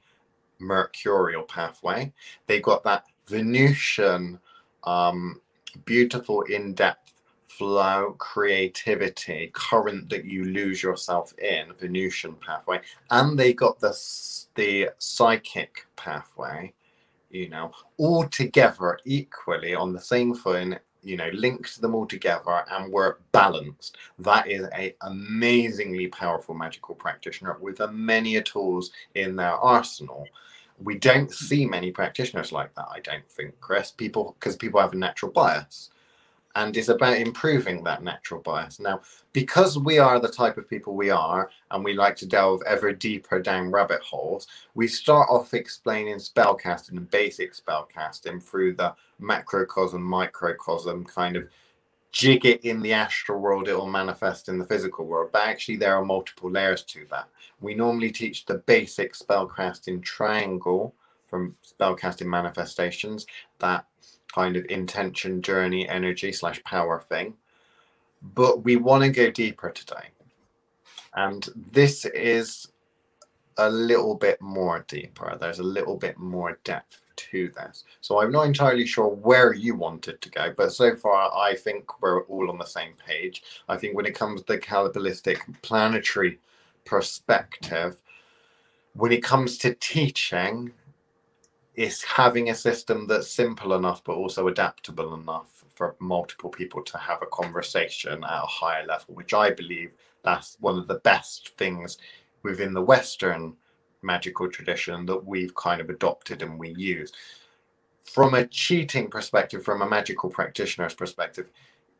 mercurial 0.63 1.43
pathway 1.43 2.11
They've 2.47 2.63
got 2.63 2.83
that 2.83 3.05
venusian 3.27 4.39
um, 4.83 5.41
beautiful 5.85 6.41
in-depth 6.43 7.13
flow 7.47 8.15
creativity 8.17 9.51
current 9.53 10.09
that 10.09 10.25
you 10.25 10.45
lose 10.45 10.81
yourself 10.81 11.33
in 11.37 11.71
venusian 11.79 12.33
pathway 12.35 12.79
and 13.11 13.37
they 13.37 13.53
got 13.53 13.79
the 13.79 13.93
the 14.55 14.89
psychic 14.99 15.85
pathway, 15.95 16.73
you 17.29 17.49
know, 17.49 17.71
all 17.97 18.27
together 18.27 18.99
equally 19.05 19.75
on 19.75 19.93
the 19.93 19.99
same 19.99 20.33
footing, 20.33 20.77
you 21.03 21.17
know, 21.17 21.29
linked 21.33 21.81
them 21.81 21.95
all 21.95 22.05
together 22.05 22.63
and 22.71 22.91
were 22.91 23.19
balanced. 23.31 23.97
That 24.19 24.49
is 24.49 24.67
a 24.75 24.95
amazingly 25.01 26.07
powerful 26.07 26.55
magical 26.55 26.95
practitioner 26.95 27.57
with 27.59 27.79
a 27.81 27.91
many 27.91 28.41
tools 28.41 28.91
in 29.15 29.35
their 29.35 29.53
arsenal. 29.53 30.27
We 30.81 30.97
don't 30.97 31.31
see 31.31 31.65
many 31.65 31.91
practitioners 31.91 32.51
like 32.51 32.73
that, 32.75 32.87
I 32.91 32.99
don't 32.99 33.27
think, 33.29 33.59
Chris. 33.61 33.91
People 33.91 34.35
because 34.39 34.55
people 34.55 34.79
have 34.81 34.93
a 34.93 34.97
natural 34.97 35.31
bias 35.31 35.89
and 36.55 36.75
it's 36.77 36.89
about 36.89 37.17
improving 37.17 37.83
that 37.83 38.03
natural 38.03 38.41
bias. 38.41 38.79
Now, 38.79 39.01
because 39.31 39.77
we 39.77 39.97
are 39.97 40.19
the 40.19 40.27
type 40.27 40.57
of 40.57 40.69
people 40.69 40.95
we 40.95 41.09
are, 41.09 41.49
and 41.71 41.83
we 41.83 41.93
like 41.93 42.15
to 42.17 42.27
delve 42.27 42.61
ever 42.67 42.93
deeper 42.93 43.41
down 43.41 43.71
rabbit 43.71 44.01
holes, 44.01 44.47
we 44.75 44.87
start 44.87 45.29
off 45.29 45.53
explaining 45.53 46.17
spellcasting 46.17 46.91
and 46.91 47.09
basic 47.09 47.53
spellcasting 47.53 48.41
through 48.41 48.75
the 48.75 48.93
macrocosm, 49.19 50.03
microcosm 50.03 51.03
kind 51.05 51.35
of 51.35 51.47
jig 52.13 52.45
it 52.45 52.63
in 52.63 52.81
the 52.81 52.93
astral 52.93 53.39
world, 53.39 53.67
it 53.67 53.75
will 53.75 53.87
manifest 53.87 54.47
in 54.47 54.57
the 54.57 54.65
physical 54.65 55.05
world. 55.05 55.31
But 55.33 55.47
actually, 55.47 55.77
there 55.77 55.95
are 55.95 56.05
multiple 56.05 56.49
layers 56.49 56.83
to 56.83 57.05
that. 57.09 57.27
We 57.59 57.73
normally 57.73 58.11
teach 58.11 58.45
the 58.45 58.59
basic 58.59 59.13
spellcasting 59.13 60.01
triangle 60.03 60.95
from 61.27 61.55
spellcasting 61.65 62.27
manifestations 62.27 63.25
that 63.59 63.85
kind 64.33 64.55
of 64.55 64.65
intention, 64.69 65.41
journey, 65.41 65.89
energy 65.89 66.31
slash 66.31 66.63
power 66.63 67.01
thing. 67.01 67.33
But 68.21 68.63
we 68.63 68.77
want 68.77 69.03
to 69.03 69.09
go 69.09 69.31
deeper 69.31 69.71
today. 69.71 70.09
And 71.15 71.47
this 71.71 72.05
is 72.05 72.67
a 73.57 73.69
little 73.69 74.15
bit 74.15 74.41
more 74.41 74.85
deeper. 74.87 75.37
There's 75.39 75.59
a 75.59 75.63
little 75.63 75.97
bit 75.97 76.17
more 76.17 76.59
depth 76.63 77.01
to 77.15 77.49
this. 77.49 77.83
So 78.01 78.21
I'm 78.21 78.31
not 78.31 78.47
entirely 78.47 78.85
sure 78.85 79.09
where 79.09 79.53
you 79.53 79.75
wanted 79.75 80.21
to 80.21 80.29
go, 80.29 80.53
but 80.55 80.73
so 80.73 80.95
far 80.95 81.33
I 81.35 81.55
think 81.55 82.01
we're 82.01 82.23
all 82.23 82.49
on 82.49 82.57
the 82.57 82.65
same 82.65 82.93
page. 83.05 83.43
I 83.69 83.77
think 83.77 83.95
when 83.95 84.05
it 84.05 84.15
comes 84.15 84.41
to 84.43 84.53
the 84.53 84.59
Kabbalistic 84.59 85.39
planetary 85.61 86.39
perspective, 86.85 88.01
when 88.93 89.11
it 89.11 89.23
comes 89.23 89.57
to 89.59 89.75
teaching, 89.75 90.71
it's 91.75 92.03
having 92.03 92.49
a 92.49 92.55
system 92.55 93.07
that's 93.07 93.31
simple 93.31 93.73
enough 93.73 94.03
but 94.03 94.13
also 94.13 94.47
adaptable 94.47 95.13
enough 95.13 95.63
for 95.73 95.95
multiple 95.99 96.49
people 96.49 96.83
to 96.83 96.97
have 96.97 97.21
a 97.21 97.27
conversation 97.27 98.23
at 98.23 98.43
a 98.43 98.47
higher 98.47 98.85
level 98.85 99.15
which 99.15 99.33
i 99.33 99.49
believe 99.49 99.91
that's 100.23 100.57
one 100.59 100.77
of 100.77 100.87
the 100.87 100.95
best 100.95 101.49
things 101.57 101.97
within 102.43 102.73
the 102.73 102.81
western 102.81 103.55
magical 104.01 104.49
tradition 104.49 105.05
that 105.05 105.25
we've 105.25 105.55
kind 105.55 105.79
of 105.81 105.89
adopted 105.89 106.41
and 106.41 106.59
we 106.59 106.73
use 106.77 107.11
from 108.03 108.33
a 108.33 108.45
cheating 108.47 109.09
perspective 109.09 109.63
from 109.63 109.81
a 109.81 109.89
magical 109.89 110.29
practitioner's 110.29 110.93
perspective 110.93 111.49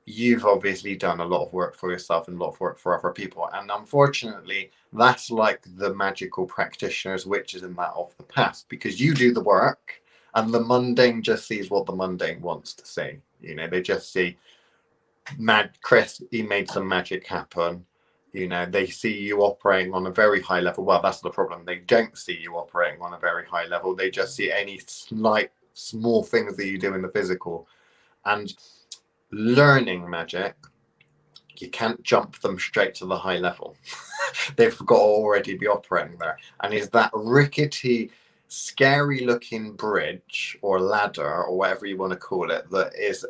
you've 0.05 0.45
obviously 0.45 0.95
done 0.95 1.19
a 1.19 1.25
lot 1.25 1.45
of 1.45 1.53
work 1.53 1.75
for 1.75 1.91
yourself 1.91 2.27
and 2.27 2.37
a 2.37 2.43
lot 2.43 2.53
of 2.53 2.59
work 2.59 2.77
for 2.77 2.97
other 2.97 3.11
people. 3.11 3.49
And 3.53 3.71
unfortunately, 3.71 4.71
that's 4.91 5.31
like 5.31 5.63
the 5.77 5.93
magical 5.93 6.45
practitioners, 6.45 7.25
witches, 7.25 7.63
in 7.63 7.73
that 7.75 7.93
of 7.95 8.15
the 8.17 8.23
past, 8.23 8.67
because 8.69 8.99
you 8.99 9.13
do 9.13 9.33
the 9.33 9.43
work 9.43 10.01
and 10.35 10.53
the 10.53 10.59
mundane 10.59 11.21
just 11.21 11.47
sees 11.47 11.69
what 11.69 11.85
the 11.85 11.95
mundane 11.95 12.41
wants 12.41 12.73
to 12.73 12.85
see. 12.85 13.17
You 13.41 13.55
know, 13.55 13.67
they 13.67 13.81
just 13.81 14.11
see 14.11 14.37
mad 15.37 15.71
Chris, 15.81 16.21
he 16.31 16.41
made 16.41 16.69
some 16.69 16.87
magic 16.87 17.25
happen. 17.25 17.85
You 18.33 18.47
know, 18.47 18.65
they 18.65 18.87
see 18.87 19.15
you 19.15 19.41
operating 19.41 19.93
on 19.93 20.07
a 20.07 20.11
very 20.11 20.41
high 20.41 20.59
level. 20.59 20.83
Well, 20.83 21.01
that's 21.01 21.21
the 21.21 21.29
problem. 21.29 21.65
They 21.65 21.77
don't 21.77 22.17
see 22.17 22.35
you 22.35 22.55
operating 22.55 23.01
on 23.01 23.13
a 23.13 23.19
very 23.19 23.45
high 23.45 23.67
level. 23.67 23.95
They 23.95 24.09
just 24.09 24.35
see 24.35 24.51
any 24.51 24.79
slight 24.87 25.51
small 25.73 26.23
things 26.23 26.57
that 26.57 26.65
you 26.65 26.79
do 26.79 26.95
in 26.95 27.03
the 27.03 27.09
physical. 27.09 27.67
And 28.25 28.51
learning 29.31 30.09
magic, 30.09 30.55
you 31.57 31.69
can't 31.69 32.01
jump 32.01 32.39
them 32.39 32.57
straight 32.57 32.95
to 32.95 33.05
the 33.05 33.17
high 33.17 33.37
level. 33.37 33.75
They've 34.55 34.77
got 34.79 34.95
to 34.95 35.01
already 35.01 35.55
be 35.55 35.67
operating 35.67 36.17
there. 36.17 36.37
And 36.61 36.73
is 36.73 36.89
that 36.89 37.11
rickety, 37.13 38.09
scary 38.47 39.25
looking 39.25 39.73
bridge 39.73 40.57
or 40.63 40.79
ladder 40.81 41.43
or 41.43 41.55
whatever 41.55 41.85
you 41.85 41.97
want 41.97 42.13
to 42.13 42.17
call 42.17 42.49
it 42.49 42.67
that 42.71 42.95
is 42.95 43.25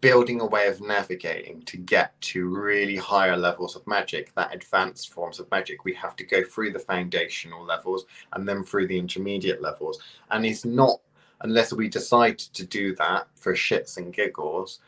building 0.00 0.40
a 0.40 0.46
way 0.46 0.68
of 0.68 0.80
navigating 0.80 1.62
to 1.62 1.76
get 1.76 2.18
to 2.20 2.48
really 2.48 2.96
higher 2.96 3.36
levels 3.36 3.74
of 3.74 3.86
magic, 3.86 4.32
that 4.34 4.54
advanced 4.54 5.12
forms 5.12 5.40
of 5.40 5.50
magic, 5.50 5.84
we 5.84 5.92
have 5.94 6.14
to 6.16 6.24
go 6.24 6.44
through 6.44 6.72
the 6.72 6.78
foundational 6.78 7.64
levels 7.64 8.06
and 8.32 8.48
then 8.48 8.62
through 8.62 8.86
the 8.86 8.98
intermediate 8.98 9.60
levels. 9.60 9.98
And 10.30 10.46
it's 10.46 10.64
not 10.64 11.00
unless 11.40 11.72
we 11.72 11.88
decide 11.88 12.38
to 12.38 12.66
do 12.66 12.94
that 12.96 13.28
for 13.36 13.54
shits 13.54 13.96
and 13.96 14.12
giggles 14.12 14.80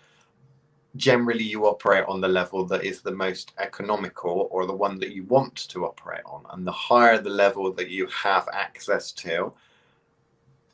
generally 0.96 1.44
you 1.44 1.66
operate 1.66 2.04
on 2.06 2.20
the 2.20 2.28
level 2.28 2.64
that 2.66 2.84
is 2.84 3.00
the 3.00 3.12
most 3.12 3.52
economical 3.58 4.48
or 4.50 4.66
the 4.66 4.74
one 4.74 4.98
that 4.98 5.12
you 5.12 5.24
want 5.24 5.54
to 5.68 5.84
operate 5.84 6.22
on. 6.26 6.44
And 6.50 6.66
the 6.66 6.72
higher 6.72 7.18
the 7.18 7.30
level 7.30 7.72
that 7.72 7.90
you 7.90 8.06
have 8.06 8.48
access 8.52 9.12
to, 9.12 9.52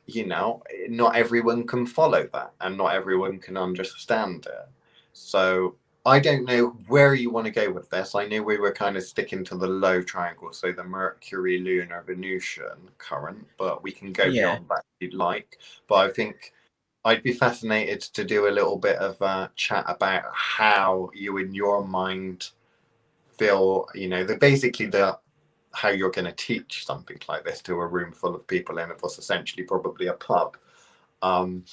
you 0.06 0.26
know, 0.26 0.62
not 0.88 1.16
everyone 1.16 1.66
can 1.66 1.86
follow 1.86 2.28
that 2.32 2.52
and 2.60 2.76
not 2.76 2.94
everyone 2.94 3.38
can 3.38 3.56
understand 3.56 4.46
it. 4.46 4.68
So 5.12 5.74
I 6.04 6.20
don't 6.20 6.44
know 6.44 6.68
where 6.86 7.14
you 7.14 7.30
want 7.30 7.46
to 7.46 7.52
go 7.52 7.70
with 7.70 7.90
this. 7.90 8.14
I 8.14 8.26
knew 8.26 8.44
we 8.44 8.58
were 8.58 8.72
kind 8.72 8.96
of 8.96 9.02
sticking 9.02 9.44
to 9.46 9.56
the 9.56 9.66
low 9.66 10.00
triangle, 10.02 10.52
so 10.52 10.70
the 10.70 10.84
Mercury, 10.84 11.58
Lunar, 11.58 12.02
Venusian 12.06 12.78
current, 12.98 13.44
but 13.58 13.82
we 13.82 13.90
can 13.90 14.12
go 14.12 14.24
Yeah. 14.26 14.42
beyond 14.42 14.68
that 14.68 14.84
if 15.00 15.10
you'd 15.10 15.14
like. 15.14 15.58
But 15.88 15.96
I 15.96 16.10
think 16.12 16.52
I'd 17.04 17.24
be 17.24 17.32
fascinated 17.32 18.00
to 18.02 18.24
do 18.24 18.48
a 18.48 18.50
little 18.50 18.76
bit 18.76 18.96
of 18.96 19.20
a 19.20 19.50
chat 19.56 19.84
about 19.88 20.24
how 20.32 21.10
you, 21.14 21.38
in 21.38 21.54
your 21.54 21.84
mind, 21.84 22.50
feel. 23.38 23.88
You 23.94 24.08
know, 24.08 24.24
the 24.24 24.36
basically 24.36 24.86
the 24.86 25.18
how 25.76 25.90
you're 25.90 26.10
going 26.10 26.24
to 26.24 26.32
teach 26.32 26.86
something 26.86 27.18
like 27.28 27.44
this 27.44 27.60
to 27.62 27.74
a 27.74 27.86
room 27.86 28.12
full 28.12 28.34
of 28.34 28.46
people, 28.46 28.78
and 28.78 28.90
it 28.90 29.02
was 29.02 29.18
essentially 29.18 29.62
probably 29.62 30.06
a 30.06 30.14
pub. 30.14 30.56
Um, 31.22 31.64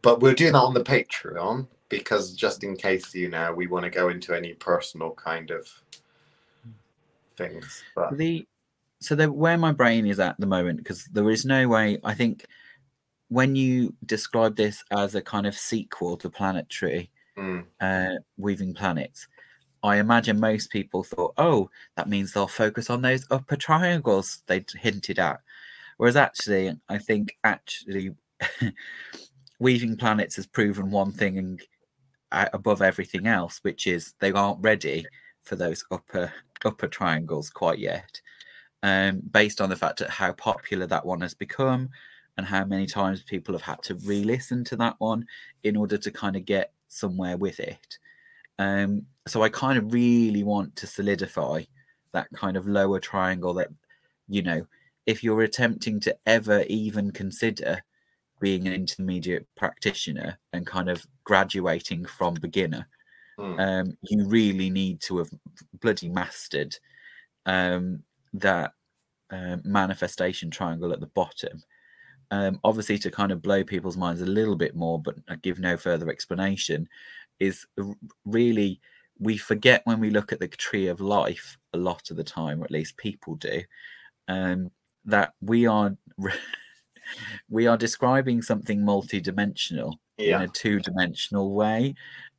but 0.00 0.20
we'll 0.20 0.34
do 0.34 0.46
that 0.46 0.54
on 0.54 0.74
the 0.74 0.84
Patreon 0.84 1.66
because 1.88 2.34
just 2.34 2.64
in 2.64 2.76
case 2.76 3.14
you 3.14 3.28
know 3.28 3.52
we 3.52 3.66
want 3.66 3.84
to 3.84 3.90
go 3.90 4.08
into 4.08 4.34
any 4.34 4.54
personal 4.54 5.12
kind 5.12 5.50
of 5.50 5.68
things. 7.36 7.84
But 7.94 8.16
the 8.16 8.46
so 9.02 9.14
the 9.16 9.30
where 9.30 9.58
my 9.58 9.72
brain 9.72 10.06
is 10.06 10.20
at 10.20 10.38
the 10.38 10.46
moment 10.46 10.78
because 10.78 11.04
there 11.06 11.28
is 11.30 11.44
no 11.44 11.68
way 11.68 11.98
i 12.04 12.14
think 12.14 12.46
when 13.28 13.56
you 13.56 13.94
describe 14.06 14.56
this 14.56 14.84
as 14.90 15.14
a 15.14 15.22
kind 15.22 15.46
of 15.46 15.54
sequel 15.54 16.16
to 16.16 16.30
planetary 16.30 17.10
mm, 17.36 17.64
uh 17.80 18.14
weaving 18.36 18.72
planets 18.72 19.26
i 19.82 19.96
imagine 19.96 20.38
most 20.38 20.70
people 20.70 21.02
thought 21.02 21.34
oh 21.38 21.68
that 21.96 22.08
means 22.08 22.32
they'll 22.32 22.46
focus 22.46 22.90
on 22.90 23.02
those 23.02 23.26
upper 23.30 23.56
triangles 23.56 24.42
they 24.46 24.64
hinted 24.76 25.18
at 25.18 25.40
whereas 25.96 26.16
actually 26.16 26.72
i 26.88 26.98
think 26.98 27.36
actually 27.44 28.10
weaving 29.58 29.96
planets 29.96 30.36
has 30.36 30.46
proven 30.46 30.90
one 30.90 31.12
thing 31.12 31.38
and 31.38 31.62
uh, 32.32 32.48
above 32.52 32.82
everything 32.82 33.26
else 33.26 33.58
which 33.62 33.86
is 33.86 34.14
they 34.20 34.32
aren't 34.32 34.62
ready 34.62 35.04
for 35.42 35.56
those 35.56 35.84
upper 35.90 36.32
upper 36.64 36.88
triangles 36.88 37.50
quite 37.50 37.78
yet 37.78 38.20
um, 38.82 39.20
based 39.30 39.60
on 39.60 39.68
the 39.68 39.76
fact 39.76 39.98
that 39.98 40.10
how 40.10 40.32
popular 40.32 40.86
that 40.86 41.06
one 41.06 41.20
has 41.20 41.34
become 41.34 41.88
and 42.36 42.46
how 42.46 42.64
many 42.64 42.86
times 42.86 43.22
people 43.22 43.54
have 43.54 43.62
had 43.62 43.82
to 43.82 43.94
re-listen 44.06 44.64
to 44.64 44.76
that 44.76 44.96
one 44.98 45.26
in 45.62 45.76
order 45.76 45.98
to 45.98 46.10
kind 46.10 46.36
of 46.36 46.44
get 46.44 46.72
somewhere 46.88 47.36
with 47.36 47.60
it. 47.60 47.98
Um, 48.58 49.06
so 49.26 49.42
I 49.42 49.48
kind 49.48 49.78
of 49.78 49.92
really 49.92 50.42
want 50.42 50.76
to 50.76 50.86
solidify 50.86 51.64
that 52.12 52.28
kind 52.34 52.56
of 52.56 52.66
lower 52.66 53.00
triangle 53.00 53.54
that, 53.54 53.68
you 54.28 54.42
know, 54.42 54.66
if 55.06 55.22
you're 55.24 55.42
attempting 55.42 56.00
to 56.00 56.16
ever 56.26 56.62
even 56.68 57.10
consider 57.10 57.82
being 58.40 58.66
an 58.66 58.72
intermediate 58.72 59.46
practitioner 59.56 60.38
and 60.52 60.66
kind 60.66 60.88
of 60.90 61.06
graduating 61.24 62.04
from 62.04 62.34
beginner, 62.34 62.88
mm, 63.38 63.58
um, 63.58 63.96
you 64.02 64.26
really 64.26 64.70
need 64.70 65.00
to 65.02 65.18
have 65.18 65.30
bloody 65.80 66.08
mastered 66.08 66.76
um, 67.46 68.02
that 68.32 68.72
uh, 69.30 69.56
manifestation 69.64 70.50
triangle 70.50 70.92
at 70.92 71.00
the 71.00 71.06
bottom. 71.06 71.62
Um, 72.30 72.60
obviously, 72.64 72.98
to 72.98 73.10
kind 73.10 73.30
of 73.30 73.42
blow 73.42 73.62
people's 73.62 73.96
minds 73.96 74.22
a 74.22 74.26
little 74.26 74.56
bit 74.56 74.74
more, 74.74 75.00
but 75.00 75.16
I 75.28 75.36
give 75.36 75.58
no 75.58 75.76
further 75.76 76.10
explanation, 76.10 76.88
is 77.40 77.66
really 78.24 78.80
we 79.22 79.36
forget 79.36 79.82
when 79.84 80.00
we 80.00 80.10
look 80.10 80.32
at 80.32 80.40
the 80.40 80.48
tree 80.48 80.88
of 80.88 81.00
life 81.00 81.56
a 81.72 81.78
lot 81.78 82.10
of 82.10 82.16
the 82.16 82.24
time, 82.24 82.60
or 82.60 82.64
at 82.64 82.70
least 82.70 82.96
people 82.96 83.36
do, 83.36 83.62
um, 84.28 84.70
that 85.04 85.34
we 85.40 85.66
are 85.66 85.96
we 87.48 87.66
are 87.66 87.76
describing 87.76 88.42
something 88.42 88.80
multidimensional 88.80 89.94
in 90.18 90.28
yeah, 90.28 90.42
a 90.42 90.48
two-dimensional 90.48 91.52
way 91.54 91.94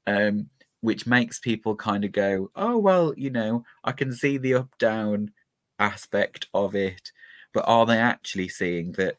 um, 0.08 0.50
which 0.82 1.08
makes 1.08 1.40
people 1.40 1.76
kind 1.76 2.06
of 2.06 2.12
go 2.12 2.50
oh 2.56 2.78
well 2.78 3.14
you 3.18 3.30
know 3.30 3.64
i 3.84 3.92
can 3.92 4.12
see 4.14 4.38
the 4.38 4.54
up 4.54 4.78
down 4.78 5.32
aspect 5.80 6.48
of 6.54 6.76
it 6.76 7.12
but 7.54 7.66
are 7.68 7.86
they 7.86 7.98
actually 7.98 8.48
seeing 8.48 8.92
that 8.94 9.16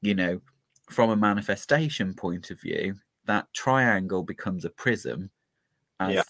you 0.00 0.14
know 0.14 0.40
from 0.90 1.10
a 1.10 1.16
manifestation 1.16 2.14
point 2.14 2.50
of 2.50 2.60
view 2.60 2.94
that 3.24 3.46
triangle 3.52 4.22
becomes 4.22 4.64
a 4.64 4.70
prism 4.70 5.30
as 6.00 6.14
Yeah. 6.14 6.22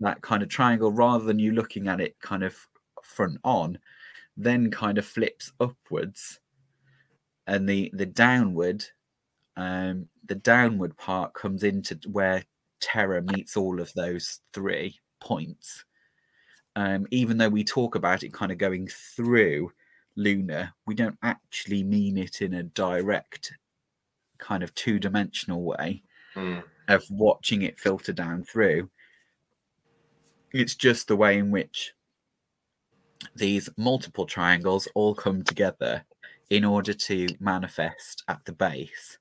That 0.00 0.22
kind 0.22 0.42
of 0.42 0.48
triangle 0.48 0.92
rather 0.92 1.24
than 1.24 1.38
you 1.38 1.52
looking 1.52 1.88
at 1.88 2.00
it 2.00 2.18
kind 2.20 2.42
of 2.42 2.56
front 3.02 3.38
on 3.44 3.78
then 4.36 4.70
kind 4.70 4.98
of 4.98 5.06
flips 5.06 5.52
upwards. 5.60 6.40
And 7.46 7.68
the 7.68 7.90
the 7.94 8.06
downward 8.06 8.84
um 9.56 10.08
the 10.24 10.34
downward 10.34 10.96
part 10.96 11.34
comes 11.34 11.62
into 11.62 11.98
where 12.10 12.44
Terra 12.80 13.22
meets 13.22 13.56
all 13.56 13.80
of 13.80 13.92
those 13.94 14.40
three 14.52 15.00
points. 15.20 15.84
Um 16.76 17.06
even 17.10 17.38
though 17.38 17.48
we 17.48 17.64
talk 17.64 17.94
about 17.94 18.22
it 18.24 18.32
kind 18.32 18.52
of 18.52 18.58
going 18.58 18.88
through 18.88 19.72
lunar 20.16 20.72
we 20.86 20.94
don't 20.94 21.18
actually 21.22 21.82
mean 21.82 22.16
it 22.16 22.40
in 22.40 22.54
a 22.54 22.62
direct 22.62 23.52
kind 24.38 24.62
of 24.62 24.74
two-dimensional 24.74 25.62
way 25.62 26.02
mm, 26.36 26.62
of 26.88 27.04
watching 27.10 27.62
it 27.62 27.78
filter 27.78 28.12
down 28.12 28.44
through 28.44 28.88
it's 30.54 30.76
just 30.76 31.08
the 31.08 31.16
way 31.16 31.38
in 31.38 31.50
which 31.52 31.94
these 33.34 33.68
multiple 33.76 34.26
triangles 34.26 34.88
all 34.94 35.14
come 35.14 35.42
together 35.42 36.04
in 36.50 36.64
order 36.64 36.92
to 36.92 37.26
manifest 37.40 38.22
at 38.28 38.44
the 38.44 38.52
base. 38.52 39.18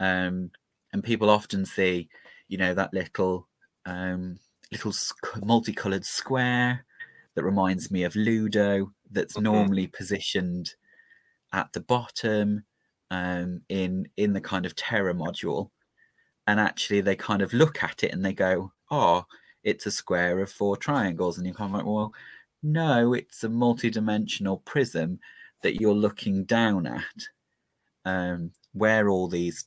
Um, 0.00 0.50
and 0.92 1.04
people 1.04 1.30
often 1.30 1.66
see, 1.66 2.08
you 2.48 2.58
know, 2.58 2.74
that 2.74 2.94
little 2.94 3.48
um, 3.86 4.38
little 4.72 4.92
multicolored 5.44 6.04
square 6.06 6.86
that 7.34 7.44
reminds 7.44 7.90
me 7.90 8.04
of 8.04 8.16
Ludo. 8.16 8.92
That's 9.10 9.38
Mhm. 9.38 9.40
normally 9.40 9.86
positioned 9.88 10.74
at 11.52 11.72
the 11.72 11.80
bottom 11.80 12.64
um, 13.10 13.62
in 13.68 14.08
in 14.16 14.32
the 14.34 14.40
kind 14.40 14.66
of 14.66 14.76
Terra 14.76 15.14
module, 15.14 15.70
and 16.46 16.60
actually 16.60 17.00
they 17.02 17.16
kind 17.16 17.42
of 17.42 17.52
look 17.54 17.82
at 17.82 18.04
it 18.04 18.12
and 18.12 18.24
they 18.24 18.34
go, 18.34 18.72
"Oh, 18.90 19.24
it's 19.64 19.86
a 19.86 19.90
square 19.90 20.40
of 20.40 20.50
four 20.50 20.76
triangles," 20.76 21.38
and 21.38 21.46
you're 21.46 21.54
kind 21.56 21.70
of 21.70 21.76
like, 21.78 21.86
"Well, 21.86 22.14
no, 22.62 23.14
it's 23.14 23.44
a 23.44 23.48
multi-dimensional 23.48 24.58
prism 24.58 25.20
that 25.62 25.80
you're 25.80 25.94
looking 25.94 26.44
down 26.44 26.86
at, 26.86 27.28
um, 28.04 28.52
where 28.72 29.08
all 29.08 29.28
these 29.28 29.66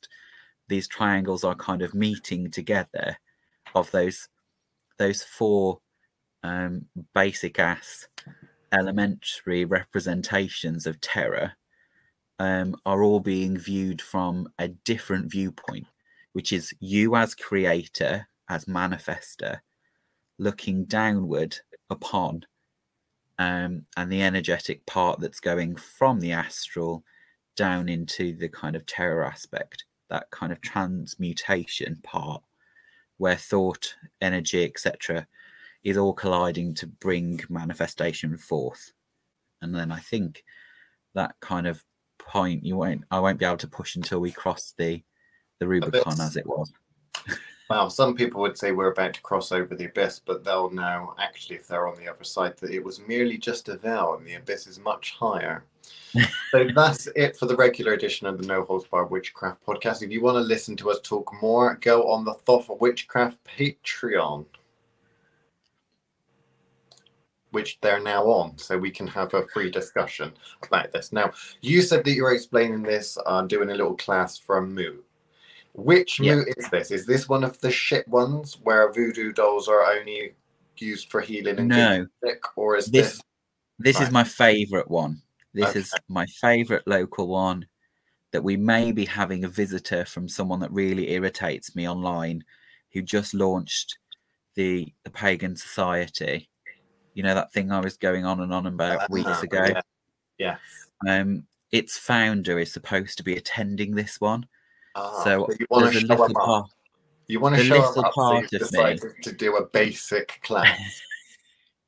these 0.68 0.88
triangles 0.88 1.44
are 1.44 1.56
kind 1.56 1.82
of 1.82 1.94
meeting 1.94 2.50
together 2.52 3.18
of 3.76 3.92
those 3.92 4.30
those 4.98 5.24
four 5.24 5.80
um, 6.44 6.86
basic 7.14 7.60
ass 7.60 8.08
elementary 8.72 9.66
representations 9.66 10.88
of 10.88 11.02
Terra 11.02 11.56
um, 12.40 12.76
are 12.86 13.04
all 13.04 13.20
being 13.20 13.58
viewed 13.58 14.02
from 14.02 14.48
a 14.58 14.70
different 14.70 15.30
viewpoint, 15.30 15.88
which 16.34 16.52
is 16.52 16.74
you 16.80 17.16
as 17.16 17.36
creator, 17.36 18.28
as 18.50 18.66
manifester, 18.66 19.60
looking 20.42 20.86
downward 20.86 21.56
upon 21.92 22.44
um, 23.38 23.86
and 23.96 24.12
the 24.12 24.24
energetic 24.24 24.84
part 24.88 25.20
that's 25.20 25.40
going 25.40 25.76
from 25.76 26.20
the 26.20 26.32
astral 26.32 27.04
down 27.56 27.88
into 27.88 28.36
the 28.36 28.50
kind 28.50 28.76
of 28.76 28.86
Terra 28.88 29.28
aspect, 29.28 29.86
that 30.10 30.30
kind 30.32 30.52
of 30.52 30.60
transmutation 30.62 32.00
part 32.04 32.42
where 33.18 33.36
thought, 33.36 33.94
energy, 34.20 34.64
etc., 34.66 35.28
is 35.84 35.96
all 35.96 36.14
colliding 36.14 36.74
to 36.74 36.88
bring 36.88 37.40
manifestation 37.48 38.36
forth. 38.36 38.94
And 39.62 39.76
then 39.76 39.92
I 39.92 40.00
think 40.00 40.44
that 41.14 41.36
kind 41.40 41.68
of 41.68 41.84
point 42.18 42.66
you 42.66 42.78
won't 42.78 43.04
I 43.12 43.20
won't 43.20 43.38
be 43.38 43.46
able 43.46 43.58
to 43.58 43.68
push 43.68 43.96
until 43.96 44.20
we 44.20 44.32
cross 44.32 44.74
the 44.78 45.04
the 45.60 45.68
Rubicon 45.68 46.20
as 46.20 46.36
it 46.36 46.48
was. 46.48 46.72
Well, 47.72 47.90
some 47.90 48.16
people 48.16 48.42
would 48.42 48.58
say 48.58 48.74
we're 48.74 48.92
about 48.92 49.14
to 49.14 49.22
cross 49.22 49.54
over 49.54 49.76
the 49.76 49.86
abyss, 49.86 50.20
but 50.20 50.44
they'll 50.44 50.70
know, 50.72 51.16
actually, 51.18 51.56
if 51.56 51.68
they're 51.68 51.88
on 51.88 51.98
the 51.98 52.10
other 52.10 52.26
side, 52.26 52.58
that 52.58 52.72
it 52.72 52.84
was 52.84 53.00
merely 53.08 53.38
just 53.38 53.70
a 53.70 53.78
veil 53.78 54.14
and 54.14 54.28
the 54.28 54.34
abyss 54.34 54.68
is 54.68 54.78
much 54.78 55.12
higher. 55.12 55.64
so 56.52 56.68
that's 56.76 57.08
it 57.16 57.38
for 57.38 57.46
the 57.46 57.56
regular 57.56 57.94
edition 57.94 58.28
of 58.28 58.38
the 58.38 58.46
No 58.46 58.66
Holds 58.66 58.88
Barred 58.88 59.10
Witchcraft 59.10 59.66
podcast. 59.66 60.04
If 60.04 60.12
you 60.12 60.22
want 60.22 60.36
to 60.36 60.42
listen 60.42 60.76
to 60.76 60.92
us 60.92 61.00
talk 61.02 61.32
more, 61.42 61.76
go 61.80 62.12
on 62.12 62.26
the 62.26 62.34
Thoth 62.34 62.68
Witchcraft 62.82 63.38
Patreon, 63.46 64.46
which 67.52 67.80
they're 67.80 68.02
now 68.02 68.26
on, 68.26 68.58
so 68.58 68.78
we 68.78 68.92
can 68.92 69.08
have 69.08 69.34
a 69.34 69.48
free 69.48 69.72
discussion 69.72 70.34
about 70.62 70.92
this. 70.92 71.14
Now, 71.14 71.32
you 71.62 71.82
said 71.82 72.04
that 72.04 72.12
you 72.12 72.24
were 72.24 72.34
explaining 72.34 72.84
this, 72.84 73.18
uh, 73.26 73.44
doing 73.44 73.70
a 73.70 73.76
little 73.76 73.96
class 73.96 74.38
from 74.38 74.76
Moo. 74.76 74.98
Which 75.74 76.20
Yeah. 76.20 76.36
moot 76.36 76.48
is 76.58 76.70
this? 76.70 76.92
Is 76.92 77.06
this 77.06 77.30
one 77.30 77.44
of 77.44 77.60
the 77.60 77.72
shit 77.72 78.08
ones 78.08 78.58
where 78.64 78.92
voodoo 78.92 79.32
dolls 79.32 79.68
are 79.68 79.84
only 79.86 80.36
used 80.78 81.10
for 81.10 81.22
healing 81.22 81.60
and 81.60 81.68
No. 81.70 81.76
getting 81.76 82.10
sick, 82.24 82.58
or 82.58 82.76
is 82.76 82.88
This- 82.88 83.14
this? 83.14 83.22
This 83.80 83.96
Right. 83.98 84.08
is 84.08 84.12
my 84.12 84.24
favourite 84.24 84.90
one. 84.90 85.22
This 85.54 85.70
Okay. 85.70 85.80
is 85.80 85.94
my 86.08 86.26
favourite 86.26 86.88
local 86.88 87.28
one 87.28 87.68
that 88.32 88.44
we 88.44 88.56
may 88.58 88.92
be 88.92 89.06
having 89.06 89.44
a 89.44 89.48
visitor 89.50 90.06
from 90.06 90.28
someone 90.30 90.60
that 90.62 90.72
really 90.72 91.12
irritates 91.12 91.76
me 91.76 91.88
online 91.88 92.44
who 92.94 93.02
just 93.02 93.34
launched 93.34 93.98
the 94.56 94.94
the 95.04 95.10
pagan 95.10 95.56
society. 95.56 96.50
You 97.14 97.24
know 97.24 97.34
that 97.36 97.52
thing 97.54 97.72
I 97.72 97.80
was 97.80 97.98
going 97.98 98.26
on 98.26 98.40
and 98.42 98.54
on 98.54 98.66
about 98.68 99.10
weeks 99.10 99.30
Ah, 99.30 99.42
ago. 99.42 99.66
yeah. 99.66 99.82
Yes. 100.38 100.60
Um 101.08 101.48
its 101.72 101.98
founder 101.98 102.60
is 102.60 102.72
supposed 102.72 103.18
to 103.18 103.24
be 103.24 103.36
attending 103.38 103.96
this 103.96 104.20
one. 104.22 104.48
Ah, 104.96 105.24
so 105.24 105.48
you 105.60 105.66
want 105.70 105.94
to 105.94 106.00
show 106.00 106.08
little 106.08 106.34
part 106.34 106.70
You 107.28 107.40
want 107.40 107.56
to 107.56 107.64
show 107.64 107.94
them 107.94 108.06
up, 108.06 108.14
so 108.14 108.22
part 108.22 108.52
you've 108.52 108.62
of 108.62 108.72
me. 108.72 108.78
decided 108.78 109.24
to 109.24 109.32
do 109.32 109.58
a 109.58 109.66
basic 109.66 110.40
class. 110.44 111.02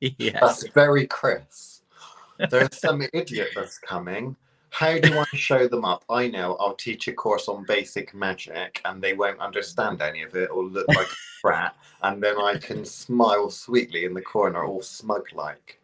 yeah. 0.00 0.38
That's 0.40 0.66
very 0.68 1.06
Chris. 1.06 1.82
There's 2.50 2.78
some 2.78 3.02
idiot 3.12 3.48
that's 3.54 3.78
coming. 3.78 4.36
How 4.70 4.98
do 4.98 5.18
I 5.18 5.24
show 5.34 5.68
them 5.68 5.84
up? 5.84 6.04
I 6.10 6.26
know 6.26 6.56
I'll 6.56 6.74
teach 6.74 7.06
a 7.06 7.12
course 7.12 7.46
on 7.46 7.64
basic 7.64 8.12
magic 8.12 8.80
and 8.84 9.00
they 9.00 9.14
won't 9.14 9.38
understand 9.38 10.02
any 10.02 10.22
of 10.22 10.34
it 10.34 10.50
or 10.50 10.64
look 10.64 10.88
like 10.88 11.06
a 11.06 11.16
brat, 11.42 11.76
and 12.02 12.20
then 12.20 12.36
I 12.40 12.56
can 12.56 12.84
smile 12.84 13.50
sweetly 13.50 14.04
in 14.04 14.14
the 14.14 14.22
corner, 14.22 14.64
all 14.64 14.82
smug 14.82 15.26
like. 15.32 15.80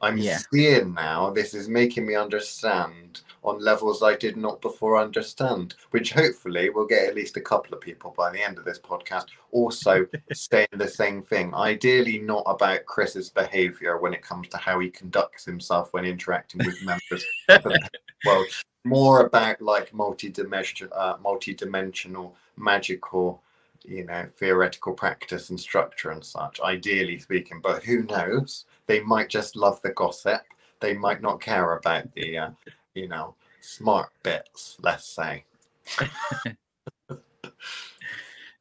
I'm 0.00 0.16
Yeah. 0.18 0.38
seeing 0.52 0.94
now 0.94 1.30
this 1.30 1.54
is 1.54 1.68
making 1.68 2.06
me 2.06 2.14
understand 2.14 3.20
on 3.42 3.58
levels 3.58 4.02
I 4.02 4.16
did 4.16 4.36
not 4.36 4.60
before 4.60 4.98
understand, 4.98 5.74
which 5.90 6.12
hopefully 6.12 6.68
will 6.70 6.86
get 6.86 7.08
at 7.08 7.14
least 7.14 7.36
a 7.36 7.40
couple 7.40 7.74
of 7.74 7.80
people 7.80 8.14
by 8.16 8.30
the 8.30 8.44
end 8.44 8.58
of 8.58 8.64
this 8.64 8.78
podcast 8.78 9.26
also 9.50 10.06
saying 10.32 10.68
the 10.72 10.88
same 10.88 11.22
thing. 11.22 11.54
Ideally, 11.54 12.18
not 12.18 12.42
about 12.46 12.86
Chris's 12.86 13.30
behavior 13.30 13.98
when 13.98 14.12
it 14.12 14.22
comes 14.22 14.48
to 14.48 14.56
how 14.58 14.78
he 14.78 14.90
conducts 14.90 15.44
himself 15.44 15.92
when 15.92 16.04
interacting 16.04 16.64
with 16.64 16.82
members 16.82 17.24
of 17.48 17.62
the 17.62 17.90
world. 18.24 18.46
More 18.84 19.26
about 19.26 19.60
like 19.60 19.92
multi-dimensional, 19.92 20.92
uh, 20.94 21.16
multi-dimensional, 21.22 22.34
magical, 22.56 23.42
you 23.84 24.04
know, 24.04 24.26
theoretical 24.36 24.92
practice 24.94 25.50
and 25.50 25.60
structure 25.60 26.10
and 26.10 26.24
such. 26.24 26.60
Ideally 26.60 27.18
speaking, 27.18 27.60
but 27.62 27.82
who 27.84 28.02
knows? 28.04 28.64
They 28.90 28.98
might 28.98 29.28
just 29.28 29.54
love 29.54 29.80
the 29.82 29.90
gossip. 29.90 30.40
They 30.80 30.94
might 30.94 31.22
not 31.22 31.40
care 31.40 31.74
about 31.74 32.12
the, 32.14 32.36
uh, 32.36 32.50
you 32.94 33.06
know, 33.06 33.36
smart 33.60 34.10
bits. 34.24 34.76
Let's 34.82 35.06
say. 35.06 35.44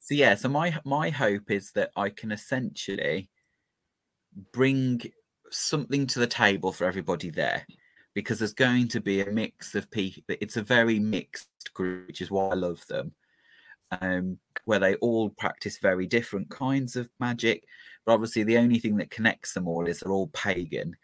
So 0.01 0.15
yeah, 0.15 0.33
so 0.33 0.49
my 0.49 0.75
my 0.85 1.11
hope 1.11 1.51
is 1.51 1.71
that 1.73 1.91
I 1.95 2.09
can 2.09 2.31
essentially 2.31 3.29
bring 4.51 5.01
something 5.51 6.07
to 6.07 6.17
the 6.17 6.25
table 6.25 6.71
for 6.71 6.85
everybody 6.85 7.29
there 7.29 7.63
because 8.15 8.39
there's 8.39 8.55
going 8.55 8.87
to 8.87 8.99
be 8.99 9.21
a 9.21 9.31
mix 9.31 9.75
of 9.75 9.91
people 9.91 10.23
it's 10.41 10.57
a 10.57 10.63
very 10.63 10.97
mixed 10.97 11.73
group 11.75 12.07
which 12.07 12.21
is 12.21 12.31
why 12.31 12.49
I 12.49 12.55
love 12.55 12.83
them 12.87 13.13
um 14.01 14.39
where 14.65 14.79
they 14.79 14.95
all 14.95 15.29
practice 15.29 15.77
very 15.77 16.07
different 16.07 16.49
kinds 16.49 16.95
of 16.95 17.07
magic 17.19 17.65
but 18.09 18.15
obviously 18.15 18.41
the 18.41 18.57
only 18.57 18.79
thing 18.79 18.97
that 18.97 19.11
connects 19.11 19.53
them 19.53 19.67
all 19.67 19.85
is 19.85 19.99
they're 19.99 20.11
all 20.11 20.29
pagan 20.29 20.97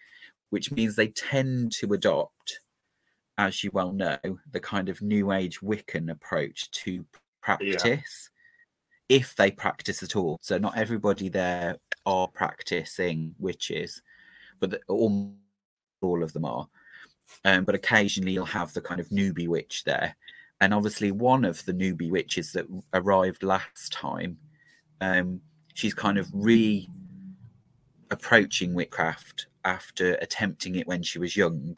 which 0.49 0.71
means 0.71 0.95
they 0.95 1.09
tend 1.09 1.71
to 1.71 1.93
adopt 1.93 2.61
as 3.37 3.63
you 3.63 3.69
well 3.73 3.91
know 3.91 4.17
the 4.51 4.59
kind 4.59 4.89
of 4.89 5.03
new 5.03 5.31
age 5.31 5.59
wiccan 5.59 6.09
approach 6.09 6.71
to 6.71 7.05
practice 7.43 8.31
if 9.07 9.35
they 9.35 9.51
practice 9.51 10.01
at 10.01 10.15
all. 10.15 10.39
So 10.41 10.57
not 10.57 10.75
everybody 10.77 11.29
there 11.29 11.77
are 12.07 12.27
practicing 12.27 13.35
witches, 13.37 14.01
but 14.59 14.71
the, 14.71 14.79
all 14.87 15.35
all 16.01 16.23
of 16.23 16.33
them 16.33 16.45
are. 16.45 16.67
Um, 17.43 17.65
but 17.65 17.75
occasionally 17.75 18.31
you'll 18.33 18.45
have 18.45 18.73
the 18.73 18.81
kind 18.81 18.99
of 18.99 19.09
newbie 19.09 19.47
witch 19.47 19.83
there, 19.83 20.15
and 20.59 20.73
obviously 20.73 21.11
one 21.11 21.45
of 21.45 21.63
the 21.65 21.73
newbie 21.73 22.09
witches 22.09 22.51
that 22.53 22.65
arrived 22.93 23.43
last 23.43 23.91
time, 23.91 24.37
um, 25.01 25.41
she's 25.75 25.93
kind 25.93 26.17
of 26.17 26.27
re 26.33 26.89
approaching 28.09 28.73
witchcraft 28.73 29.47
after 29.63 30.13
attempting 30.15 30.75
it 30.75 30.87
when 30.87 31.03
she 31.03 31.19
was 31.19 31.35
young, 31.35 31.77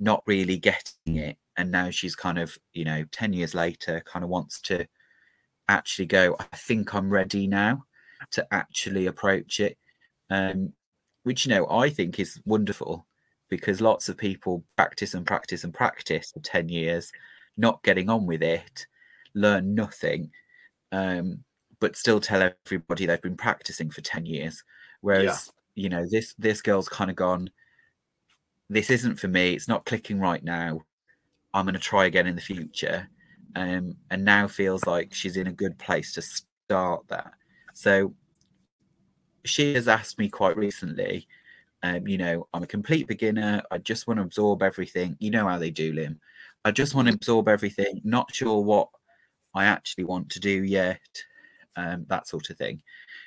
not 0.00 0.22
really 0.26 0.56
getting 0.56 1.16
it, 1.16 1.36
and 1.56 1.70
now 1.70 1.90
she's 1.90 2.16
kind 2.16 2.38
of 2.38 2.58
you 2.72 2.84
know 2.84 3.04
ten 3.12 3.32
years 3.32 3.54
later 3.54 4.02
kind 4.04 4.24
of 4.24 4.30
wants 4.30 4.60
to 4.62 4.86
actually 5.70 6.04
go 6.04 6.36
i 6.38 6.56
think 6.56 6.94
i'm 6.94 7.08
ready 7.08 7.46
now 7.46 7.82
to 8.30 8.46
actually 8.50 9.06
approach 9.06 9.60
it. 9.60 9.78
Um 10.30 10.72
which 11.22 11.46
you 11.46 11.54
know 11.54 11.66
i 11.70 11.88
think 11.88 12.18
is 12.20 12.40
wonderful 12.44 13.06
because 13.48 13.80
lots 13.80 14.08
of 14.08 14.16
people 14.18 14.62
practice 14.76 15.14
and 15.14 15.26
practice 15.26 15.64
and 15.64 15.72
practice 15.72 16.32
for 16.32 16.40
10 16.40 16.68
years 16.68 17.12
not 17.56 17.82
getting 17.82 18.10
on 18.10 18.26
with 18.26 18.42
it 18.42 18.86
learn 19.34 19.74
nothing. 19.74 20.30
Um 20.92 21.44
but 21.84 21.96
still 21.96 22.20
tell 22.20 22.42
everybody 22.42 23.06
they've 23.06 23.22
been 23.22 23.36
practicing 23.36 23.90
for 23.90 24.00
10 24.00 24.26
years 24.26 24.62
whereas 25.00 25.52
you 25.74 25.88
know 25.88 26.06
this 26.10 26.34
this 26.38 26.62
girl's 26.62 26.88
kind 26.88 27.10
of 27.10 27.16
gone 27.16 27.50
this 28.70 28.90
isn't 28.90 29.16
for 29.16 29.28
me 29.28 29.54
it's 29.54 29.68
not 29.68 29.84
clicking 29.84 30.18
right 30.18 30.42
now 30.44 30.80
i'm 31.52 31.64
going 31.64 31.74
to 31.74 31.80
try 31.80 32.06
again 32.06 32.26
in 32.26 32.34
the 32.34 32.40
future 32.40 33.08
um, 33.56 33.96
and 34.10 34.24
now 34.24 34.48
feels 34.48 34.86
like 34.86 35.14
she's 35.14 35.36
in 35.36 35.46
a 35.46 35.52
good 35.52 35.78
place 35.78 36.12
to 36.14 36.22
start 36.22 37.06
that. 37.08 37.32
So 37.72 38.14
she 39.44 39.74
has 39.74 39.88
asked 39.88 40.18
me 40.18 40.28
quite 40.28 40.56
recently, 40.56 41.28
um, 41.82 42.08
you 42.08 42.18
know, 42.18 42.48
I'm 42.52 42.62
a 42.62 42.68
complete 42.68 43.06
beginner. 43.06 43.62
I 43.70 43.78
just 43.78 44.06
want 44.06 44.18
to 44.18 44.24
absorb 44.24 44.62
everything. 44.62 45.16
You 45.20 45.30
know 45.30 45.46
how 45.46 45.58
they 45.58 45.70
do, 45.70 45.92
Lim. 45.92 46.18
I 46.64 46.70
just 46.70 46.94
want 46.94 47.08
to 47.08 47.14
absorb 47.14 47.48
everything. 47.48 48.00
Not 48.04 48.34
sure 48.34 48.60
what 48.60 48.88
I 49.54 49.66
actually 49.66 50.04
want 50.04 50.30
to 50.30 50.40
do 50.40 50.64
yet. 50.64 51.00
Um, 51.76 52.06
that 52.08 52.28
sort 52.28 52.50
of 52.50 52.56
thing. 52.56 52.82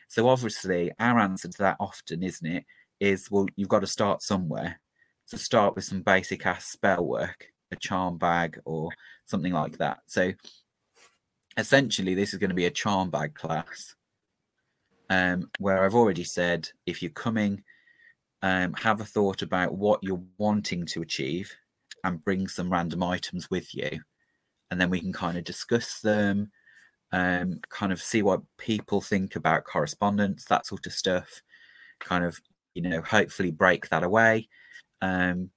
So 0.07 0.29
obviously, 0.29 0.91
our 0.99 1.19
answer 1.19 1.49
to 1.49 1.57
that 1.57 1.77
often, 1.79 2.23
isn't 2.23 2.47
it, 2.47 2.63
is 2.99 3.29
well, 3.29 3.47
you've 3.57 3.67
got 3.67 3.81
to 3.81 3.87
start 3.87 4.21
somewhere. 4.21 4.79
So 5.25 5.35
start 5.35 5.75
with 5.75 5.83
some 5.83 6.01
basic 6.01 6.45
ass 6.45 6.65
spell 6.65 7.05
work, 7.05 7.51
a 7.71 7.75
charm 7.75 8.17
bag, 8.17 8.61
or 8.63 8.89
something 9.25 9.51
like 9.51 9.77
that. 9.79 9.99
So 10.07 10.31
essentially, 11.57 12.15
this 12.15 12.31
is 12.31 12.39
going 12.39 12.51
to 12.51 12.55
be 12.55 12.67
a 12.67 12.71
charm 12.71 13.09
bag 13.09 13.35
class, 13.35 13.95
um, 15.09 15.49
where 15.59 15.83
I've 15.83 15.95
already 15.95 16.23
said 16.23 16.69
if 16.85 17.01
you're 17.01 17.11
coming, 17.11 17.61
um, 18.41 18.73
have 18.75 19.01
a 19.01 19.05
thought 19.05 19.41
about 19.41 19.75
what 19.75 20.01
you're 20.01 20.23
wanting 20.37 20.85
to 20.85 21.01
achieve, 21.01 21.53
and 22.05 22.23
bring 22.23 22.47
some 22.47 22.71
random 22.71 23.03
items 23.03 23.49
with 23.49 23.75
you, 23.75 23.99
and 24.71 24.79
then 24.79 24.89
we 24.89 25.01
can 25.01 25.11
kind 25.11 25.37
of 25.37 25.43
discuss 25.43 25.99
them, 25.99 26.49
um, 27.11 27.59
kind 27.69 27.91
of 27.91 28.01
see 28.01 28.21
what 28.21 28.41
people 28.57 29.01
think 29.01 29.35
about 29.35 29.63
correspondence, 29.63 30.45
that 30.45 30.65
sort 30.65 30.85
of 30.85 30.93
stuff, 30.93 31.41
kind 31.99 32.25
of 32.25 32.39
you 32.73 32.81
know 32.81 33.01
hopefully 33.01 33.51
break 33.51 33.89
that 33.89 34.03
away. 34.03 34.47
Um, 35.01 35.51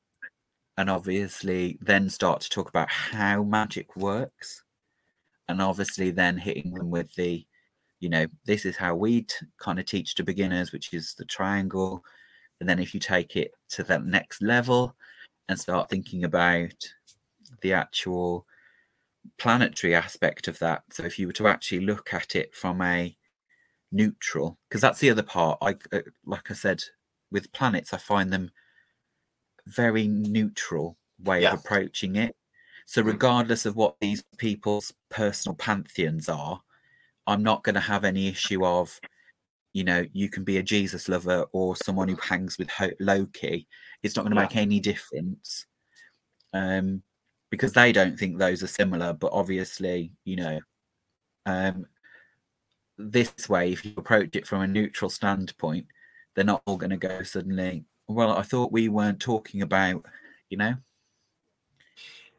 and 0.76 0.88
obviously 0.88 1.78
then 1.82 2.08
start 2.08 2.40
to 2.40 2.48
talk 2.48 2.70
about 2.70 2.88
how 2.88 3.42
magic 3.42 3.96
works 3.96 4.62
and 5.48 5.60
obviously 5.60 6.10
then 6.10 6.38
hitting 6.38 6.72
them 6.72 6.90
with 6.90 7.14
the 7.16 7.44
you 7.98 8.08
know 8.08 8.26
this 8.46 8.64
is 8.64 8.76
how 8.76 8.94
we 8.94 9.22
t- 9.22 9.46
kind 9.58 9.78
of 9.78 9.84
teach 9.84 10.14
to 10.14 10.24
beginners 10.24 10.72
which 10.72 10.94
is 10.94 11.12
the 11.14 11.24
triangle 11.26 12.02
and 12.60 12.68
then 12.68 12.78
if 12.78 12.94
you 12.94 13.00
take 13.00 13.36
it 13.36 13.50
to 13.68 13.82
that 13.82 14.04
next 14.06 14.40
level 14.40 14.96
and 15.50 15.60
start 15.60 15.90
thinking 15.90 16.24
about 16.24 16.72
the 17.60 17.74
actual 17.74 18.46
planetary 19.38 19.94
aspect 19.94 20.48
of 20.48 20.58
that 20.58 20.82
so 20.90 21.04
if 21.04 21.18
you 21.18 21.26
were 21.26 21.32
to 21.32 21.46
actually 21.48 21.80
look 21.80 22.12
at 22.14 22.34
it 22.36 22.54
from 22.54 22.80
a 22.82 23.16
neutral 23.92 24.58
because 24.68 24.80
that's 24.80 25.00
the 25.00 25.10
other 25.10 25.22
part 25.22 25.58
i 25.60 25.74
uh, 25.92 26.00
like 26.24 26.50
i 26.50 26.54
said 26.54 26.82
with 27.30 27.52
planets 27.52 27.92
i 27.92 27.96
find 27.98 28.32
them 28.32 28.50
very 29.66 30.08
neutral 30.08 30.96
way 31.22 31.44
of 31.44 31.54
approaching 31.60 32.16
it. 32.16 32.34
So, 32.86 33.02
Mm. 33.02 33.06
regardless 33.06 33.66
of 33.66 33.76
what 33.76 33.96
these 34.00 34.24
people's 34.38 34.92
personal 35.10 35.54
pantheons 35.56 36.28
are, 36.28 36.60
I'm 37.26 37.42
not 37.42 37.62
going 37.62 37.74
to 37.74 37.80
have 37.80 38.04
any 38.04 38.28
issue 38.28 38.64
of, 38.64 38.98
you 39.72 39.84
know, 39.84 40.04
you 40.12 40.28
can 40.28 40.42
be 40.44 40.56
a 40.58 40.62
Jesus 40.62 41.08
lover 41.08 41.46
or 41.52 41.76
someone 41.76 42.08
who 42.08 42.16
hangs 42.16 42.58
with 42.58 42.68
Ho- 42.70 42.90
Loki. 42.98 43.68
It's 44.02 44.16
not 44.16 44.22
going 44.22 44.32
to 44.34 44.36
Yeah. 44.36 44.42
make 44.48 44.56
any 44.56 44.80
difference 44.80 45.66
um, 46.52 47.02
because 47.50 47.72
they 47.72 47.92
don't 47.92 48.18
think 48.18 48.38
those 48.38 48.62
are 48.62 48.68
similar. 48.68 49.12
But 49.12 49.32
obviously, 49.32 50.12
you 50.24 50.36
know, 50.36 50.60
um, 51.46 51.86
this 52.98 53.48
way, 53.48 53.72
if 53.72 53.84
you 53.84 53.92
approach 53.96 54.36
it 54.36 54.46
from 54.46 54.62
a 54.62 54.66
neutral 54.66 55.10
standpoint, 55.10 55.86
they're 56.34 56.44
not 56.44 56.62
all 56.66 56.76
going 56.76 56.90
to 56.90 56.96
go 56.96 57.22
suddenly. 57.22 57.84
Well, 58.08 58.32
I 58.36 58.42
thought 58.42 58.72
we 58.72 58.88
weren't 58.88 59.20
talking 59.20 59.62
about, 59.62 60.04
you 60.48 60.56
know. 60.56 60.74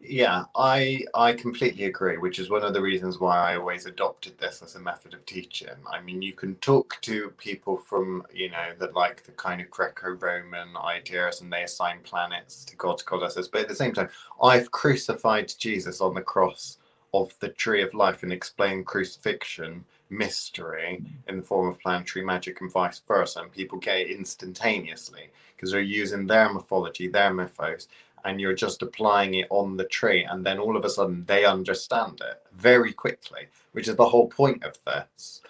Yeah, 0.03 0.45
I 0.55 1.05
I 1.13 1.33
completely 1.33 1.85
agree, 1.85 2.17
which 2.17 2.39
is 2.39 2.49
one 2.49 2.63
of 2.63 2.73
the 2.73 2.81
reasons 2.81 3.19
why 3.19 3.37
I 3.37 3.55
always 3.57 3.85
adopted 3.85 4.37
this 4.37 4.61
as 4.63 4.75
a 4.75 4.79
method 4.79 5.13
of 5.13 5.23
teaching. 5.27 5.69
I 5.89 6.01
mean, 6.01 6.21
you 6.23 6.33
can 6.33 6.55
talk 6.55 6.97
to 7.01 7.29
people 7.37 7.77
from, 7.77 8.25
you 8.33 8.49
know, 8.49 8.71
that 8.79 8.95
like 8.95 9.23
the 9.23 9.31
kind 9.33 9.61
of 9.61 9.69
Greco-Roman 9.69 10.75
ideas 10.75 11.41
and 11.41 11.53
they 11.53 11.63
assign 11.63 11.99
planets 12.03 12.65
to 12.65 12.75
God's 12.77 13.03
goddesses, 13.03 13.47
but 13.47 13.61
at 13.61 13.67
the 13.69 13.75
same 13.75 13.93
time, 13.93 14.09
I've 14.41 14.71
crucified 14.71 15.53
Jesus 15.59 16.01
on 16.01 16.15
the 16.15 16.21
cross 16.21 16.77
of 17.13 17.33
the 17.39 17.49
tree 17.49 17.83
of 17.83 17.93
life 17.93 18.23
and 18.23 18.33
explained 18.33 18.87
crucifixion 18.87 19.85
mystery 20.09 21.03
in 21.27 21.37
the 21.37 21.43
form 21.43 21.67
of 21.69 21.79
planetary 21.79 22.25
magic 22.25 22.59
and 22.61 22.71
vice 22.71 22.99
versa, 23.07 23.41
and 23.41 23.51
people 23.51 23.77
get 23.79 23.97
it 23.99 24.09
instantaneously 24.11 25.29
because 25.55 25.71
they're 25.71 25.81
using 25.81 26.25
their 26.25 26.51
mythology, 26.51 27.07
their 27.07 27.33
mythos, 27.33 27.87
and 28.25 28.39
you're 28.39 28.53
just 28.53 28.81
applying 28.81 29.35
it 29.35 29.47
on 29.49 29.77
the 29.77 29.85
tree 29.85 30.23
and 30.29 30.45
then 30.45 30.59
all 30.59 30.77
of 30.77 30.85
a 30.85 30.89
sudden 30.89 31.23
they 31.25 31.45
understand 31.45 32.21
it 32.21 32.41
very 32.53 32.93
quickly 32.93 33.47
which 33.71 33.87
is 33.87 33.95
the 33.95 34.05
whole 34.05 34.27
point 34.27 34.63
of 34.63 34.77
this 34.85 35.41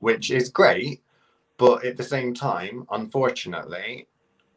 which 0.00 0.30
is 0.30 0.48
great 0.48 1.02
but 1.56 1.84
at 1.84 1.96
the 1.96 2.02
same 2.02 2.34
time 2.34 2.86
unfortunately 2.90 4.06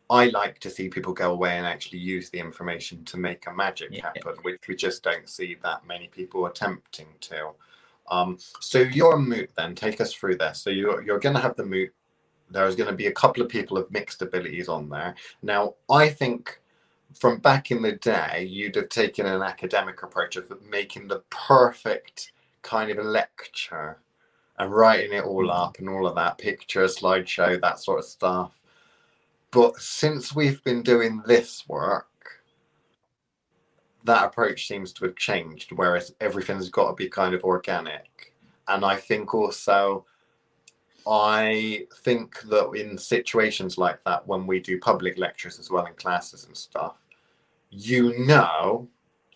i 0.09 0.27
like 0.27 0.59
to 0.59 0.69
see 0.69 0.89
people 0.89 1.13
go 1.13 1.31
away 1.31 1.57
and 1.57 1.65
actually 1.65 1.99
use 1.99 2.29
the 2.29 2.39
information 2.39 3.03
to 3.05 3.17
make 3.17 3.47
a 3.47 3.53
magic 3.53 3.89
yeah. 3.91 4.03
happen 4.03 4.33
which 4.43 4.67
we 4.67 4.75
just 4.75 5.03
don't 5.03 5.29
see 5.29 5.57
that 5.63 5.85
many 5.87 6.07
people 6.07 6.45
attempting 6.45 7.07
to. 7.21 7.51
Um, 8.09 8.37
so 8.59 8.79
your 8.79 9.17
moot 9.17 9.51
then. 9.55 9.73
Take 9.73 10.01
us 10.01 10.13
through 10.13 10.35
this. 10.35 10.59
So 10.59 10.69
you're, 10.69 11.01
you're 11.01 11.19
going 11.19 11.35
to 11.35 11.41
have 11.41 11.55
the 11.55 11.65
moot 11.65 11.93
there's 12.51 12.75
going 12.75 12.89
to 12.89 12.95
be 12.95 13.07
a 13.07 13.11
couple 13.11 13.41
of 13.41 13.49
people 13.49 13.77
of 13.77 13.89
mixed 13.91 14.21
abilities 14.21 14.67
on 14.67 14.89
there. 14.89 15.15
Now 15.41 15.75
i 15.89 16.09
think 16.09 16.60
from 17.17 17.39
back 17.39 17.71
in 17.71 17.81
the 17.81 17.93
day, 17.93 18.47
you'd 18.49 18.75
have 18.75 18.89
taken 18.89 19.25
an 19.25 19.41
academic 19.41 20.03
approach 20.03 20.35
of 20.35 20.51
making 20.69 21.07
the 21.07 21.23
perfect 21.29 22.31
kind 22.61 22.91
of 22.91 23.05
lecture 23.05 23.97
and 24.57 24.71
writing 24.73 25.13
it 25.13 25.23
all 25.23 25.49
up 25.51 25.79
and 25.79 25.89
all 25.89 26.05
of 26.05 26.15
that 26.15 26.37
picture, 26.37 26.85
slideshow, 26.85 27.59
that 27.61 27.79
sort 27.79 27.99
of 27.99 28.05
stuff. 28.05 28.61
But 29.51 29.77
since 29.77 30.35
we've 30.35 30.63
been 30.63 30.83
doing 30.83 31.23
this 31.25 31.67
work, 31.67 32.07
that 34.03 34.25
approach 34.25 34.67
seems 34.67 34.93
to 34.93 35.05
have 35.05 35.15
changed, 35.15 35.71
whereas 35.73 36.13
everything's 36.21 36.69
got 36.69 36.89
to 36.89 36.95
be 36.95 37.09
kind 37.09 37.33
of 37.33 37.43
organic. 37.43 38.33
And 38.67 38.85
I 38.85 38.95
think 38.95 39.33
also, 39.33 40.05
I 41.07 41.87
think 42.03 42.39
that 42.43 42.69
in 42.71 42.97
situations 42.97 43.77
like 43.77 44.03
that, 44.05 44.25
when 44.27 44.47
we 44.47 44.59
do 44.59 44.79
public 44.79 45.17
lectures 45.17 45.59
as 45.59 45.69
well 45.69 45.85
in 45.85 45.93
classes 45.95 46.45
and 46.45 46.55
stuff, 46.55 47.00
you 47.71 48.17
know 48.19 48.87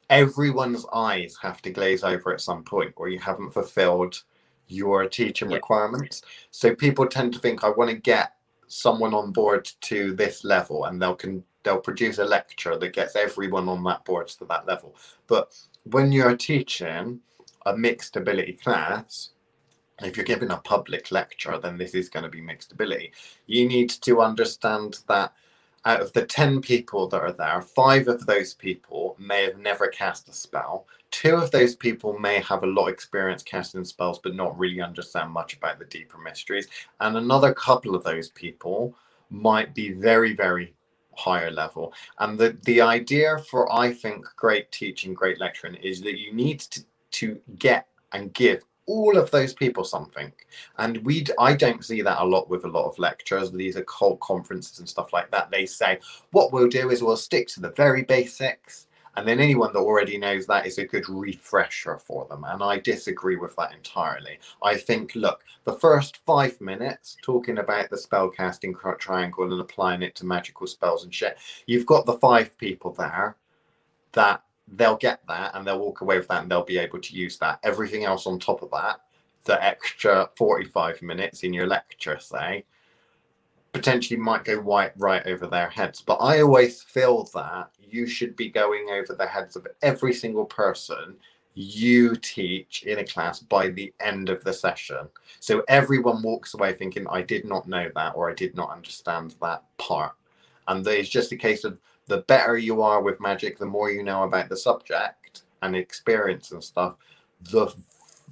everyone's 0.10 0.86
eyes 0.94 1.36
have 1.42 1.62
to 1.64 1.72
glaze 1.72 2.04
over 2.04 2.32
at 2.32 2.42
some 2.42 2.64
point 2.64 2.94
or 2.96 3.10
you 3.10 3.18
haven't 3.18 3.50
fulfilled 3.50 4.22
your 4.68 5.08
teaching 5.08 5.50
yeah. 5.50 5.56
requirements. 5.56 6.22
So 6.52 6.76
people 6.76 7.08
tend 7.08 7.34
to 7.34 7.40
think 7.40 7.64
I 7.64 7.70
want 7.70 7.90
to 7.90 7.96
get 7.96 8.34
someone 8.68 9.14
on 9.14 9.32
board 9.32 9.70
to 9.82 10.14
this 10.14 10.44
level 10.44 10.86
and 10.86 11.02
they'll 11.02 11.16
can 11.16 11.44
they'll 11.64 11.80
produce 11.80 12.20
a 12.20 12.26
lecture 12.26 12.78
that 12.78 12.94
gets 12.94 13.16
everyone 13.16 13.68
on 13.68 13.84
that 13.84 14.06
board 14.06 14.28
to 14.28 14.46
that 14.46 14.68
level. 14.68 14.96
But 15.28 15.58
when 15.84 16.12
you're 16.12 16.38
teaching 16.38 17.20
a 17.66 17.76
mixed 17.76 18.16
ability 18.16 18.54
class, 18.54 19.30
if 20.02 20.18
you're 20.18 20.26
giving 20.26 20.52
a 20.52 20.58
public 20.58 21.12
lecture, 21.12 21.58
then 21.58 21.78
this 21.78 21.96
is 21.96 22.10
going 22.10 22.24
to 22.24 22.30
be 22.30 22.42
mixed 22.42 22.72
ability. 22.72 23.14
You 23.48 23.68
need 23.68 23.90
to 23.90 24.22
understand 24.22 25.00
that 25.08 25.34
out 25.86 26.02
of 26.02 26.12
the 26.14 26.26
10 26.26 26.62
people 26.62 27.08
that 27.08 27.22
are 27.22 27.32
there, 27.32 27.62
five 27.62 28.08
of 28.08 28.26
those 28.26 28.54
people 28.54 29.16
may 29.20 29.44
have 29.44 29.58
never 29.60 29.88
cast 29.88 30.28
a 30.28 30.34
spell. 30.34 30.88
Two 31.12 31.36
of 31.36 31.52
those 31.52 31.76
people 31.76 32.18
may 32.18 32.40
have 32.40 32.64
a 32.64 32.68
lot 32.68 32.88
of 32.88 32.94
experience 32.94 33.44
casting 33.44 33.86
spells, 33.86 34.20
but 34.20 34.36
not 34.36 34.58
really 34.58 34.82
understand 34.82 35.32
much 35.32 35.56
about 35.56 35.78
the 35.78 35.86
deeper 35.86 36.18
mysteries. 36.18 36.68
And 37.00 37.16
another 37.18 37.54
couple 37.54 37.96
of 37.96 38.04
those 38.04 38.30
people 38.30 38.96
might 39.30 39.76
be 39.76 39.92
very, 39.92 40.34
very 40.34 40.74
higher 41.16 41.52
level. 41.52 41.94
And 42.20 42.38
the, 42.38 42.58
the 42.64 42.82
idea 42.82 43.38
for, 43.50 43.72
I 43.72 43.94
think, 43.94 44.26
great 44.36 44.72
teaching, 44.72 45.14
great 45.14 45.40
lecturing 45.40 45.76
is 45.76 46.02
that 46.02 46.20
you 46.20 46.34
need 46.34 46.62
to, 46.62 46.84
to 47.12 47.40
get 47.60 47.88
and 48.12 48.34
give 48.34 48.64
all 48.88 49.18
of 49.18 49.32
those 49.32 49.54
people 49.54 49.84
something. 49.84 50.32
And 50.78 50.98
we 51.06 51.26
i 51.40 51.56
don't 51.56 51.84
see 51.84 52.02
that 52.02 52.22
a 52.22 52.26
lot 52.26 52.50
with 52.50 52.66
a 52.66 52.70
lot 52.70 52.88
of 52.88 53.00
lectures 53.00 53.52
these 53.52 53.78
are 53.78 53.84
cult 53.84 54.20
conferences 54.20 54.80
and 54.80 54.88
stuff 54.90 55.14
like 55.14 55.32
that. 55.32 55.52
They 55.52 55.66
say 55.66 56.00
what 56.32 56.52
we'll 56.52 56.68
do 56.68 56.90
is 56.92 57.04
we'll 57.04 57.18
stick 57.18 57.48
to 57.50 57.62
the 57.62 57.72
very 57.72 58.04
basics. 58.04 58.88
And 59.18 59.26
then 59.26 59.40
anyone 59.40 59.72
that 59.72 59.80
already 59.80 60.18
knows 60.18 60.46
that 60.48 60.66
is 60.66 60.78
a 60.78 60.86
good 60.86 61.08
refresher 61.08 61.98
for 61.98 62.26
them. 62.28 62.44
And 62.46 62.62
i 62.62 62.80
disagree 62.80 63.38
with 63.38 63.56
that 63.56 63.74
entirely. 63.74 64.40
I 64.62 64.76
think 64.76 65.16
look 65.16 65.44
the 65.64 65.80
first 65.80 66.18
five 66.26 66.60
minutes 66.62 67.18
talking 67.24 67.60
about 67.60 67.90
the 67.90 67.98
spell 67.98 68.30
casting 68.30 68.76
triangle 69.00 69.52
and 69.52 69.62
applying 69.62 70.02
it 70.02 70.16
to 70.16 70.26
magical 70.26 70.68
spells 70.68 71.04
and 71.04 71.14
shit 71.14 71.38
you've 71.66 71.86
got 71.86 72.06
the 72.06 72.14
five 72.14 72.58
people 72.58 72.94
there 72.94 73.36
that 74.14 74.44
they'll 74.68 74.98
get 74.98 75.22
that 75.28 75.52
and 75.56 75.66
they'll 75.66 75.80
walk 75.80 76.02
away 76.02 76.18
with 76.18 76.28
that 76.28 76.42
and 76.42 76.52
they'll 76.52 76.64
be 76.64 76.78
able 76.78 77.00
to 77.00 77.16
use 77.16 77.38
that. 77.38 77.60
Everything 77.64 78.04
else 78.06 78.26
on 78.28 78.40
top 78.40 78.62
of 78.62 78.72
that, 78.72 79.02
the 79.46 79.64
extra 79.64 80.30
45 80.36 81.02
minutes 81.02 81.44
in 81.44 81.54
your 81.54 81.68
lecture, 81.68 82.20
say, 82.20 82.66
potentially 83.74 84.18
might 84.18 84.46
go 84.46 84.56
right 84.56 84.94
right 84.98 85.26
over 85.28 85.48
their 85.48 85.70
heads. 85.70 86.02
But 86.02 86.16
I 86.16 86.42
always 86.42 86.82
feel 86.82 87.26
that 87.34 87.70
you 87.82 88.08
should 88.08 88.36
be 88.36 88.50
going 88.50 88.90
over 88.90 89.14
the 89.14 89.28
heads 89.28 89.56
of 89.56 89.68
every 89.82 90.14
single 90.14 90.46
person 90.46 91.16
you 91.56 92.16
teach 92.16 92.84
in 92.84 93.00
a 93.00 93.06
class 93.06 93.40
by 93.40 93.70
the 93.70 93.94
end 94.00 94.30
of 94.30 94.44
the 94.44 94.54
session. 94.54 95.08
So 95.40 95.64
everyone 95.68 96.22
walks 96.22 96.54
away 96.54 96.74
thinking, 96.74 97.06
I 97.10 97.22
did 97.22 97.46
not 97.46 97.68
know 97.68 97.90
that 97.96 98.16
or 98.16 98.30
I 98.30 98.34
did 98.34 98.56
not 98.56 98.72
understand 98.72 99.36
that 99.42 99.64
part. 99.78 100.14
And 100.68 100.86
it's 100.88 101.10
just 101.10 101.32
a 101.32 101.38
case 101.38 101.64
of 101.64 101.78
the 102.08 102.20
better 102.20 102.58
you 102.58 102.82
are 102.82 103.02
with 103.02 103.20
magic, 103.20 103.58
the 103.58 103.66
more 103.66 103.92
you 103.92 104.04
know 104.04 104.24
about 104.24 104.50
the 104.50 104.58
subject 104.58 105.44
and 105.62 105.76
experience 105.76 106.52
and 106.52 106.64
stuff, 106.64 106.96
the 107.52 107.74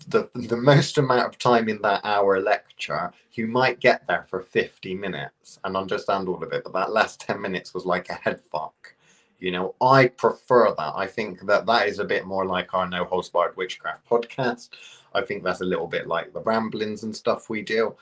the 0.07 0.29
the 0.33 0.57
most 0.57 0.97
amount 0.97 1.27
of 1.27 1.37
time 1.37 1.69
in 1.69 1.81
that 1.81 2.01
hour 2.03 2.39
lecture, 2.39 3.11
you 3.33 3.47
might 3.47 3.79
get 3.79 4.05
there 4.07 4.25
for 4.27 4.41
50 4.41 4.95
minutes 4.95 5.59
and 5.63 5.77
understand 5.77 6.27
all 6.27 6.43
of 6.43 6.51
it, 6.51 6.63
but 6.63 6.73
that 6.73 6.91
last 6.91 7.21
10 7.21 7.39
minutes 7.41 7.73
was 7.73 7.85
like 7.85 8.09
a 8.09 8.13
head 8.13 8.41
fuck. 8.51 8.95
You 9.39 9.51
know, 9.51 9.75
I 9.81 10.07
prefer 10.07 10.73
that. 10.77 10.93
I 10.95 11.05
think 11.05 11.45
that 11.45 11.65
that 11.65 11.87
is 11.87 11.99
a 11.99 12.05
bit 12.05 12.25
more 12.25 12.45
like 12.45 12.73
our 12.73 12.87
No 12.87 13.03
Holds 13.03 13.29
Barred 13.29 13.57
Witchcraft 13.57 14.07
podcast. 14.09 14.69
I 15.13 15.21
think 15.21 15.43
that's 15.43 15.61
a 15.61 15.65
little 15.65 15.87
bit 15.87 16.07
like 16.07 16.33
the 16.33 16.41
ramblings 16.41 17.03
and 17.03 17.15
stuff 17.15 17.49
we 17.49 17.61
do. 17.61 17.95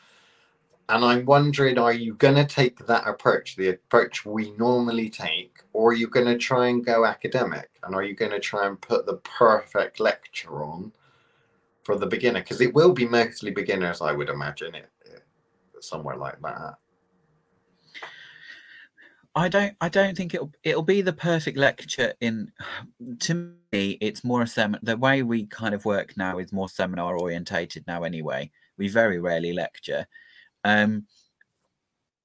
And 0.89 1.05
I'm 1.05 1.25
wondering, 1.25 1.77
are 1.77 1.93
you 1.93 2.15
going 2.15 2.35
to 2.35 2.45
take 2.45 2.85
that 2.85 3.07
approach, 3.07 3.55
the 3.55 3.69
approach 3.69 4.25
we 4.25 4.51
normally 4.57 5.09
take, 5.09 5.59
or 5.73 5.91
are 5.91 5.93
you 5.93 6.07
going 6.07 6.25
to 6.25 6.37
try 6.37 6.67
and 6.67 6.85
go 6.85 7.05
academic? 7.05 7.69
And 7.83 7.95
are 7.95 8.03
you 8.03 8.13
going 8.13 8.31
to 8.31 8.39
try 8.39 8.67
and 8.67 8.79
put 8.81 9.05
the 9.05 9.17
perfect 9.17 9.99
lecture 9.99 10.63
on 10.63 10.91
for 11.83 11.97
the 11.97 12.07
beginner? 12.07 12.41
Because 12.41 12.59
it 12.59 12.73
will 12.73 12.91
be 12.91 13.07
mostly 13.07 13.51
beginners, 13.51 14.01
I 14.01 14.11
would 14.11 14.29
imagine, 14.29 14.75
it, 14.75 14.89
it 15.05 15.23
somewhere 15.79 16.17
like 16.17 16.41
that. 16.41 16.75
I 19.33 19.47
don't. 19.47 19.73
I 19.79 19.87
don't 19.87 20.17
think 20.17 20.33
it'll. 20.33 20.51
It'll 20.63 20.81
be 20.83 21.01
the 21.01 21.13
perfect 21.13 21.57
lecture. 21.57 22.13
In 22.19 22.51
to 23.19 23.53
me, 23.71 23.97
it's 24.01 24.25
more 24.25 24.41
a 24.41 24.47
seminar. 24.47 24.81
The 24.83 24.97
way 24.97 25.23
we 25.23 25.45
kind 25.45 25.73
of 25.73 25.85
work 25.85 26.17
now 26.17 26.37
is 26.39 26.51
more 26.51 26.67
seminar 26.67 27.17
orientated 27.17 27.85
now. 27.87 28.03
Anyway, 28.03 28.51
we 28.77 28.89
very 28.89 29.19
rarely 29.19 29.53
lecture 29.53 30.05
um, 30.63 31.05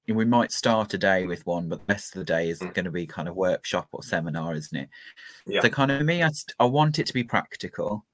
we 0.08 0.24
might 0.24 0.52
start 0.52 0.94
a 0.94 0.98
day 0.98 1.26
with 1.26 1.44
one, 1.46 1.68
but 1.68 1.80
the 1.80 1.92
rest 1.92 2.14
of 2.14 2.20
the 2.20 2.24
day 2.24 2.48
is 2.48 2.60
mm. 2.60 2.72
going 2.74 2.84
to 2.84 2.90
be 2.90 3.06
kind 3.06 3.28
of 3.28 3.34
workshop 3.34 3.88
or 3.92 4.02
seminar, 4.02 4.54
isn't 4.54 4.78
it? 4.78 4.88
Yeah. 5.46 5.60
So 5.62 5.68
kind 5.68 5.90
of 5.90 6.04
me, 6.04 6.22
I, 6.22 6.30
I 6.60 6.64
want 6.64 6.98
it 6.98 7.06
to 7.06 7.14
be 7.14 7.24
practical 7.24 8.04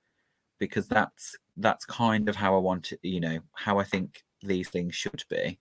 because 0.59 0.87
that's 0.87 1.37
that's 1.57 1.85
kind 1.85 2.29
of 2.29 2.37
how 2.37 2.55
I 2.55 2.59
want 2.59 2.93
it. 2.93 3.01
You 3.03 3.21
know 3.21 3.39
how 3.53 3.79
I 3.79 3.85
think 3.85 4.23
these 4.43 4.69
things 4.69 4.95
should 4.95 5.25
be. 5.29 5.59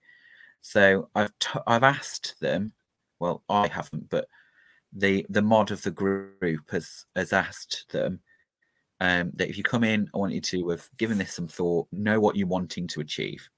So 0.62 1.10
I've 1.16 1.38
t- 1.40 1.60
I've 1.68 1.84
asked 1.84 2.40
them. 2.40 2.74
Well, 3.20 3.44
I 3.50 3.68
haven't, 3.68 4.10
but 4.10 4.28
the 4.94 5.26
the 5.30 5.42
mod 5.42 5.72
of 5.72 5.82
the 5.82 5.92
group 5.92 6.72
has 6.72 7.06
has 7.16 7.34
asked 7.34 7.92
them 7.92 8.20
um, 9.02 9.32
that 9.36 9.50
if 9.50 9.58
you 9.58 9.64
come 9.64 9.84
in, 9.84 10.10
I 10.14 10.18
want 10.18 10.34
you 10.34 10.42
to 10.42 10.70
have 10.70 10.88
given 10.98 11.18
this 11.18 11.34
some 11.34 11.48
thought, 11.48 11.88
know 11.92 12.20
what 12.20 12.36
you're 12.36 12.48
wanting 12.48 12.88
to 12.88 13.02
achieve 13.02 13.50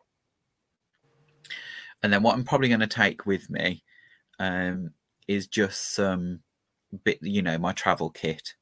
and 2.03 2.11
then 2.11 2.21
what 2.21 2.35
I'm 2.35 2.43
probably 2.43 2.67
going 2.67 2.81
to 2.81 2.87
take 2.87 3.25
with 3.25 3.49
me 3.49 3.81
um, 4.39 4.91
is 5.27 5.47
just 5.47 5.95
some 5.95 6.41
bit, 7.05 7.17
you 7.21 7.41
know, 7.41 7.57
my 7.57 7.71
travel 7.71 8.09
kit. 8.09 8.53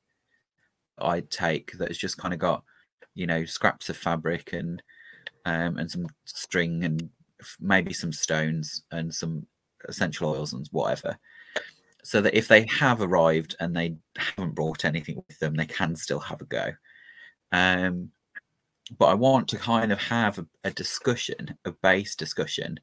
I'd 1.00 1.32
take 1.32 1.72
that's 1.74 1.98
just 1.98 2.20
kind 2.20 2.34
of 2.34 2.40
got, 2.40 2.64
you 3.16 3.26
know, 3.26 3.44
scraps 3.46 3.90
of 3.90 3.98
fabric 3.98 4.54
and 4.54 4.82
um, 5.46 5.78
and 5.78 5.90
some 5.90 6.08
string 6.26 6.84
and 6.84 7.10
maybe 7.60 7.94
some 7.94 8.14
stones 8.14 8.84
and 8.92 9.14
some 9.14 9.48
essential 9.90 10.30
oils 10.30 10.54
and 10.54 10.68
whatever. 10.72 11.18
so 12.04 12.22
that 12.22 12.38
if 12.38 12.48
they 12.48 12.68
have 12.68 13.02
arrived 13.02 13.56
and 13.60 13.76
they 13.76 13.96
haven't 14.16 14.54
brought 14.54 14.86
anything 14.86 15.24
with 15.28 15.40
them, 15.40 15.56
they 15.56 15.66
can 15.66 15.96
still 15.96 16.20
have 16.20 16.42
a 16.42 16.46
go. 16.46 16.72
Um, 17.52 18.12
but 19.00 19.08
I 19.08 19.14
want 19.16 19.48
to 19.50 19.58
kind 19.58 19.92
of 19.92 20.00
have 20.00 20.38
a, 20.38 20.46
a 20.64 20.72
discussion, 20.72 21.58
a 21.66 21.72
base 21.72 22.16
discussion 22.16 22.80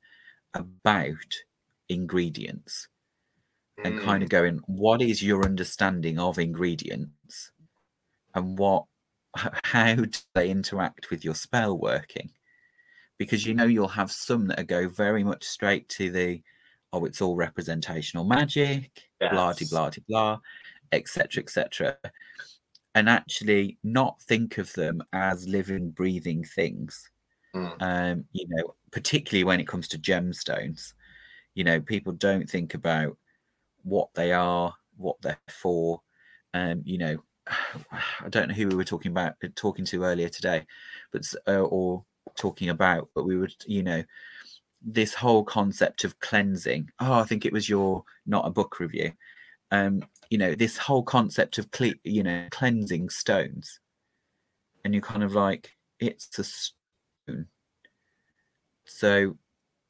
about 0.54 1.34
ingredients 1.88 2.88
and 3.84 3.98
hmm. 3.98 4.04
kind 4.04 4.22
of 4.22 4.28
going, 4.28 4.60
what 4.66 5.00
is 5.02 5.22
your 5.22 5.44
understanding 5.44 6.18
of 6.18 6.38
ingredients 6.38 7.52
and 8.34 8.58
what, 8.58 8.84
how 9.34 9.94
do 9.94 10.10
they 10.34 10.50
interact 10.50 11.10
with 11.10 11.24
your 11.24 11.34
spell 11.34 11.78
working? 11.78 12.30
Because 13.18 13.46
you 13.46 13.54
know, 13.54 13.66
you'll 13.66 13.88
have 13.88 14.10
some 14.10 14.46
that 14.48 14.66
go 14.66 14.88
very 14.88 15.24
much 15.24 15.44
straight 15.44 15.88
to 15.90 16.10
the, 16.10 16.42
oh, 16.92 17.04
it's 17.04 17.20
all 17.20 17.36
representational 17.36 18.24
magic, 18.24 18.90
blah, 19.20 19.52
de, 19.52 19.64
Yes. 19.64 19.70
blah, 19.70 19.90
de, 19.90 20.00
blah, 20.08 20.38
etc., 20.92 21.42
etc. 21.42 21.96
And 22.94 23.08
actually 23.08 23.78
not 23.84 24.20
think 24.22 24.58
of 24.58 24.72
them 24.72 25.02
as 25.12 25.46
living, 25.46 25.90
breathing 25.90 26.44
things 26.44 27.10
Mm. 27.54 27.82
um, 27.82 28.24
you 28.32 28.46
know, 28.48 28.74
particularly 28.92 29.44
when 29.44 29.60
it 29.60 29.68
comes 29.68 29.88
to 29.88 29.98
gemstones, 29.98 30.92
you 31.54 31.64
know, 31.64 31.80
people 31.80 32.12
don't 32.12 32.48
think 32.48 32.74
about 32.74 33.16
what 33.82 34.08
they 34.14 34.32
are, 34.32 34.74
what 34.96 35.16
they're 35.22 35.38
for. 35.48 36.02
Um, 36.54 36.82
you 36.84 36.98
know, 36.98 37.22
I 37.46 38.28
don't 38.28 38.48
know 38.48 38.54
who 38.54 38.68
we 38.68 38.76
were 38.76 38.84
talking 38.84 39.10
about, 39.10 39.34
talking 39.54 39.84
to 39.86 40.04
earlier 40.04 40.28
today, 40.28 40.66
but 41.12 41.22
uh, 41.46 41.62
or 41.62 42.04
talking 42.36 42.68
about, 42.68 43.08
but 43.14 43.24
we 43.24 43.36
would, 43.36 43.54
you 43.66 43.82
know, 43.82 44.04
this 44.82 45.14
whole 45.14 45.44
concept 45.44 46.04
of 46.04 46.18
cleansing. 46.20 46.90
Oh, 47.00 47.14
I 47.14 47.24
think 47.24 47.44
it 47.44 47.52
was 47.52 47.68
your 47.68 48.04
not 48.26 48.46
a 48.46 48.50
book 48.50 48.78
review. 48.80 49.12
Um, 49.70 50.04
you 50.30 50.38
know, 50.38 50.54
this 50.54 50.76
whole 50.76 51.02
concept 51.02 51.58
of 51.58 51.70
cle- 51.70 51.94
you 52.04 52.22
know 52.22 52.46
cleansing 52.50 53.10
stones, 53.10 53.80
and 54.84 54.94
you're 54.94 55.02
kind 55.02 55.22
of 55.22 55.34
like, 55.34 55.76
it's 56.00 56.38
a. 56.38 56.44
So, 58.84 59.36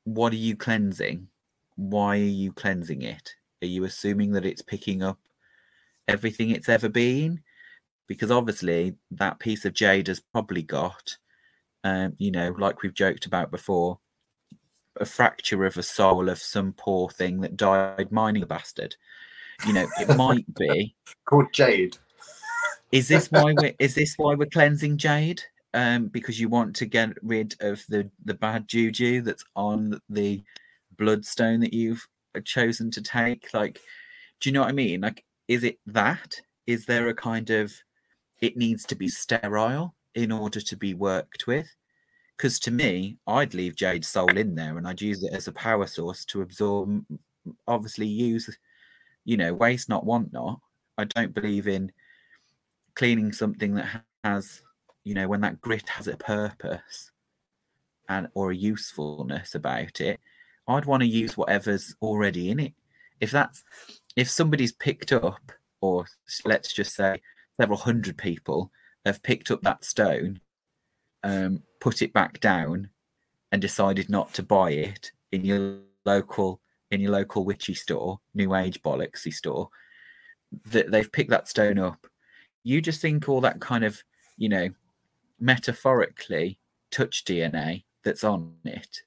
what 0.05 0.33
are 0.33 0.37
you 0.37 0.57
cleansing? 0.57 1.29
Why 1.77 2.17
are 2.17 2.23
you 2.23 2.53
cleansing 2.53 3.03
it? 3.03 3.35
Are 3.63 3.67
you 3.67 3.85
assuming 3.85 4.33
that 4.33 4.47
it's 4.47 4.63
picking 4.63 5.03
up 5.03 5.19
everything 6.07 6.51
it's 6.51 6.69
ever 6.69 6.89
been? 6.89 7.41
Because 8.07 8.31
obviously, 8.31 8.97
that 9.13 9.39
piece 9.39 9.65
of 9.65 9.75
jade 9.75 10.09
has 10.09 10.21
probably 10.21 10.63
got, 10.63 11.17
um, 11.85 12.15
you 12.19 12.31
know, 12.31 12.55
like 12.59 12.83
we've 12.83 12.95
joked 12.95 13.27
about 13.27 13.51
before, 13.51 13.99
a 14.97 15.05
fracture 15.05 15.65
of 15.65 15.77
a 15.77 15.83
soul 15.83 16.29
of 16.29 16.39
some 16.39 16.73
poor 16.73 17.09
thing 17.09 17.41
that 17.41 17.57
died 17.57 18.11
mining 18.11 18.43
a 18.43 18.47
bastard. 18.47 18.97
You 19.67 19.73
know, 19.73 19.87
it 20.01 20.09
might 20.17 20.53
be. 20.55 20.95
Called 21.25 21.53
Jade. 21.53 21.99
Is 22.91 23.09
this 23.09 23.31
why 23.31 23.55
we're 23.57 23.75
is 23.79 23.95
this 23.95 24.15
why 24.17 24.35
we're 24.35 24.47
cleansing 24.47 24.97
jade? 24.97 25.43
Um, 25.79 26.09
because 26.09 26.41
you 26.41 26.49
want 26.49 26.75
to 26.75 26.87
get 26.87 27.11
rid 27.23 27.55
of 27.61 27.85
the 27.89 28.11
the 28.25 28.35
bad 28.35 28.67
juju 28.67 29.23
that's 29.23 29.45
on 29.55 30.01
the 30.09 30.43
bloodstone 30.97 31.61
that 31.61 31.73
you've 31.73 32.05
chosen 32.45 32.91
to 32.91 33.01
take. 33.01 33.55
Like, 33.55 33.79
do 34.41 34.49
you 34.49 34.55
know 34.55 34.63
what 34.63 34.71
I 34.71 34.73
mean? 34.73 35.03
Like, 35.03 35.25
is 35.47 35.63
it 35.63 35.79
that? 35.87 36.41
Is 36.67 36.85
there 36.87 37.07
a 37.07 37.15
kind 37.15 37.51
of 37.51 37.73
it 38.41 38.57
needs 38.57 38.85
to 38.87 38.97
be 38.97 39.07
sterile 39.07 39.95
in 40.17 40.33
order 40.33 40.61
to 40.61 40.77
be 40.77 40.95
worked 40.95 41.47
with? 41.47 41.69
Because 42.37 42.59
to 42.61 42.73
me, 42.73 43.19
I'd 43.29 43.55
leave 43.55 43.77
jade 43.77 44.05
soul 44.05 44.37
in 44.37 44.57
there 44.57 44.79
and 44.79 44.89
I'd 44.89 45.01
use 45.01 45.23
it 45.23 45.33
as 45.33 45.47
a 45.47 45.53
power 45.53 45.87
source 45.87 46.25
to 46.25 46.43
absorb. 46.43 47.05
Obviously, 47.69 48.09
use 48.09 48.51
you 49.25 49.37
know 49.37 49.55
waste 49.55 49.89
not 49.89 50.05
want 50.05 50.33
not. 50.33 50.59
I 50.97 51.05
don't 51.05 51.35
believe 51.35 51.69
in 51.69 51.93
cleaning 52.97 53.33
something 53.33 53.77
that 53.77 54.03
has 54.25 54.61
you 55.09 55.15
know 55.15 55.27
when 55.29 55.41
that 55.41 55.61
grit 55.61 55.89
has 55.89 56.07
a 56.07 56.17
purpose 56.17 57.11
and 58.09 58.29
or 58.35 58.51
a 58.51 58.57
usefulness 58.57 59.55
about 59.55 60.01
it 60.01 60.21
i'd 60.69 60.85
want 60.85 61.01
to 61.03 61.09
use 61.09 61.37
whatever's 61.37 61.95
already 62.03 62.51
in 62.51 62.61
it. 62.61 62.75
If 63.21 63.31
that's 63.31 63.65
if 64.17 64.31
somebody's 64.31 64.73
picked 64.73 65.13
up 65.13 65.51
or 65.81 66.05
let's 66.45 66.73
just 66.73 66.95
say 66.95 67.21
several 67.59 67.79
hundred 67.79 68.17
people 68.17 68.71
have 69.05 69.23
picked 69.23 69.51
up 69.51 69.63
that 69.63 69.85
stone 69.85 70.41
um, 71.25 71.63
put 71.81 72.03
it 72.03 72.13
back 72.13 72.39
down 72.39 72.91
and 73.51 73.61
decided 73.61 74.09
not 74.09 74.33
to 74.35 74.43
buy 74.43 74.71
it 74.71 75.11
in 75.33 75.45
your 75.45 75.79
local 76.05 76.61
in 76.91 77.01
your 77.01 77.13
local 77.13 77.45
witchy 77.45 77.75
store 77.75 78.21
new 78.35 78.55
age 78.55 78.81
bollocksy 78.83 79.33
store 79.33 79.69
that 80.67 80.91
they've 80.91 81.13
picked 81.13 81.31
that 81.31 81.49
stone 81.49 81.79
up. 81.79 82.07
You 82.65 82.81
just 82.81 83.01
think 83.01 83.29
all 83.29 83.41
that 83.43 83.61
kind 83.61 83.85
of, 83.85 84.03
you 84.37 84.49
know, 84.49 84.69
metaphorically 85.41 86.59
touch 86.91 87.25
DNA 87.25 87.85
that's 88.03 88.25
on 88.25 88.55
it 88.65 89.03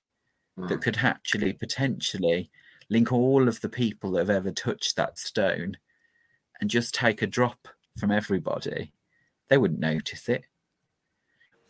that 0.57 0.79
Mm. 0.79 0.81
could 0.81 0.97
actually 0.97 1.53
potentially 1.53 2.51
link 2.89 3.11
all 3.11 3.47
of 3.47 3.61
the 3.61 3.69
people 3.69 4.11
that 4.11 4.19
have 4.19 4.29
ever 4.29 4.51
touched 4.51 4.95
that 4.97 5.17
stone 5.17 5.77
and 6.59 6.69
just 6.69 6.93
take 6.93 7.21
a 7.21 7.27
drop 7.27 7.67
from 7.97 8.11
everybody, 8.11 8.93
they 9.47 9.57
wouldn't 9.57 9.79
notice 9.79 10.27
it. 10.29 10.45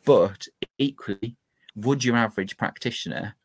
But 0.04 0.48
equally, 0.78 1.38
would 1.76 2.04
your 2.04 2.18
average 2.18 2.58
practitioner 2.58 3.36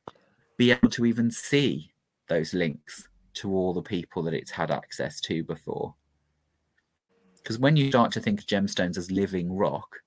be 0.57 0.71
able 0.71 0.89
to 0.91 1.05
even 1.05 1.31
see 1.31 1.93
those 2.29 2.55
links 2.55 3.09
to 3.35 3.55
all 3.55 3.75
the 3.75 3.83
people 3.83 4.23
that 4.23 4.35
it's 4.35 4.51
had 4.51 4.71
access 4.71 5.21
to 5.21 5.45
before? 5.45 5.95
Because 7.37 7.59
when 7.59 7.77
you 7.77 7.91
start 7.91 8.11
to 8.13 8.21
think 8.21 8.41
of 8.41 8.47
gemstones 8.47 8.97
as 8.97 9.11
living 9.11 9.55
rock, 9.55 10.01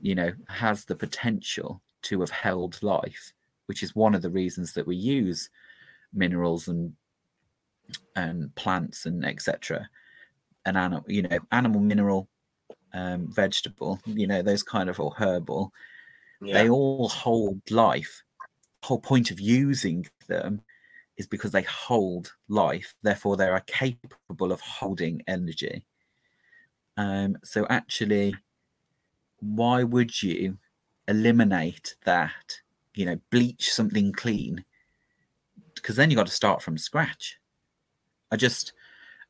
you 0.00 0.14
know, 0.14 0.32
has 0.48 0.84
the 0.84 0.94
potential 0.96 1.82
to 2.02 2.20
have 2.20 2.30
held 2.30 2.82
life, 2.82 3.32
which 3.66 3.82
is 3.82 3.94
one 3.94 4.14
of 4.14 4.22
the 4.22 4.30
reasons 4.30 4.72
that 4.74 4.86
we 4.86 4.96
use 4.96 5.50
minerals 6.12 6.68
and 6.68 6.94
and 8.16 8.54
plants 8.54 9.06
and 9.06 9.24
etc. 9.24 9.88
And 10.66 10.76
animal, 10.76 11.04
you 11.08 11.22
know, 11.22 11.38
animal, 11.52 11.80
mineral, 11.80 12.28
um, 12.92 13.28
vegetable, 13.32 14.00
you 14.04 14.26
know, 14.26 14.42
those 14.42 14.62
kind 14.62 14.90
of 14.90 15.00
or 15.00 15.12
herbal, 15.16 15.72
Yeah. 16.42 16.54
they 16.54 16.68
all 16.68 17.08
hold 17.08 17.60
life. 17.70 18.22
The 18.82 18.88
whole 18.88 19.00
point 19.00 19.30
of 19.30 19.40
using 19.40 20.06
them 20.26 20.62
is 21.16 21.26
because 21.26 21.50
they 21.52 21.62
hold 21.62 22.32
life, 22.48 22.94
therefore 23.02 23.36
they 23.36 23.48
are 23.48 23.60
capable 23.66 24.52
of 24.52 24.60
holding 24.60 25.22
energy. 25.26 25.84
Um, 26.96 27.38
so 27.44 27.66
actually, 27.68 28.34
why 29.40 29.82
would 29.82 30.22
you 30.22 30.58
eliminate 31.06 31.96
that? 32.04 32.60
You 32.94 33.06
know, 33.06 33.20
bleach 33.30 33.70
something 33.70 34.12
clean 34.12 34.64
because 35.74 35.96
then 35.96 36.10
you 36.10 36.16
got 36.16 36.26
to 36.26 36.32
start 36.32 36.62
from 36.62 36.76
scratch. 36.76 37.38
I 38.30 38.36
just 38.36 38.72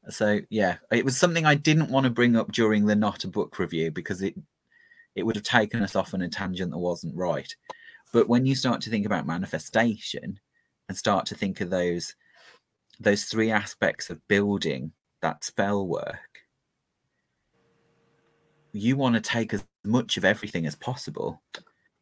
so 0.09 0.41
yeah, 0.49 0.77
it 0.91 1.05
was 1.05 1.19
something 1.19 1.45
I 1.45 1.55
didn't 1.55 1.91
want 1.91 2.05
to 2.05 2.11
bring 2.11 2.37
up 2.37 2.53
during 2.53 2.87
the 2.87 2.95
not 2.95 3.25
a 3.25 3.29
book 3.29 3.59
review 3.59 3.91
because 3.91 4.23
it 4.23 4.35
it 5.15 5.25
would 5.25 5.37
have 5.37 5.45
taken 5.45 5.83
us 5.83 5.97
off 5.97 6.15
on 6.15 6.23
a 6.23 6.29
tangent 6.29 6.71
that 6.71 6.79
wasn't 6.79 7.17
right. 7.17 7.55
But 8.13 8.29
when 8.29 8.47
you 8.47 8.55
start 8.55 8.81
to 8.83 8.91
think 8.91 9.05
about 9.05 9.27
manifestation 9.27 10.41
and 10.89 10.97
start 10.97 11.27
to 11.27 11.35
think 11.35 11.61
of 11.61 11.71
those 11.71 12.15
those 13.01 13.25
three 13.25 13.51
aspects 13.51 14.11
of 14.11 14.27
building 14.29 14.93
that 15.21 15.45
spell 15.45 15.87
work, 15.87 16.38
you 18.79 18.97
want 18.97 19.15
to 19.15 19.21
take 19.21 19.55
as 19.55 19.65
much 19.85 20.17
of 20.17 20.25
everything 20.25 20.67
as 20.67 20.77
possible. 20.77 21.43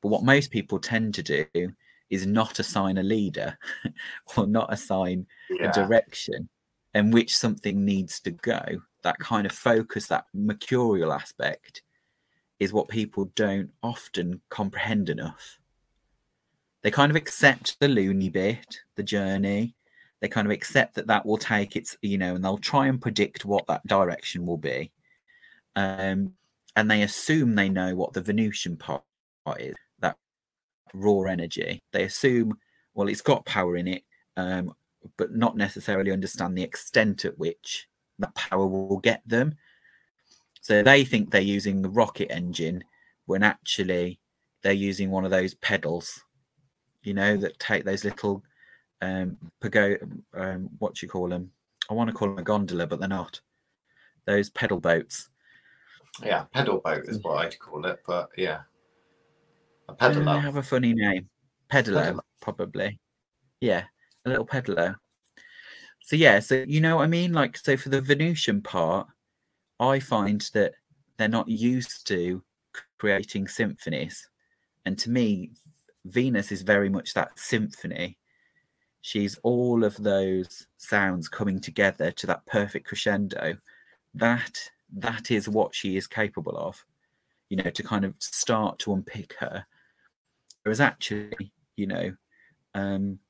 But 0.02 0.08
what 0.08 0.24
most 0.24 0.50
people 0.50 0.78
tend 0.78 1.14
to 1.14 1.22
do 1.22 1.72
is 2.10 2.26
not 2.26 2.58
assign 2.58 2.98
a 2.98 3.02
leader 3.02 3.58
or 4.36 4.46
not 4.46 4.72
assign 4.72 5.26
yeah. 5.50 5.70
a 5.70 5.72
direction 5.72 6.48
in 6.94 7.10
which 7.10 7.36
something 7.36 7.84
needs 7.84 8.20
to 8.20 8.30
go. 8.30 8.62
That 9.02 9.18
kind 9.18 9.46
of 9.46 9.52
focus, 9.52 10.06
that 10.08 10.26
mercurial 10.32 11.12
aspect, 11.12 11.82
is 12.58 12.72
what 12.72 12.88
people 12.88 13.26
don't 13.34 13.70
often 13.82 14.40
comprehend 14.48 15.10
enough. 15.10 15.58
They 16.82 16.90
kind 16.90 17.10
of 17.10 17.16
accept 17.16 17.78
the 17.80 17.88
loony 17.88 18.28
bit, 18.28 18.80
the 18.94 19.02
journey. 19.02 19.74
They 20.20 20.28
kind 20.28 20.46
of 20.46 20.52
accept 20.52 20.94
that 20.94 21.08
that 21.08 21.26
will 21.26 21.36
take 21.36 21.76
its, 21.76 21.96
you 22.00 22.16
know, 22.16 22.34
and 22.34 22.44
they'll 22.44 22.58
try 22.58 22.86
and 22.86 23.00
predict 23.00 23.44
what 23.44 23.66
that 23.66 23.86
direction 23.86 24.46
will 24.46 24.56
be. 24.56 24.90
Um, 25.74 26.32
and 26.76 26.90
they 26.90 27.02
assume 27.02 27.54
they 27.54 27.68
know 27.68 27.94
what 27.94 28.12
the 28.12 28.20
Venusian 28.20 28.76
part 28.76 29.02
is, 29.58 29.74
that 30.00 30.16
raw 30.94 31.22
energy. 31.22 31.82
They 31.92 32.04
assume, 32.04 32.58
well, 32.94 33.08
it's 33.08 33.22
got 33.22 33.46
power 33.46 33.76
in 33.76 33.88
it, 33.88 34.02
um, 34.36 34.74
but 35.16 35.34
not 35.34 35.56
necessarily 35.56 36.12
understand 36.12 36.56
the 36.56 36.62
extent 36.62 37.24
at 37.24 37.38
which 37.38 37.88
that 38.18 38.34
power 38.34 38.66
will 38.66 38.98
get 38.98 39.22
them. 39.26 39.56
So 40.60 40.82
they 40.82 41.04
think 41.04 41.30
they're 41.30 41.40
using 41.40 41.80
the 41.80 41.90
rocket 41.90 42.30
engine 42.30 42.84
when 43.26 43.42
actually 43.42 44.20
they're 44.62 44.72
using 44.72 45.10
one 45.10 45.24
of 45.24 45.30
those 45.30 45.54
pedals, 45.54 46.22
you 47.02 47.14
know, 47.14 47.36
that 47.36 47.58
take 47.58 47.84
those 47.84 48.04
little 48.04 48.42
um 49.02 49.36
pago 49.60 49.94
um 50.34 50.70
what 50.78 51.02
you 51.02 51.08
call 51.08 51.28
them? 51.28 51.50
I 51.90 51.94
want 51.94 52.08
to 52.08 52.14
call 52.14 52.28
them 52.28 52.38
a 52.38 52.42
gondola, 52.42 52.86
but 52.86 52.98
they're 52.98 53.08
not. 53.08 53.40
Those 54.26 54.50
pedal 54.50 54.80
boats. 54.80 55.28
Yeah, 56.24 56.44
pedal 56.52 56.80
boat 56.80 57.04
is 57.08 57.22
what 57.22 57.44
I'd 57.46 57.58
call 57.58 57.84
it, 57.86 58.00
but 58.06 58.30
yeah. 58.36 58.62
A 59.88 59.92
Uh, 59.98 60.08
They 60.10 60.40
have 60.40 60.56
a 60.56 60.62
funny 60.62 60.94
name. 60.94 61.28
Pedalo, 61.70 62.12
Pedalo. 62.14 62.20
probably. 62.40 62.98
Yeah, 63.60 63.84
a 64.24 64.30
little 64.30 64.46
pedalo. 64.46 64.96
So 66.02 66.16
yeah, 66.16 66.38
so 66.40 66.64
you 66.66 66.80
know 66.80 66.96
what 66.96 67.04
I 67.04 67.08
mean? 67.08 67.32
Like 67.32 67.56
so 67.56 67.76
for 67.76 67.88
the 67.88 68.00
Venusian 68.00 68.62
part, 68.62 69.08
I 69.80 69.98
find 69.98 70.40
that 70.54 70.74
they're 71.16 71.28
not 71.28 71.48
used 71.48 72.06
to 72.08 72.42
creating 72.98 73.48
symphonies. 73.48 74.28
And 74.84 74.98
to 75.00 75.10
me, 75.10 75.50
Venus 76.04 76.52
is 76.52 76.62
very 76.62 76.88
much 76.88 77.12
that 77.14 77.36
symphony. 77.38 78.18
She's 79.00 79.38
all 79.42 79.84
of 79.84 79.96
those 79.96 80.66
sounds 80.76 81.28
coming 81.28 81.60
together 81.60 82.10
to 82.12 82.26
that 82.28 82.46
perfect 82.46 82.86
crescendo. 82.86 83.56
That 84.14 84.58
that 84.94 85.30
is 85.30 85.48
what 85.48 85.74
she 85.74 85.96
is 85.96 86.06
capable 86.06 86.56
of. 86.56 86.84
You 87.48 87.58
know, 87.58 87.70
to 87.70 87.82
kind 87.82 88.04
of 88.04 88.14
start 88.18 88.78
to 88.80 88.92
unpick 88.92 89.34
her. 89.38 89.66
Whereas 90.62 90.80
actually, 90.80 91.52
you 91.76 91.86
know, 91.86 92.16
um, 92.74 93.20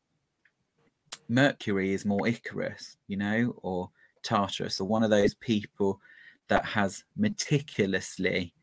Mercury 1.29 1.93
is 1.93 2.05
more 2.05 2.27
Icarus, 2.27 2.97
you 3.09 3.17
know, 3.17 3.55
or 3.63 3.91
Tartarus, 4.23 4.81
or 4.81 4.89
one 4.89 5.03
of 5.03 5.11
those 5.11 5.35
people 5.35 6.01
that 6.49 6.65
has 6.65 7.05
meticulously 7.17 8.55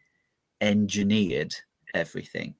engineered 0.62 1.54
everything. 1.94 2.56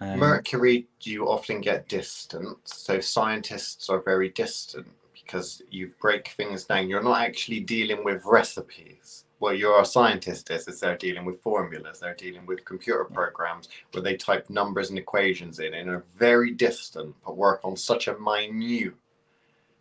Um, 0.00 0.18
Mercury, 0.18 0.88
you 1.02 1.28
often 1.28 1.60
get 1.60 1.88
distant. 1.88 2.58
So 2.64 2.98
scientists 2.98 3.88
are 3.88 4.00
very 4.00 4.30
distant 4.30 4.88
because 5.24 5.62
you 5.70 5.92
break 6.00 6.28
things 6.28 6.64
down. 6.64 6.88
You're 6.88 7.02
not 7.02 7.20
actually 7.20 7.60
dealing 7.60 8.04
with 8.04 8.24
recipes. 8.24 9.24
What 9.38 9.58
you're 9.58 9.80
a 9.80 9.84
scientist 9.84 10.50
is, 10.50 10.68
is 10.68 10.80
they're 10.80 10.96
dealing 10.96 11.24
with 11.24 11.42
formulas. 11.42 11.98
They're 12.00 12.14
dealing 12.14 12.46
with 12.46 12.64
computer 12.64 13.04
programs 13.04 13.68
where 13.92 14.02
they 14.02 14.16
type 14.16 14.48
numbers 14.50 14.90
and 14.90 14.98
equations 14.98 15.58
in 15.58 15.74
and 15.74 15.90
are 15.90 16.04
very 16.16 16.52
distant, 16.52 17.14
but 17.24 17.36
work 17.36 17.60
on 17.64 17.76
such 17.76 18.06
a 18.06 18.18
minute, 18.18 18.94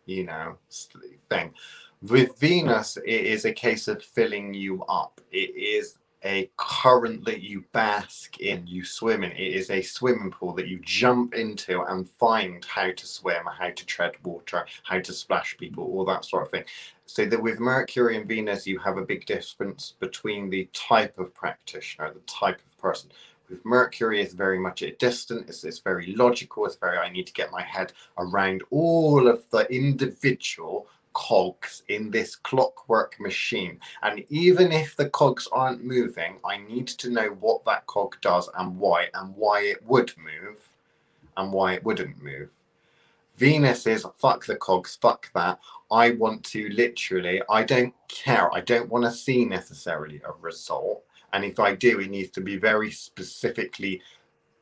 you 0.06 0.24
know, 0.24 0.58
thing. 1.30 1.54
With 2.02 2.40
Venus, 2.40 2.98
it 2.98 3.26
is 3.26 3.46
a 3.46 3.54
case 3.54 3.88
of 3.88 4.02
filling 4.02 4.56
you 4.56 4.84
up. 4.86 5.22
It 5.32 5.56
is 5.56 6.00
a 6.24 6.50
current 6.58 7.26
that 7.26 7.42
you 7.42 7.64
bask 7.72 8.40
in, 8.40 8.68
you 8.68 8.86
swim 8.86 9.24
in. 9.24 9.32
It 9.32 9.56
is 9.56 9.70
a 9.70 9.82
swimming 9.82 10.32
pool 10.32 10.54
that 10.54 10.68
you 10.68 10.80
jump 10.84 11.34
into 11.34 11.82
and 11.82 12.08
find 12.10 12.64
how 12.66 12.92
to 12.92 13.08
swim, 13.08 13.44
how 13.46 13.70
to 13.70 13.86
tread 13.86 14.14
water, 14.24 14.66
how 14.84 15.00
to 15.00 15.14
splash 15.14 15.58
people, 15.58 15.84
all 15.84 16.06
that 16.06 16.26
sort 16.26 16.44
of 16.44 16.52
thing. 16.52 16.64
So 17.06 17.26
that 17.26 17.42
with 17.42 17.60
Mercury 17.60 18.18
and 18.18 18.28
Venus, 18.28 18.68
you 18.68 18.80
have 18.80 18.98
a 18.98 19.06
big 19.06 19.26
difference 19.26 19.96
between 20.00 20.50
the 20.50 20.70
type 20.74 21.18
of 21.18 21.34
practitioner, 21.34 22.14
the 22.14 22.20
type 22.22 22.60
of 22.60 22.78
person. 22.78 23.12
With 23.50 23.66
Mercury, 23.66 24.22
it's 24.22 24.34
very 24.34 24.60
much 24.60 24.82
at 24.82 24.98
distant, 24.98 25.50
it's, 25.50 25.66
it's 25.66 25.80
very 25.80 26.16
logical, 26.16 26.66
it's 26.66 26.78
very, 26.78 26.98
I 26.98 27.10
need 27.10 27.28
to 27.28 27.34
get 27.34 27.52
my 27.52 27.62
head 27.62 27.92
around 28.18 28.64
all 28.70 29.28
of 29.28 29.50
the 29.50 29.70
individual 29.74 30.88
cogs 31.14 31.84
in 31.88 32.12
this 32.12 32.36
clockwork 32.36 33.20
machine. 33.20 33.80
And 34.04 34.24
even 34.30 34.72
if 34.72 34.96
the 34.96 35.10
cogs 35.10 35.48
aren't 35.52 35.84
moving, 35.84 36.38
I 36.46 36.58
need 36.58 36.88
to 36.88 37.10
know 37.10 37.30
what 37.40 37.66
that 37.66 37.86
cog 37.88 38.16
does 38.22 38.50
and 38.58 38.78
why, 38.78 39.08
and 39.14 39.36
why 39.36 39.62
it 39.62 39.84
would 39.86 40.14
move 40.18 40.60
and 41.38 41.52
why 41.52 41.74
it 41.74 41.84
wouldn't 41.84 42.22
move. 42.22 42.50
Venus 43.38 43.88
is 43.88 44.06
fuck 44.18 44.46
the 44.46 44.56
cogs, 44.56 44.98
fuck 45.02 45.32
that. 45.34 45.60
I 45.90 46.12
want 46.12 46.44
to 46.46 46.70
literally, 46.70 47.42
I 47.50 47.64
don't 47.64 47.94
care. 48.08 48.54
I 48.54 48.62
don't 48.62 48.90
want 48.90 49.04
to 49.06 49.12
see 49.12 49.46
necessarily 49.46 50.22
a 50.26 50.32
result. 50.42 51.04
And 51.34 51.44
if 51.44 51.60
I 51.60 51.76
do, 51.76 52.00
it 52.00 52.10
needs 52.10 52.32
to 52.32 52.42
be 52.42 52.58
very 52.58 52.92
specifically 52.92 54.02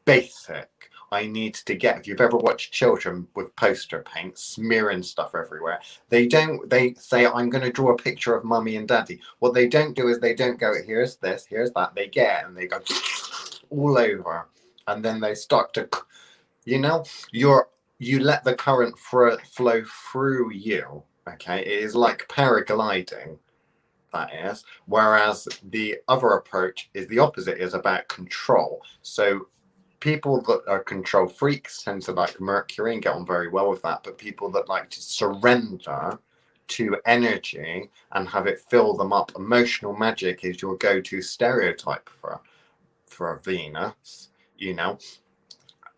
basic. 0.06 0.70
I 1.12 1.26
need 1.28 1.55
to 1.55 1.76
get, 1.76 1.97
if 1.97 2.07
you've 2.07 2.22
ever 2.22 2.38
watched 2.38 2.72
children 2.72 3.28
with 3.36 3.55
poster 3.55 4.03
paint 4.03 4.38
smearing 4.38 5.03
stuff 5.03 5.34
everywhere, 5.36 5.80
they 6.10 6.28
don't, 6.28 6.70
they 6.70 6.93
say, 6.95 7.26
I'm 7.26 7.49
going 7.49 7.64
to 7.64 7.72
draw 7.72 7.91
a 7.91 7.97
picture 7.97 8.36
of 8.36 8.43
mummy 8.43 8.76
and 8.76 8.88
daddy. 8.88 9.20
What 9.39 9.53
they 9.53 9.68
don't 9.68 9.95
do 9.95 10.07
is 10.07 10.20
they 10.20 10.36
don't 10.36 10.60
go, 10.60 10.74
here's 10.86 11.18
this, 11.18 11.45
here's 11.49 11.72
that. 11.72 11.95
They 11.95 12.07
get 12.07 12.45
and 12.45 12.55
they 12.55 12.68
go 12.68 12.80
all 13.70 13.97
over. 13.97 14.47
And 14.88 15.03
then 15.03 15.20
they 15.20 15.36
start 15.36 15.74
to, 15.76 15.89
you 16.66 16.80
know, 16.80 17.03
you're, 17.32 17.70
you 17.97 18.20
let 18.20 18.43
the 18.43 18.55
current 18.55 18.97
fro- 18.97 19.38
flow 19.38 19.84
through 20.12 20.53
you. 20.53 21.03
Okay. 21.28 21.62
It 21.62 21.84
is 21.84 21.95
like 21.95 22.28
paragliding. 22.28 23.38
That 24.14 24.34
is. 24.34 24.64
Whereas 24.86 25.47
the 25.70 25.97
other 26.07 26.30
approach 26.30 26.89
is 26.93 27.07
the 27.07 27.20
opposite, 27.20 27.60
is 27.60 27.76
about 27.76 28.07
control. 28.07 28.82
So 29.03 29.47
people 30.00 30.41
that 30.41 30.62
are 30.68 30.84
control 30.84 31.28
freaks 31.28 31.84
tend 31.84 32.02
to 32.04 32.12
like 32.12 32.39
Mercury 32.39 32.93
and 32.93 33.02
get 33.02 33.14
on 33.14 33.26
very 33.26 33.50
well 33.50 33.70
with 33.70 33.82
that. 33.82 34.04
But 34.04 34.18
people 34.18 34.50
that 34.52 34.70
like 34.70 34.89
to 34.91 35.02
surrender 35.02 36.20
to 36.70 36.97
energy 37.06 37.89
and 38.12 38.28
have 38.28 38.47
it 38.47 38.60
fill 38.60 38.95
them 38.95 39.12
up, 39.12 39.32
emotional 39.36 39.95
magic 39.95 40.45
is 40.45 40.62
your 40.62 40.78
go-to 40.78 41.22
stereotype 41.22 42.10
for 42.10 42.41
for 43.08 43.34
a 43.34 43.39
Venus, 43.39 44.30
you 44.58 44.74
know. 44.74 44.97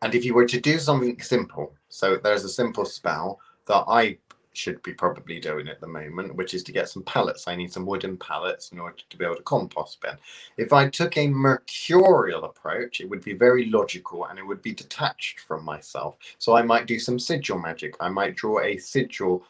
And 0.01 0.15
if 0.15 0.25
you 0.25 0.33
were 0.33 0.47
to 0.47 0.59
do 0.59 0.79
something 0.79 1.21
simple, 1.21 1.75
so 1.89 2.17
there's 2.17 2.43
a 2.43 2.49
simple 2.49 2.85
spell 2.85 3.39
that 3.67 3.83
I 3.87 4.17
should 4.53 4.81
be 4.83 4.93
probably 4.93 5.39
doing 5.39 5.67
at 5.67 5.79
the 5.79 5.87
moment, 5.87 6.35
which 6.35 6.53
is 6.53 6.63
to 6.63 6.71
get 6.71 6.89
some 6.89 7.03
pallets. 7.03 7.47
I 7.47 7.55
need 7.55 7.71
some 7.71 7.85
wooden 7.85 8.17
pallets 8.17 8.71
in 8.71 8.79
order 8.79 8.97
to 9.09 9.17
build 9.17 9.39
a 9.39 9.43
compost 9.43 10.01
bin. 10.01 10.15
If 10.57 10.73
I 10.73 10.89
took 10.89 11.17
a 11.17 11.27
mercurial 11.27 12.43
approach, 12.43 12.99
it 12.99 13.09
would 13.09 13.23
be 13.23 13.33
very 13.33 13.69
logical 13.69 14.25
and 14.25 14.37
it 14.37 14.45
would 14.45 14.61
be 14.61 14.73
detached 14.73 15.41
from 15.41 15.63
myself. 15.63 16.17
So 16.37 16.55
I 16.55 16.61
might 16.61 16.87
do 16.87 16.99
some 16.99 17.19
sigil 17.19 17.59
magic. 17.59 17.95
I 17.99 18.09
might 18.09 18.35
draw 18.35 18.59
a 18.59 18.77
sigil 18.77 19.45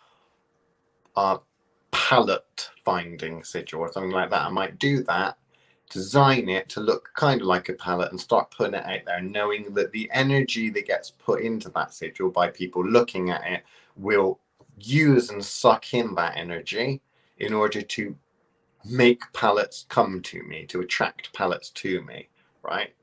uh, 1.16 1.38
pallet 1.92 2.70
finding 2.86 3.44
sigil 3.44 3.82
or 3.82 3.92
something 3.92 4.12
like 4.12 4.30
that. 4.30 4.46
I 4.46 4.50
might 4.50 4.80
do 4.80 5.04
that 5.04 5.38
design 5.92 6.48
it 6.48 6.70
to 6.70 6.80
look 6.80 7.10
kind 7.16 7.42
of 7.42 7.48
like 7.48 7.68
a 7.68 7.74
pallet 7.74 8.12
and 8.12 8.20
start 8.20 8.50
putting 8.50 8.76
it 8.76 8.86
out 8.86 9.02
there, 9.06 9.22
knowing 9.22 9.74
that 9.74 9.92
the 9.92 10.10
energy 10.14 10.70
that 10.70 10.88
gets 10.88 11.12
put 11.12 11.42
into 11.42 11.70
that 11.70 11.94
sigil 11.94 12.30
by 12.30 12.48
people 12.48 12.84
looking 12.84 13.30
at 13.30 13.46
it 13.46 13.64
will 13.98 14.40
use 14.78 15.30
and 15.30 15.44
suck 15.44 15.94
in 15.94 16.16
that 16.16 16.38
energy 16.38 17.02
in 17.38 17.54
order 17.54 17.82
to 17.82 18.16
make 18.86 19.22
pallets 19.34 19.86
come 19.90 20.22
to 20.22 20.44
me, 20.44 20.66
to 20.66 20.82
attract 20.82 21.34
pallets 21.34 21.70
to 21.72 22.02
me, 22.04 22.30
right? 22.64 22.94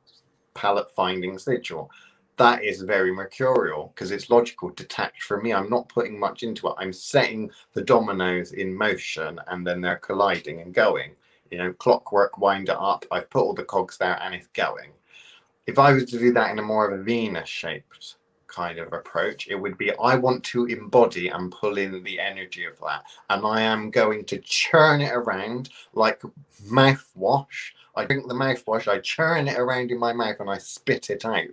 Pallet 0.55 0.91
finding 0.95 1.39
sigil. 1.39 1.91
That 2.37 2.65
is 2.65 2.83
very 2.83 3.13
mercurial 3.13 3.93
because 3.95 4.13
it's 4.13 4.31
logical, 4.31 4.71
detached 4.71 5.23
from 5.23 5.43
me. 5.43 5.53
I'm 5.53 5.71
not 5.71 5.89
putting 5.89 6.19
much 6.19 6.43
into 6.43 6.69
it. 6.69 6.75
I'm 6.79 6.93
setting 6.93 7.51
the 7.75 7.83
dominoes 7.83 8.53
in 8.53 8.75
motion 8.75 9.41
and 9.49 9.67
then 9.67 9.81
they're 9.81 9.97
colliding 9.97 10.61
and 10.61 10.73
going 10.73 11.17
you 11.51 11.59
know, 11.59 11.73
clockwork, 11.75 12.39
wind 12.39 12.69
it 12.69 12.77
up. 12.79 13.05
I've 13.11 13.31
put 13.31 13.43
all 13.43 13.55
the 13.55 13.65
cogs 13.65 13.99
there 13.99 14.21
and 14.23 14.35
it's 14.35 14.49
going. 14.49 14.91
If 15.67 15.79
I 15.79 15.93
was 15.93 16.05
to 16.07 16.19
do 16.19 16.33
that 16.33 16.51
in 16.51 16.59
a 16.59 16.63
more 16.63 16.91
of 16.91 16.99
a 16.99 17.03
Venus 17.03 17.49
shaped 17.49 18.17
kind 18.49 18.79
of 18.79 18.93
approach, 18.93 19.47
it 19.49 19.55
would 19.55 19.79
be 19.79 19.93
I 19.97 20.17
want 20.17 20.43
to 20.45 20.67
embody 20.67 21.29
and 21.29 21.53
pull 21.53 21.79
in 21.79 22.03
the 22.03 22.19
energy 22.19 22.65
of 22.65 22.79
that. 22.81 23.05
And 23.31 23.47
I 23.47 23.63
am 23.63 23.91
going 23.91 24.25
to 24.27 24.39
churn 24.39 25.01
it 25.01 25.13
around 25.13 25.71
like 25.93 26.23
mouthwash. 26.67 27.73
I 27.95 28.05
drink 28.05 28.27
the 28.27 28.35
mouthwash, 28.35 28.89
I 28.89 28.99
churn 28.99 29.49
it 29.49 29.59
around 29.59 29.91
in 29.91 29.99
my 29.99 30.13
mouth 30.13 30.41
and 30.41 30.51
I 30.51 30.59
spit 30.59 31.11
it 31.11 31.25
out. 31.25 31.49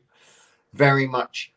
Very 0.73 1.07
much 1.07 1.51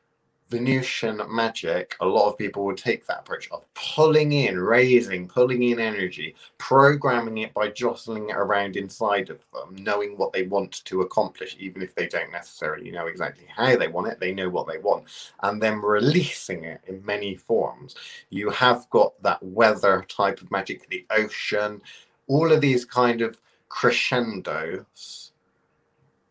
Venusian 0.51 1.21
magic, 1.29 1.95
a 2.01 2.07
lot 2.07 2.29
of 2.29 2.39
people 2.39 2.65
would 2.65 2.79
take 2.79 3.07
that 3.07 3.21
approach 3.21 3.51
of 3.51 3.67
pulling 3.75 4.33
in, 4.33 4.59
raising, 4.59 5.29
pulling 5.29 5.63
in 5.63 5.79
energy, 5.79 6.35
programming 6.57 7.39
it 7.39 7.53
by 7.53 7.69
jostling 7.69 8.31
it 8.31 8.37
around 8.37 8.77
inside 8.77 9.29
of 9.29 9.41
them, 9.53 9.77
knowing 9.83 10.17
what 10.17 10.33
they 10.33 10.45
want 10.45 10.85
to 10.87 11.03
accomplish, 11.03 11.55
even 11.61 11.83
if 11.83 11.95
they 11.95 12.07
don't 12.07 12.33
necessarily 12.33 12.91
know 12.91 13.07
exactly 13.07 13.47
how 13.55 13.77
they 13.77 13.89
want 13.89 14.09
it, 14.09 14.21
they 14.21 14.33
know 14.33 14.49
what 14.49 14.67
they 14.67 14.79
want, 14.79 15.05
and 15.43 15.63
then 15.63 15.83
releasing 15.83 16.65
it 16.65 16.81
in 16.87 17.05
many 17.05 17.35
forms. 17.35 17.95
You 18.31 18.49
have 18.51 18.89
got 18.89 19.23
that 19.23 19.43
weather 19.43 20.07
type 20.09 20.41
of 20.41 20.51
magic, 20.51 20.89
the 20.89 21.05
ocean, 21.11 21.83
all 22.27 22.53
of 22.53 22.61
these 22.63 22.85
kind 22.85 23.21
of 23.21 23.39
crescendos 23.69 25.33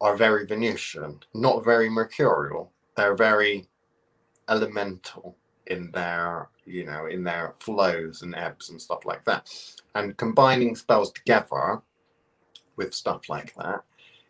are 0.01 0.15
very 0.15 0.45
Venusian, 0.45 1.19
not 1.33 1.63
very 1.63 1.89
mercurial. 1.89 2.71
They're 2.95 3.15
very 3.15 3.67
elemental 4.49 5.35
in 5.67 5.91
their 5.91 6.49
you 6.65 6.85
know 6.85 7.07
in 7.07 7.23
their 7.23 7.53
flows 7.59 8.21
and 8.21 8.33
ebbs 8.35 8.69
and 8.69 8.81
stuff 8.81 9.05
like 9.05 9.23
that 9.25 9.51
and 9.95 10.15
combining 10.17 10.75
spells 10.75 11.11
together 11.11 11.81
with 12.77 12.93
stuff 12.93 13.27
like 13.27 13.53
that 13.55 13.83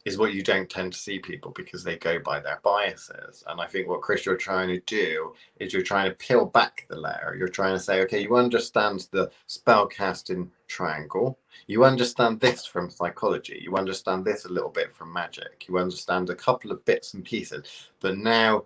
is 0.07 0.17
what 0.17 0.33
you 0.33 0.41
don't 0.41 0.69
tend 0.69 0.93
to 0.93 0.97
see 0.97 1.19
people 1.19 1.51
because 1.51 1.83
they 1.83 1.97
go 1.97 2.17
by 2.19 2.39
their 2.39 2.61
biases. 2.63 3.43
And 3.47 3.59
I 3.59 3.67
think 3.67 3.89
what 3.89 4.01
Chris 4.01 4.25
you're 4.25 4.37
trying 4.37 4.69
to 4.69 4.79
do 4.81 5.33
is 5.59 5.73
you're 5.73 5.81
trying 5.81 6.09
to 6.09 6.15
peel 6.15 6.45
back 6.45 6.85
the 6.89 6.95
layer. 6.95 7.35
You're 7.37 7.49
trying 7.49 7.75
to 7.75 7.79
say, 7.79 7.99
okay, 8.01 8.21
you 8.21 8.37
understand 8.37 9.07
the 9.11 9.29
spell 9.47 9.85
casting 9.85 10.49
triangle. 10.67 11.37
You 11.67 11.83
understand 11.83 12.39
this 12.39 12.65
from 12.65 12.89
psychology. 12.89 13.59
You 13.61 13.75
understand 13.75 14.23
this 14.23 14.45
a 14.45 14.49
little 14.49 14.69
bit 14.69 14.93
from 14.93 15.11
magic. 15.11 15.65
You 15.67 15.77
understand 15.77 16.29
a 16.29 16.35
couple 16.35 16.71
of 16.71 16.85
bits 16.85 17.13
and 17.13 17.25
pieces. 17.25 17.89
But 17.99 18.17
now 18.17 18.63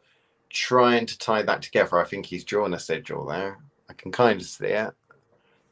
trying 0.52 1.06
to 1.06 1.18
tie 1.18 1.41
that 1.41 1.62
together, 1.62 1.99
I 1.99 2.06
think 2.06 2.26
he's 2.26 2.43
drawn 2.43 2.74
a 2.74 2.80
sigil 2.80 3.26
there. 3.26 3.60
I 3.89 3.93
can 3.93 4.12
kind 4.12 4.39
of 4.39 4.47
see 4.47 4.66
it. 4.66 4.93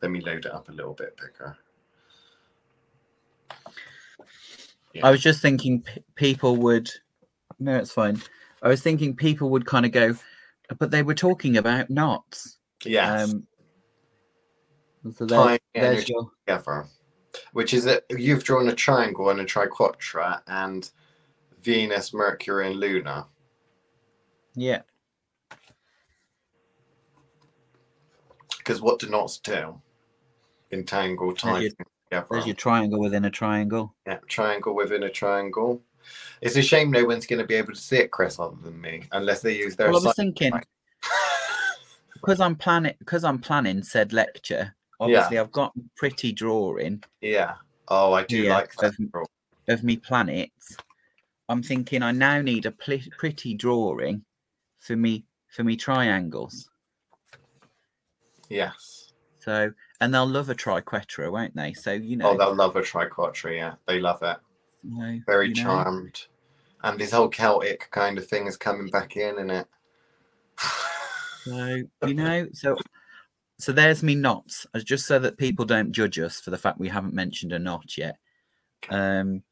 Let 0.02 0.12
me 0.12 0.22
load 0.22 0.46
it 0.46 0.54
up 0.54 0.70
a 0.70 0.72
little 0.72 0.94
bit 0.94 1.16
bigger. 1.18 1.58
Yeah. 4.94 5.06
I 5.06 5.12
was 5.12 5.22
just 5.22 5.42
thinking 5.42 5.82
p- 5.82 6.04
people 6.16 6.56
would. 6.58 6.90
No, 7.60 7.78
it's 7.78 7.92
fine. 7.92 8.22
I 8.62 8.70
was 8.70 8.82
thinking 8.82 9.16
people 9.16 9.50
would 9.52 9.66
kind 9.66 9.86
of 9.86 9.92
go, 9.92 10.16
but 10.78 10.92
they 10.92 11.04
were 11.04 11.16
talking 11.16 11.58
about 11.58 11.90
knots. 11.90 12.58
Yes. 12.84 13.32
Um, 13.32 13.48
so 15.14 15.26
Tying 15.26 15.60
there's, 15.74 15.96
there's 15.98 16.10
your, 16.10 16.32
together, 16.46 16.86
which 17.54 17.74
is 17.74 17.84
that 17.86 18.04
you've 18.10 18.44
drawn 18.44 18.68
a 18.70 18.76
triangle 18.76 19.30
and 19.30 19.40
a 19.40 19.46
triquetra 19.46 20.42
and 20.48 20.90
Venus, 21.62 22.14
Mercury, 22.14 22.68
and 22.68 22.80
Luna. 22.80 23.28
Yeah. 24.60 24.82
Because 28.57 28.82
what 28.82 28.99
do 28.99 29.10
knots 29.10 29.39
do? 29.39 29.82
Entangle, 30.72 31.34
tie 31.34 31.60
your- 31.62 31.72
things 31.72 31.89
together. 32.10 32.28
There's 32.32 32.45
your 32.45 32.55
triangle 32.55 32.99
within 32.99 33.26
a 33.26 33.30
triangle. 33.32 33.95
Yeah, 34.05 34.20
triangle 34.28 34.76
within 34.76 35.03
a 35.03 35.10
triangle. 35.10 35.82
It's 36.41 36.55
a 36.55 36.62
shame 36.62 36.91
no 36.91 37.03
one's 37.05 37.26
going 37.26 37.41
to 37.41 37.47
be 37.47 37.55
able 37.55 37.74
to 37.74 37.80
see 37.80 37.97
it, 37.97 38.12
Chris, 38.12 38.39
other 38.39 38.55
than 38.62 38.80
me, 38.80 39.03
unless 39.12 39.41
they 39.41 39.57
use 39.57 39.76
their. 39.76 39.91
Well, 39.91 40.01
I 40.01 40.05
was 40.07 40.16
thinking 40.16 40.53
because 42.14 42.39
I'm 42.41 42.55
planning 42.55 42.93
because 42.99 43.24
I'm 43.24 43.39
planning 43.39 43.84
said 43.84 44.14
lecture. 44.14 44.76
Obviously, 44.99 45.38
I've 45.39 45.51
got 45.51 45.72
a 45.78 45.82
pretty 45.95 46.32
drawing 46.34 47.03
yeah. 47.22 47.55
Oh, 47.88 48.14
I 48.14 48.24
do 48.24 48.43
Yeah, 48.43 48.53
like 48.55 48.76
that. 48.76 48.93
of- 49.14 49.28
of 49.68 49.84
me 49.84 49.97
planets. 49.97 50.78
I'm 51.47 51.64
thinking 51.64 52.03
I 52.03 52.12
now 52.12 52.41
need 52.41 52.66
a 52.66 52.72
pl- 52.72 52.99
pretty 53.18 53.53
drawing 53.55 54.24
for 54.80 54.96
me 54.96 55.26
for 55.50 55.64
me 55.64 55.76
triangles. 55.76 56.70
Yes. 58.50 59.14
So 59.40 59.72
and 60.02 60.14
they'll 60.14 60.28
love 60.28 60.50
a 60.50 60.56
triquetra, 60.56 61.32
won't 61.32 61.56
they? 61.56 61.74
So 61.74 61.94
you 61.94 62.18
know, 62.18 62.30
Oh, 62.32 62.38
they'll 62.38 62.56
love 62.56 62.76
a 62.76 62.82
triquetra. 62.82 63.56
Yeah, 63.56 63.74
they 63.86 64.00
love 64.00 64.22
it. 64.24 64.38
know, 64.84 65.20
Very 65.26 65.50
you 65.50 65.56
know. 65.56 65.62
charmed. 65.64 66.22
And 66.84 66.98
this 67.00 67.12
whole 67.12 67.28
Celtic 67.30 67.90
kind 67.92 68.18
of 68.18 68.26
thing 68.28 68.48
is 68.48 68.56
coming 68.56 68.90
back 68.90 69.18
in, 69.18 69.36
isn't 69.36 69.50
it? 69.50 69.68
So 71.44 71.82
you 72.08 72.14
know, 72.14 72.48
so 72.54 72.78
so 73.60 73.74
there's 73.74 74.02
me 74.02 74.16
knots, 74.16 74.66
just 74.86 75.06
so 75.06 75.20
that 75.20 75.38
people 75.38 75.66
don't 75.66 75.92
judge 75.92 76.18
us 76.18 76.40
for 76.40 76.50
the 76.52 76.58
fact 76.58 76.80
we 76.80 76.88
haven't 76.88 77.14
mentioned 77.14 77.52
a 77.52 77.60
knot 77.60 77.98
yet. 77.98 78.18
Okay. 78.84 78.96
Um, 78.96 79.44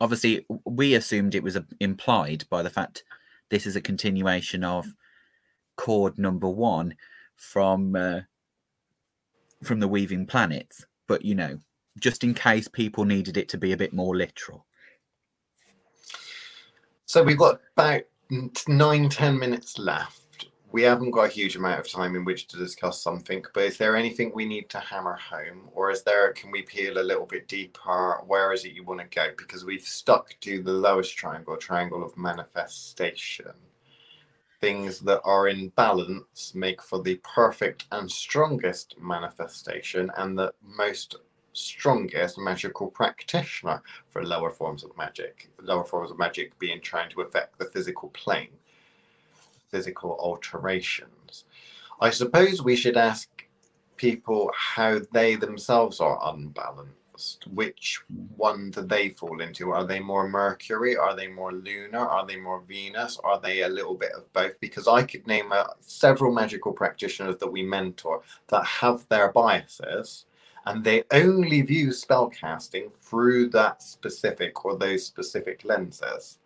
obviously, 0.00 0.46
we 0.64 0.94
assumed 0.94 1.34
it 1.34 1.42
was 1.42 1.56
uh, 1.56 1.62
implied 1.80 2.44
by 2.50 2.62
the 2.62 2.70
fact 2.70 3.04
this 3.50 3.66
is 3.66 3.76
a 3.76 3.80
continuation 3.80 4.64
of 4.64 4.86
cord 5.76 6.18
number 6.18 6.48
one 6.48 6.94
from 7.36 7.94
uh, 7.94 8.20
from 9.62 9.80
the 9.80 9.88
Weaving 9.88 10.26
Planets, 10.26 10.84
but 11.06 11.24
you 11.24 11.34
know, 11.34 11.58
just 11.98 12.24
in 12.24 12.34
case 12.34 12.68
people 12.68 13.04
needed 13.04 13.36
it 13.36 13.48
to 13.50 13.58
be 13.58 13.72
a 13.72 13.76
bit 13.76 13.92
more 13.92 14.16
literal. 14.16 14.66
So 17.06 17.22
we've 17.22 17.38
got 17.38 17.60
about 17.76 18.02
nine, 18.66 19.08
ten 19.08 19.38
minutes 19.38 19.78
left. 19.78 20.20
We 20.72 20.82
haven't 20.82 21.12
got 21.12 21.28
a 21.28 21.32
huge 21.32 21.56
amount 21.56 21.80
of 21.80 21.90
time 21.90 22.16
in 22.16 22.24
which 22.24 22.48
to 22.48 22.58
discuss 22.58 23.00
something, 23.00 23.44
but 23.54 23.62
is 23.62 23.78
there 23.78 23.96
anything 23.96 24.32
we 24.34 24.44
need 24.44 24.68
to 24.70 24.78
hammer 24.78 25.14
home, 25.14 25.68
or 25.72 25.90
is 25.90 26.02
there? 26.02 26.32
Can 26.32 26.50
we 26.50 26.62
peel 26.62 26.98
a 26.98 27.02
little 27.02 27.24
bit 27.24 27.48
deeper? 27.48 28.20
Where 28.26 28.52
is 28.52 28.64
it 28.64 28.72
you 28.72 28.84
want 28.84 29.00
to 29.00 29.06
go? 29.06 29.28
Because 29.38 29.64
we've 29.64 29.82
stuck 29.82 30.34
to 30.40 30.62
the 30.62 30.72
lowest 30.72 31.16
triangle, 31.16 31.56
triangle 31.56 32.04
of 32.04 32.16
manifestation. 32.18 33.52
Things 34.60 34.98
that 35.00 35.20
are 35.24 35.48
in 35.48 35.68
balance 35.70 36.54
make 36.54 36.82
for 36.82 37.00
the 37.00 37.20
perfect 37.22 37.86
and 37.92 38.10
strongest 38.10 38.96
manifestation, 39.00 40.10
and 40.16 40.36
the 40.36 40.52
most 40.62 41.16
strongest 41.52 42.38
magical 42.38 42.88
practitioner 42.88 43.82
for 44.08 44.24
lower 44.24 44.50
forms 44.50 44.84
of 44.84 44.96
magic. 44.98 45.48
Lower 45.62 45.84
forms 45.84 46.10
of 46.10 46.18
magic 46.18 46.58
being 46.58 46.80
trying 46.80 47.08
to 47.10 47.22
affect 47.22 47.58
the 47.58 47.64
physical 47.66 48.10
plane, 48.10 48.50
physical 49.70 50.16
alterations. 50.20 51.44
I 52.00 52.10
suppose 52.10 52.62
we 52.62 52.76
should 52.76 52.96
ask 52.96 53.28
people 53.96 54.50
how 54.54 55.00
they 55.12 55.36
themselves 55.36 56.00
are 56.00 56.20
unbalanced. 56.34 57.46
Which 57.46 58.00
one 58.36 58.70
do 58.70 58.82
they 58.82 59.08
fall 59.08 59.40
into? 59.40 59.72
Are 59.72 59.84
they 59.84 60.00
more 60.00 60.28
Mercury? 60.28 60.96
Are 60.96 61.16
they 61.16 61.28
more 61.28 61.52
Lunar? 61.52 62.06
Are 62.06 62.26
they 62.26 62.36
more 62.36 62.60
Venus? 62.60 63.18
Are 63.24 63.40
they 63.40 63.62
a 63.62 63.68
little 63.68 63.94
bit 63.94 64.12
of 64.12 64.30
both? 64.34 64.60
Because 64.60 64.86
I 64.86 65.02
could 65.02 65.26
name 65.26 65.50
uh, 65.50 65.64
several 65.80 66.32
magical 66.32 66.72
practitioners 66.72 67.38
that 67.38 67.50
we 67.50 67.62
mentor 67.62 68.22
that 68.48 68.64
have 68.66 69.06
their 69.08 69.32
biases 69.32 70.26
and 70.66 70.82
they 70.82 71.04
only 71.12 71.62
view 71.62 71.88
spellcasting 71.88 72.92
through 72.92 73.48
that 73.50 73.82
specific 73.82 74.64
or 74.64 74.76
those 74.76 75.06
specific 75.06 75.64
lenses. 75.64 76.38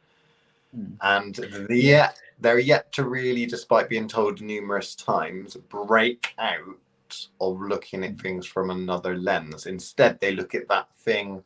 Hmm. 0.74 0.92
And 1.00 1.34
the, 1.34 1.76
yet 1.76 2.18
they're 2.40 2.58
yet 2.58 2.92
to 2.92 3.04
really, 3.04 3.46
despite 3.46 3.88
being 3.88 4.08
told 4.08 4.40
numerous 4.40 4.94
times, 4.94 5.56
break 5.68 6.34
out 6.38 7.28
of 7.40 7.60
looking 7.60 8.04
at 8.04 8.18
things 8.18 8.46
from 8.46 8.70
another 8.70 9.16
lens. 9.16 9.66
Instead, 9.66 10.20
they 10.20 10.32
look 10.32 10.54
at 10.54 10.68
that 10.68 10.88
thing 10.96 11.42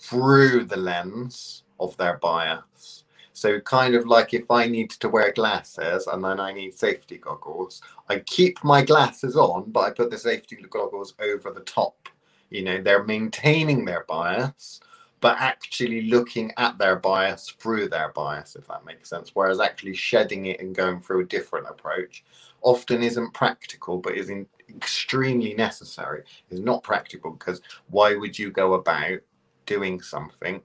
through 0.00 0.64
the 0.64 0.76
lens 0.76 1.64
of 1.80 1.96
their 1.96 2.18
bias. 2.18 3.04
So, 3.32 3.60
kind 3.60 3.94
of 3.94 4.06
like 4.06 4.34
if 4.34 4.50
I 4.50 4.66
need 4.66 4.90
to 4.90 5.08
wear 5.08 5.32
glasses 5.32 6.08
and 6.08 6.24
then 6.24 6.40
I 6.40 6.52
need 6.52 6.74
safety 6.74 7.18
goggles, 7.18 7.80
I 8.08 8.18
keep 8.20 8.62
my 8.64 8.84
glasses 8.84 9.36
on, 9.36 9.70
but 9.70 9.80
I 9.80 9.90
put 9.90 10.10
the 10.10 10.18
safety 10.18 10.56
goggles 10.68 11.14
over 11.20 11.52
the 11.52 11.60
top. 11.60 12.08
You 12.50 12.64
know, 12.64 12.82
they're 12.82 13.04
maintaining 13.04 13.84
their 13.84 14.04
bias, 14.08 14.80
but 15.20 15.36
actually 15.38 16.02
looking 16.02 16.52
at 16.56 16.78
their 16.78 16.96
bias 16.96 17.50
through 17.58 17.88
their 17.88 18.10
bias, 18.10 18.56
if 18.56 18.68
that 18.68 18.84
makes 18.84 19.08
sense. 19.08 19.30
Whereas 19.34 19.60
actually 19.60 19.94
shedding 19.94 20.46
it 20.46 20.60
and 20.60 20.74
going 20.74 21.00
through 21.00 21.20
a 21.20 21.26
different 21.26 21.66
approach 21.68 22.24
often 22.62 23.02
isn't 23.02 23.34
practical, 23.34 23.98
but 23.98 24.16
is 24.16 24.30
in, 24.30 24.46
extremely 24.68 25.54
necessary. 25.54 26.22
Is 26.50 26.60
not 26.60 26.82
practical 26.82 27.32
because 27.32 27.60
why 27.88 28.14
would 28.14 28.38
you 28.38 28.50
go 28.50 28.74
about 28.74 29.18
doing 29.66 30.00
something 30.00 30.62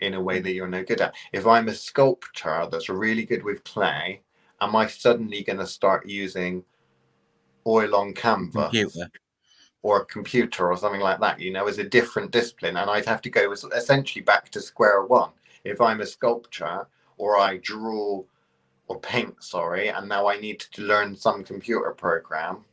in 0.00 0.14
a 0.14 0.20
way 0.20 0.40
that 0.40 0.52
you're 0.52 0.68
no 0.68 0.84
good 0.84 1.00
at? 1.00 1.14
If 1.32 1.46
I'm 1.46 1.68
a 1.68 1.74
sculptor 1.74 2.68
that's 2.70 2.88
really 2.88 3.24
good 3.24 3.44
with 3.44 3.64
clay, 3.64 4.22
am 4.60 4.74
I 4.74 4.86
suddenly 4.86 5.42
going 5.42 5.58
to 5.58 5.66
start 5.66 6.08
using 6.08 6.64
oil 7.66 7.94
on 7.94 8.14
canvas? 8.14 8.70
Computer. 8.70 9.10
Or 9.82 10.00
a 10.00 10.04
computer 10.06 10.70
or 10.70 10.76
something 10.76 11.00
like 11.00 11.20
that, 11.20 11.40
you 11.40 11.52
know, 11.52 11.66
as 11.66 11.78
a 11.78 11.84
different 11.84 12.30
discipline. 12.30 12.76
And 12.76 12.88
I'd 12.88 13.06
have 13.06 13.22
to 13.22 13.30
go 13.30 13.52
essentially 13.52 14.22
back 14.22 14.48
to 14.50 14.60
square 14.60 15.04
one. 15.04 15.30
If 15.64 15.80
I'm 15.80 16.00
a 16.00 16.06
sculptor 16.06 16.86
or 17.18 17.38
I 17.38 17.58
draw 17.58 18.22
or 18.88 19.00
paint, 19.00 19.42
sorry, 19.42 19.88
and 19.88 20.08
now 20.08 20.28
I 20.28 20.38
need 20.38 20.60
to 20.60 20.82
learn 20.82 21.16
some 21.16 21.44
computer 21.44 21.90
program 21.92 22.64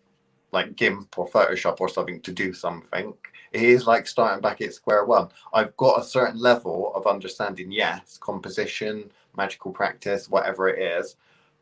like 0.51 0.75
GIMP 0.75 1.17
or 1.17 1.29
Photoshop 1.29 1.79
or 1.79 1.89
something 1.89 2.21
to 2.21 2.31
do 2.31 2.53
something, 2.53 3.13
it 3.51 3.61
is 3.61 3.87
like 3.87 4.07
starting 4.07 4.41
back 4.41 4.61
at 4.61 4.73
square 4.73 5.05
one. 5.05 5.29
I've 5.53 5.75
got 5.77 6.01
a 6.01 6.05
certain 6.05 6.39
level 6.39 6.91
of 6.95 7.07
understanding, 7.07 7.71
yes, 7.71 8.17
composition, 8.19 9.11
magical 9.37 9.71
practice, 9.71 10.29
whatever 10.29 10.67
it 10.67 10.79
is, 10.79 11.15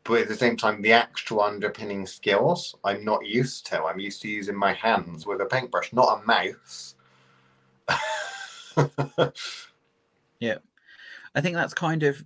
but 0.04 0.22
at 0.22 0.28
the 0.28 0.34
same 0.34 0.56
time, 0.56 0.80
the 0.82 0.92
actual 0.92 1.42
underpinning 1.42 2.06
skills 2.06 2.74
I'm 2.84 3.04
not 3.04 3.26
used 3.26 3.66
to. 3.66 3.82
I'm 3.84 3.98
used 3.98 4.22
to 4.22 4.28
using 4.28 4.56
my 4.56 4.72
hands 4.72 5.26
with 5.26 5.40
a 5.40 5.46
paintbrush, 5.46 5.92
not 5.92 6.22
a 6.22 6.26
mouse. 6.26 6.94
Yeah. 10.40 10.58
I 11.34 11.40
think 11.40 11.56
that's 11.56 11.74
kind 11.74 12.04
of. 12.04 12.24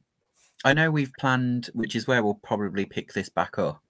I 0.67 0.75
know 0.75 0.91
we've 0.91 1.15
planned, 1.19 1.71
which 1.73 1.97
is 1.97 2.07
where 2.07 2.23
we'll 2.23 2.41
probably 2.43 2.85
pick 2.85 3.15
this 3.15 3.31
back 3.31 3.59
up. 3.59 3.83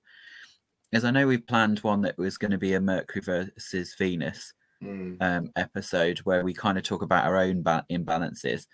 Is 0.92 1.04
I 1.04 1.10
know 1.10 1.26
we've 1.26 1.44
planned 1.44 1.80
one 1.80 2.02
that 2.02 2.16
was 2.16 2.38
going 2.38 2.52
to 2.52 2.58
be 2.58 2.74
a 2.74 2.80
Mercury 2.80 3.20
versus 3.20 3.96
Venus 3.98 4.54
Mm, 4.82 5.16
um, 5.22 5.52
episode 5.54 6.18
where 6.20 6.42
we 6.42 6.52
kind 6.52 6.76
of 6.76 6.82
talk 6.82 7.02
about 7.02 7.24
our 7.24 7.36
own 7.36 7.62
ba- 7.62 7.86
imbalances. 7.88 8.66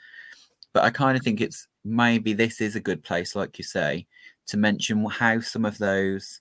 But 0.72 0.84
I 0.84 0.90
kind 0.90 1.18
of 1.18 1.22
think 1.22 1.40
it's 1.40 1.66
maybe 1.84 2.32
this 2.32 2.62
is 2.62 2.76
a 2.76 2.80
good 2.80 3.02
place, 3.02 3.36
like 3.36 3.58
you 3.58 3.64
say, 3.64 4.06
to 4.48 4.56
mention 4.56 5.04
how 5.04 5.40
some 5.40 5.64
of 5.64 5.78
those 5.78 6.40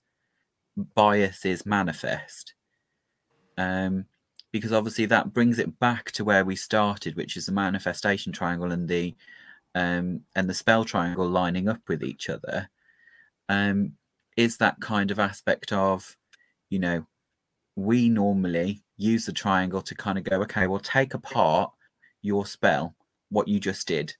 biases 0.95 1.65
manifest. 1.65 2.53
Um, 3.57 4.05
because 4.51 4.71
obviously 4.71 5.05
that 5.07 5.33
brings 5.33 5.59
it 5.59 5.79
back 5.79 6.11
to 6.13 6.23
where 6.23 6.45
we 6.45 6.55
started, 6.55 7.15
which 7.15 7.37
is 7.37 7.45
the 7.45 7.51
manifestation 7.51 8.31
triangle 8.31 8.71
and 8.71 8.87
the 8.87 9.15
um, 9.75 10.21
and 10.35 10.49
the 10.49 10.53
spell 10.53 10.83
triangle 10.83 11.27
lining 11.27 11.67
up 11.67 11.81
with 11.87 12.03
each 12.03 12.29
other. 12.29 12.69
Um, 13.49 13.93
is 14.35 14.57
that 14.57 14.79
kind 14.79 15.11
of 15.11 15.19
aspect 15.19 15.71
of, 15.71 16.15
you 16.69 16.79
know, 16.79 17.05
we 17.75 18.09
normally 18.09 18.83
use 18.95 19.25
the 19.25 19.31
triangle 19.31 19.81
to 19.81 19.95
kind 19.95 20.17
of 20.17 20.23
go, 20.23 20.41
okay, 20.41 20.67
well, 20.67 20.79
take 20.79 21.13
apart 21.13 21.71
your 22.21 22.45
spell, 22.45 22.95
what 23.29 23.47
you 23.47 23.59
just 23.59 23.87
did, 23.87 24.15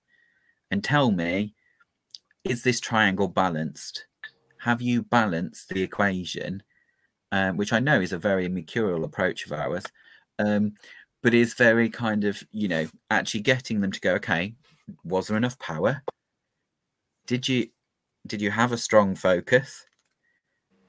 and 0.69 0.83
tell 0.83 1.11
me, 1.11 1.55
is 2.49 2.63
this 2.63 2.79
triangle 2.79 3.27
balanced? 3.27 4.05
Have 4.59 4.81
you 4.81 5.03
balanced 5.03 5.69
the 5.69 5.83
equation? 5.83 6.63
Um, 7.31 7.57
which 7.57 7.73
I 7.73 7.79
know 7.79 7.99
is 7.99 8.13
a 8.13 8.17
very 8.17 8.47
mercurial 8.47 9.03
approach 9.03 9.45
of 9.45 9.51
ours, 9.51 9.83
um, 10.39 10.75
but 11.21 11.33
is 11.33 11.53
very 11.55 11.89
kind 11.89 12.23
of, 12.23 12.41
you 12.51 12.69
know, 12.69 12.87
actually 13.11 13.41
getting 13.41 13.81
them 13.81 13.91
to 13.91 13.99
go, 13.99 14.13
okay, 14.13 14.55
was 15.03 15.27
there 15.27 15.35
enough 15.35 15.59
power? 15.59 16.03
Did 17.25 17.49
you 17.49 17.67
did 18.25 18.41
you 18.41 18.51
have 18.51 18.71
a 18.71 18.77
strong 18.77 19.15
focus? 19.15 19.85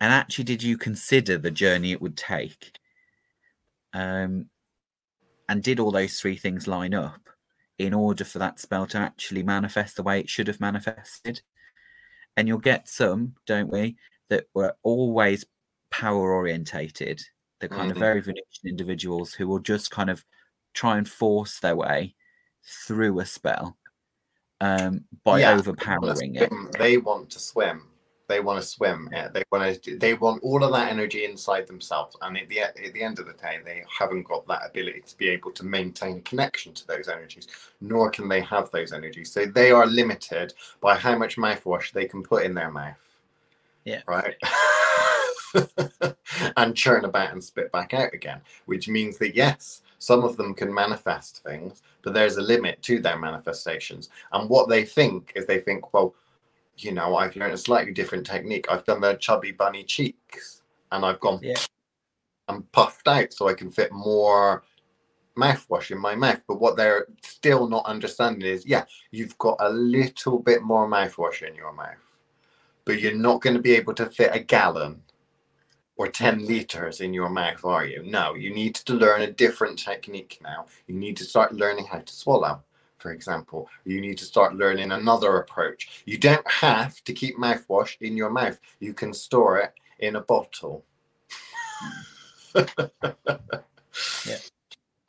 And 0.00 0.12
actually, 0.12 0.44
did 0.44 0.62
you 0.62 0.78
consider 0.78 1.38
the 1.38 1.50
journey 1.50 1.90
it 1.90 2.00
would 2.00 2.16
take? 2.16 2.78
Um, 3.92 4.48
and 5.48 5.62
did 5.62 5.80
all 5.80 5.90
those 5.90 6.20
three 6.20 6.36
things 6.36 6.68
line 6.68 6.94
up 6.94 7.28
in 7.78 7.94
order 7.94 8.24
for 8.24 8.38
that 8.40 8.58
spell 8.60 8.86
to 8.88 8.98
actually 8.98 9.42
manifest 9.42 9.96
the 9.96 10.02
way 10.02 10.20
it 10.20 10.28
should 10.28 10.48
have 10.48 10.60
manifested? 10.60 11.42
And 12.36 12.46
you'll 12.48 12.58
get 12.58 12.88
some, 12.88 13.34
don't 13.46 13.70
we, 13.70 13.96
that 14.28 14.46
were 14.54 14.76
always 14.82 15.44
power 15.90 16.32
orientated, 16.32 17.22
the 17.60 17.68
kind 17.68 17.88
Mhm. 17.88 17.92
of 17.92 17.98
very 17.98 18.20
Venusian 18.20 18.68
individuals 18.68 19.32
who 19.34 19.48
will 19.48 19.58
just 19.58 19.90
kind 19.90 20.10
of 20.10 20.24
try 20.74 20.98
and 20.98 21.08
force 21.08 21.60
their 21.60 21.76
way 21.76 22.14
through 22.62 23.18
a 23.20 23.26
spell 23.26 23.76
um, 24.60 25.04
by 25.24 25.40
Yeah, 25.40 25.54
overpowering 25.56 26.36
it. 26.36 26.52
They 26.78 26.98
want 26.98 27.30
to 27.30 27.40
swim. 27.40 27.88
They 28.28 28.40
want 28.40 28.60
to 28.60 28.66
swim. 28.66 29.08
Yeah, 29.10 29.28
they 29.28 29.42
want 29.50 29.82
to. 29.82 29.98
They 29.98 30.14
want 30.14 30.42
all 30.42 30.62
of 30.62 30.72
that 30.72 30.92
energy 30.92 31.24
inside 31.24 31.66
themselves, 31.66 32.14
and 32.20 32.36
at 32.36 32.48
the 32.48 32.60
at 32.60 32.76
the 32.76 33.02
end 33.02 33.18
of 33.18 33.26
the 33.26 33.32
day, 33.32 33.58
they 33.64 33.82
haven't 33.98 34.24
got 34.24 34.46
that 34.46 34.66
ability 34.68 35.02
to 35.06 35.16
be 35.16 35.30
able 35.30 35.50
to 35.52 35.64
maintain 35.64 36.18
a 36.18 36.20
connection 36.20 36.74
to 36.74 36.86
those 36.86 37.08
energies, 37.08 37.48
nor 37.80 38.10
can 38.10 38.28
they 38.28 38.42
have 38.42 38.70
those 38.70 38.92
energies. 38.92 39.32
So 39.32 39.46
they 39.46 39.70
are 39.70 39.86
limited 39.86 40.52
by 40.80 40.94
how 40.96 41.16
much 41.16 41.36
mouthwash 41.38 41.92
they 41.92 42.06
can 42.06 42.22
put 42.22 42.44
in 42.44 42.54
their 42.54 42.70
mouth. 42.70 42.96
Yeah. 43.84 44.02
Right. 44.06 44.34
and 46.56 46.76
churn 46.76 47.06
about 47.06 47.32
and 47.32 47.42
spit 47.42 47.72
back 47.72 47.94
out 47.94 48.12
again, 48.12 48.42
which 48.66 48.88
means 48.88 49.16
that 49.18 49.34
yes, 49.34 49.80
some 49.98 50.24
of 50.24 50.36
them 50.36 50.52
can 50.52 50.72
manifest 50.72 51.42
things, 51.42 51.82
but 52.02 52.12
there's 52.12 52.36
a 52.36 52.42
limit 52.42 52.82
to 52.82 53.00
their 53.00 53.18
manifestations. 53.18 54.10
And 54.32 54.50
what 54.50 54.68
they 54.68 54.84
think 54.84 55.32
is 55.34 55.46
they 55.46 55.60
think, 55.60 55.94
well, 55.94 56.14
you 56.84 56.92
know, 56.92 57.16
I've 57.16 57.36
learned 57.36 57.54
a 57.54 57.58
slightly 57.58 57.92
different 57.92 58.26
technique. 58.26 58.66
I've 58.70 58.84
done 58.84 59.00
the 59.00 59.14
chubby 59.14 59.52
bunny 59.52 59.84
cheeks 59.84 60.62
and 60.92 61.04
I've 61.04 61.20
gone 61.20 61.40
Yeah. 61.42 61.58
and 62.48 62.70
puffed 62.72 63.08
out 63.08 63.32
so 63.32 63.48
I 63.48 63.54
can 63.54 63.70
fit 63.70 63.92
more 63.92 64.62
mouthwash 65.36 65.90
in 65.90 65.98
my 65.98 66.14
mouth. 66.14 66.42
But 66.46 66.60
what 66.60 66.76
they're 66.76 67.06
still 67.22 67.68
not 67.68 67.86
understanding 67.86 68.48
is, 68.48 68.66
yeah, 68.66 68.84
you've 69.10 69.36
got 69.38 69.56
a 69.60 69.70
little 69.70 70.38
bit 70.38 70.62
more 70.62 70.88
mouthwash 70.88 71.42
in 71.46 71.54
your 71.54 71.72
mouth, 71.72 72.18
but 72.84 73.00
you're 73.00 73.14
not 73.14 73.40
going 73.42 73.54
to 73.56 73.62
be 73.62 73.74
able 73.74 73.94
to 73.94 74.06
fit 74.06 74.30
a 74.34 74.40
gallon 74.40 75.02
or 75.96 76.08
10 76.08 76.46
liters 76.46 77.00
in 77.00 77.12
your 77.12 77.28
mouth, 77.28 77.64
are 77.64 77.84
you? 77.84 78.02
No, 78.04 78.34
you 78.34 78.54
need 78.54 78.76
to 78.76 78.94
learn 78.94 79.22
a 79.22 79.30
different 79.32 79.78
technique 79.78 80.38
now. 80.42 80.66
You 80.86 80.94
need 80.94 81.16
to 81.16 81.24
start 81.24 81.52
learning 81.52 81.86
how 81.86 81.98
to 81.98 82.12
swallow, 82.12 82.62
for 82.98 83.12
example. 83.12 83.68
You 83.84 84.00
need 84.00 84.18
to 84.18 84.24
start 84.24 84.56
learning 84.56 84.92
another 84.92 85.38
approach. 85.38 86.02
You 86.04 86.18
don't 86.18 86.48
have 86.50 87.02
to 87.04 87.12
keep 87.12 87.38
mouthwash 87.38 87.96
in 88.00 88.16
your 88.16 88.30
mouth, 88.30 88.58
you 88.80 88.92
can 88.92 89.12
store 89.12 89.58
it 89.58 89.72
in 89.98 90.16
a 90.16 90.20
bottle. 90.20 90.84
Yeah. 92.54 94.38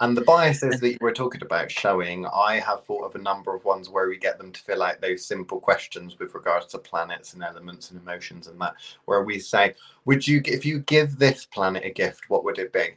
And 0.02 0.16
the 0.16 0.22
biases 0.22 0.80
that 0.80 0.92
you 0.92 0.98
were 1.02 1.12
talking 1.12 1.42
about 1.42 1.70
showing, 1.70 2.26
I 2.28 2.62
have 2.62 2.86
thought 2.86 3.04
of 3.04 3.16
a 3.16 3.22
number 3.22 3.54
of 3.54 3.66
ones 3.66 3.90
where 3.90 4.08
we 4.08 4.18
get 4.18 4.38
them 4.38 4.54
to 4.54 4.62
fill 4.62 4.82
out 4.82 5.02
those 5.02 5.26
simple 5.26 5.60
questions 5.60 6.18
with 6.18 6.34
regards 6.34 6.68
to 6.68 6.78
planets 6.78 7.34
and 7.34 7.44
elements 7.44 7.92
and 7.92 8.00
emotions 8.00 8.48
and 8.48 8.62
that, 8.62 8.76
where 9.06 9.26
we 9.26 9.40
say, 9.40 9.76
would 10.06 10.26
you, 10.26 10.42
if 10.46 10.66
you 10.66 10.80
give 10.80 11.18
this 11.18 11.46
planet 11.46 11.84
a 11.84 11.90
gift, 11.90 12.30
what 12.30 12.46
would 12.46 12.60
it 12.60 12.72
be? 12.72 12.92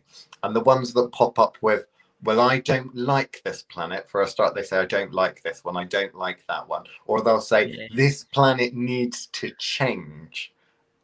And 0.44 0.54
the 0.54 0.60
ones 0.60 0.92
that 0.92 1.10
pop 1.10 1.40
up 1.40 1.56
with, 1.60 1.86
well, 2.22 2.40
I 2.40 2.60
don't 2.60 2.94
like 2.94 3.42
this 3.44 3.62
planet. 3.62 4.08
For 4.08 4.22
a 4.22 4.28
start, 4.28 4.54
they 4.54 4.62
say, 4.62 4.78
I 4.78 4.86
don't 4.86 5.12
like 5.12 5.42
this 5.42 5.64
one. 5.64 5.76
I 5.76 5.84
don't 5.84 6.14
like 6.14 6.44
that 6.48 6.68
one. 6.68 6.84
Or 7.06 7.20
they'll 7.20 7.40
say, 7.40 7.66
Yeah. 7.66 7.88
this 7.94 8.24
planet 8.24 8.74
needs 8.74 9.26
to 9.32 9.50
change. 9.58 10.52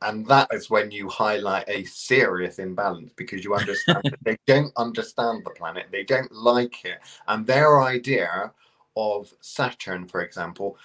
And 0.01 0.25
that 0.27 0.49
is 0.53 0.71
when 0.71 0.93
you 0.93 1.09
highlight 1.09 1.69
a 1.69 1.83
serious 1.85 2.61
imbalance 2.61 3.12
because 3.16 3.45
you 3.45 3.55
understand 3.55 4.03
that 4.05 4.23
they 4.23 4.37
don't 4.47 4.73
understand 4.77 5.45
the 5.45 5.51
planet, 5.51 5.87
they 5.91 6.05
don't 6.05 6.31
like 6.31 6.85
it. 6.85 6.99
And 7.27 7.45
their 7.45 7.83
idea 7.83 8.53
of 8.97 9.33
Saturn, 9.41 10.07
for 10.07 10.21
example, 10.23 10.77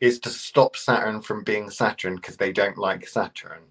is 0.00 0.18
to 0.20 0.30
stop 0.30 0.76
Saturn 0.76 1.20
from 1.20 1.44
being 1.44 1.70
Saturn 1.70 2.16
because 2.16 2.36
they 2.36 2.52
don't 2.52 2.76
like 2.76 3.06
Saturn. 3.06 3.62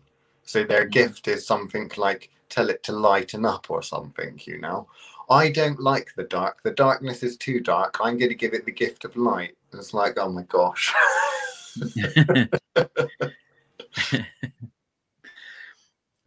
So 0.44 0.64
their 0.64 0.88
mm. 0.88 0.92
gift 0.92 1.28
is 1.28 1.46
something 1.46 1.92
like 1.98 2.30
tell 2.50 2.70
it 2.70 2.84
to 2.84 2.94
lighten 2.94 3.46
up 3.46 3.70
or 3.70 3.82
something, 3.82 4.40
you 4.46 4.60
know. 4.60 4.88
I 5.30 5.50
don't 5.50 5.80
like 5.80 6.14
the 6.16 6.24
dark. 6.24 6.62
The 6.64 6.72
darkness 6.72 7.24
is 7.24 7.38
too 7.38 7.60
dark. 7.60 7.98
I'm 8.00 8.18
going 8.18 8.30
to 8.30 8.36
give 8.36 8.54
it 8.54 8.66
the 8.66 8.72
gift 8.72 9.06
of 9.06 9.16
light. 9.18 9.56
And 9.72 9.80
it's 9.80 9.94
like, 9.94 10.18
oh 10.18 10.30
my 10.30 10.44
gosh. 10.44 10.94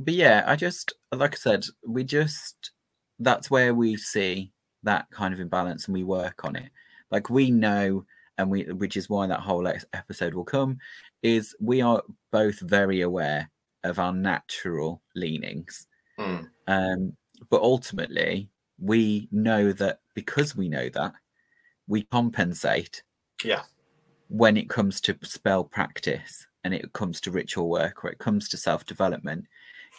but 0.01 0.14
yeah, 0.14 0.44
I 0.46 0.57
just 0.57 0.92
like 1.12 1.34
I 1.34 1.36
said, 1.36 1.66
we 1.86 2.05
just 2.05 2.72
that's 3.18 3.51
where 3.51 3.74
we 3.74 3.96
see 3.96 4.53
that 4.82 5.11
kind 5.11 5.34
of 5.34 5.40
imbalance 5.40 5.86
and 5.86 5.94
we 5.94 6.05
work 6.05 6.44
on 6.44 6.57
it. 6.57 6.70
Like 7.11 7.30
we 7.30 7.51
know, 7.51 8.05
and 8.36 8.51
we 8.51 8.64
which 8.64 8.96
is 8.96 9.09
why 9.09 9.26
that 9.26 9.40
whole 9.40 9.66
episode 9.92 10.34
will 10.34 10.44
come, 10.44 10.78
is 11.22 11.55
we 11.61 11.80
are 11.80 12.03
both 12.30 12.61
very 12.61 13.01
aware 13.01 13.51
of 13.84 13.99
our 13.99 14.12
natural 14.12 15.03
leanings. 15.14 15.86
Hmm. 16.18 16.38
Um, 16.66 17.16
but 17.51 17.62
ultimately, 17.62 18.51
we 18.79 19.29
know 19.31 19.72
that 19.72 20.01
because 20.14 20.57
we 20.57 20.68
know 20.68 20.89
that, 20.91 21.14
we 21.87 22.03
compensate 22.05 23.03
Yeah. 23.43 23.62
when 24.29 24.57
it 24.57 24.68
comes 24.68 25.01
to 25.03 25.16
spell 25.22 25.64
practice 25.64 26.47
and 26.64 26.74
it 26.74 26.93
comes 26.93 27.20
to 27.22 27.31
ritual 27.31 27.68
work 27.68 28.05
or 28.05 28.11
it 28.11 28.18
comes 28.18 28.49
to 28.51 28.57
self 28.57 28.85
development. 28.85 29.47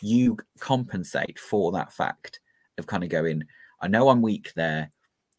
You 0.02 0.38
compensate 0.60 1.40
for 1.40 1.72
that 1.74 1.92
fact 1.94 2.40
of 2.78 2.88
kind 2.88 3.04
of 3.04 3.10
going, 3.10 3.44
I 3.82 3.88
know 3.88 4.10
I'm 4.10 4.22
weak 4.22 4.54
there, 4.56 4.92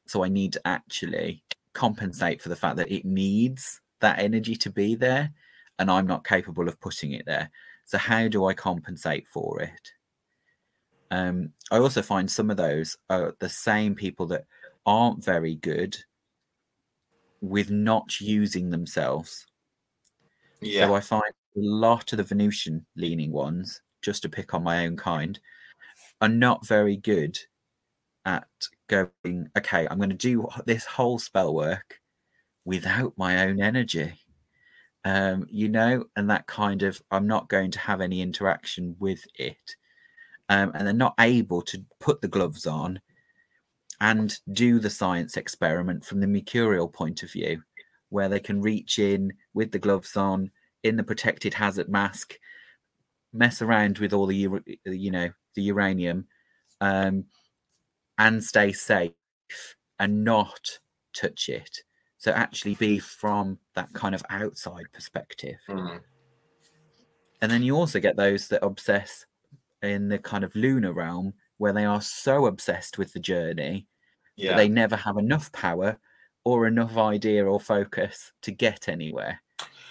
so 0.07 0.25
I 0.25 0.29
need 0.29 0.53
to 0.55 0.67
actually 0.67 1.43
compensate 1.73 2.43
for 2.43 2.49
the 2.49 2.57
fact 2.57 2.77
that 2.77 2.91
it 2.91 3.05
needs 3.05 3.81
that 4.01 4.19
energy 4.19 4.57
to 4.57 4.71
be 4.71 4.95
there 4.97 5.33
and 5.79 5.91
I'm 5.91 6.07
not 6.07 6.27
capable 6.27 6.69
of 6.69 6.81
putting 6.81 7.13
it 7.13 7.25
there. 7.27 7.51
So, 7.87 7.99
how 7.99 8.29
do 8.29 8.45
I 8.45 8.55
compensate 8.55 9.27
for 9.27 9.61
it? 9.61 9.93
Um, 11.11 11.53
I 11.71 11.79
also 11.79 12.03
find 12.03 12.31
some 12.31 12.51
of 12.51 12.57
those 12.57 12.97
are 13.09 13.35
the 13.41 13.49
same 13.49 13.95
people 13.95 14.27
that 14.27 14.45
aren't 14.87 15.25
very 15.25 15.57
good 15.57 15.97
with 17.41 17.71
not 17.71 18.21
using 18.21 18.71
themselves. 18.71 19.47
Yeah. 20.61 20.87
So 20.87 20.95
I 20.95 21.01
find 21.01 21.33
a 21.57 21.61
lot 21.61 22.13
of 22.13 22.19
the 22.19 22.25
Venusian 22.25 22.87
leaning 22.97 23.33
ones, 23.33 23.83
just 24.03 24.23
to 24.23 24.29
pick 24.29 24.55
on 24.55 24.63
my 24.63 24.87
own 24.87 24.97
kind, 24.97 25.39
are 26.21 26.29
not 26.29 26.67
very 26.67 26.97
good 26.97 27.39
at 28.25 28.47
going, 28.89 29.49
okay, 29.57 29.89
I'm 29.91 29.99
going 29.99 30.11
to 30.11 30.17
do 30.17 30.47
this 30.67 30.85
whole 30.85 31.19
spell 31.19 31.55
work 31.55 32.01
without 32.65 33.15
my 33.17 33.47
own 33.47 33.61
energy. 33.61 34.13
Um, 35.05 35.47
you 35.51 35.69
know, 35.69 36.05
and 36.15 36.29
that 36.29 36.47
kind 36.47 36.83
of, 36.83 37.01
I'm 37.11 37.27
not 37.27 37.49
going 37.49 37.71
to 37.73 37.79
have 37.79 38.03
any 38.03 38.21
interaction 38.21 38.97
with 38.99 39.25
it. 39.37 39.77
Um, 40.51 40.73
and 40.75 40.85
they're 40.85 40.93
not 40.93 41.15
able 41.21 41.63
to 41.63 41.83
put 42.01 42.21
the 42.21 42.29
gloves 42.29 42.67
on 42.67 43.01
and 44.01 44.37
do 44.53 44.81
the 44.81 44.91
science 44.91 45.37
experiment 45.37 46.05
from 46.05 46.21
the 46.21 46.27
mercurial 46.27 46.89
point 46.89 47.23
of 47.23 47.31
view, 47.31 47.63
where 48.09 48.29
they 48.29 48.41
can 48.41 48.61
reach 48.61 48.99
in 48.99 49.33
with 49.55 49.71
the 49.71 49.79
gloves 49.79 50.17
on, 50.17 50.51
in 50.83 50.97
the 50.97 51.05
protected 51.05 51.55
hazard 51.55 51.89
mask, 51.89 52.35
mess 53.33 53.63
around 53.63 53.99
with 53.99 54.13
all 54.13 54.27
the 54.27 54.49
you 54.87 55.11
know 55.13 55.31
the 55.55 55.63
uranium, 55.63 56.27
um, 56.81 57.25
and 58.19 58.43
stay 58.43 58.73
safe 58.73 59.13
and 60.01 60.25
not 60.25 60.81
touch 61.15 61.49
it. 61.49 61.79
So 62.19 62.33
actually 62.33 62.75
be 62.75 62.99
from 62.99 63.59
that 63.77 63.93
kind 63.93 64.17
of 64.17 64.25
outside 64.31 64.87
perspective. 64.93 65.59
Hmm. 65.69 65.99
And 67.41 67.51
then 67.51 67.63
you 67.63 67.77
also 67.77 68.01
get 68.01 68.17
those 68.17 68.49
that 68.49 68.65
obsess 68.65 69.25
in 69.83 70.09
the 70.09 70.19
kind 70.19 70.45
of 70.45 70.55
lunar 70.55 70.93
realm 70.93 71.35
where 71.59 71.73
they 71.73 71.85
are 71.85 72.01
so 72.01 72.47
obsessed 72.47 72.99
with 72.99 73.13
the 73.13 73.21
journey 73.21 73.87
Yeah. 74.37 74.51
that 74.51 74.57
they 74.57 74.69
never 74.69 74.97
have 74.97 75.19
enough 75.19 75.53
power 75.53 75.99
or 76.45 76.67
enough 76.67 76.97
idea 76.97 77.45
or 77.45 77.61
focus 77.61 78.33
to 78.43 78.51
get 78.51 78.89
anywhere. 78.89 79.43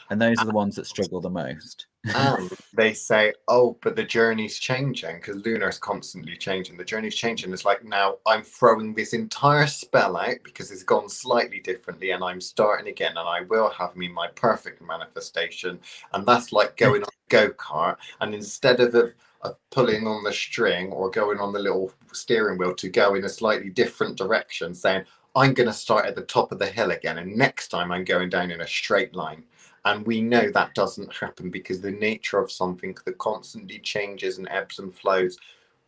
And 0.09 0.19
those 0.19 0.39
are 0.39 0.45
the 0.45 0.51
ones 0.51 0.75
that 0.75 0.83
uh, 0.83 0.85
struggle 0.85 1.21
the 1.21 1.29
most. 1.29 1.85
and 2.03 2.49
they 2.73 2.93
say, 2.93 3.33
"Oh, 3.47 3.77
but 3.83 3.95
the 3.95 4.03
journey's 4.03 4.57
changing 4.57 5.17
because 5.17 5.45
Lunar's 5.45 5.77
constantly 5.77 6.35
changing. 6.35 6.77
The 6.77 6.83
journey's 6.83 7.13
changing. 7.13 7.53
It's 7.53 7.65
like 7.65 7.83
now 7.83 8.15
I'm 8.25 8.41
throwing 8.41 8.95
this 8.95 9.13
entire 9.13 9.67
spell 9.67 10.17
out 10.17 10.37
because 10.43 10.71
it's 10.71 10.81
gone 10.81 11.09
slightly 11.09 11.59
differently, 11.59 12.09
and 12.09 12.23
I'm 12.23 12.41
starting 12.41 12.87
again, 12.87 13.17
and 13.17 13.29
I 13.29 13.41
will 13.41 13.69
have 13.69 13.95
me 13.95 14.07
my 14.07 14.29
perfect 14.29 14.81
manifestation, 14.81 15.79
and 16.13 16.25
that's 16.25 16.51
like 16.51 16.71
hmm. 16.71 16.85
going 16.85 17.03
on 17.03 17.09
a 17.09 17.29
go 17.29 17.49
kart. 17.51 17.97
And 18.19 18.33
instead 18.33 18.79
of, 18.79 18.95
of 18.95 19.13
of 19.41 19.55
pulling 19.69 20.05
on 20.07 20.23
the 20.23 20.33
string 20.33 20.91
or 20.91 21.09
going 21.09 21.39
on 21.39 21.53
the 21.53 21.59
little 21.59 21.91
steering 22.11 22.57
wheel 22.57 22.73
to 22.75 22.89
go 22.89 23.15
in 23.15 23.23
a 23.25 23.29
slightly 23.29 23.69
different 23.69 24.17
direction, 24.17 24.73
saying." 24.73 25.05
I'm 25.35 25.53
going 25.53 25.67
to 25.67 25.73
start 25.73 26.07
at 26.07 26.15
the 26.15 26.23
top 26.23 26.51
of 26.51 26.57
the 26.57 26.65
hill 26.65 26.89
again, 26.89 27.19
and 27.19 27.37
next 27.37 27.67
time 27.67 27.91
I'm 27.91 28.03
going 28.03 28.29
down 28.29 28.49
in 28.49 28.61
a 28.61 28.67
straight 28.67 29.13
line. 29.13 29.43
And 29.85 30.05
we 30.05 30.21
know 30.21 30.51
that 30.51 30.73
doesn't 30.73 31.13
happen 31.13 31.49
because 31.49 31.81
the 31.81 31.91
nature 31.91 32.39
of 32.39 32.51
something 32.51 32.97
that 33.05 33.17
constantly 33.19 33.79
changes 33.79 34.37
and 34.37 34.47
ebbs 34.49 34.79
and 34.79 34.93
flows, 34.93 35.37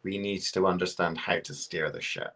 we 0.04 0.18
need 0.18 0.42
to 0.54 0.68
understand 0.68 1.18
how 1.18 1.40
to 1.40 1.54
steer 1.54 1.90
the 1.90 2.00
ship. 2.02 2.36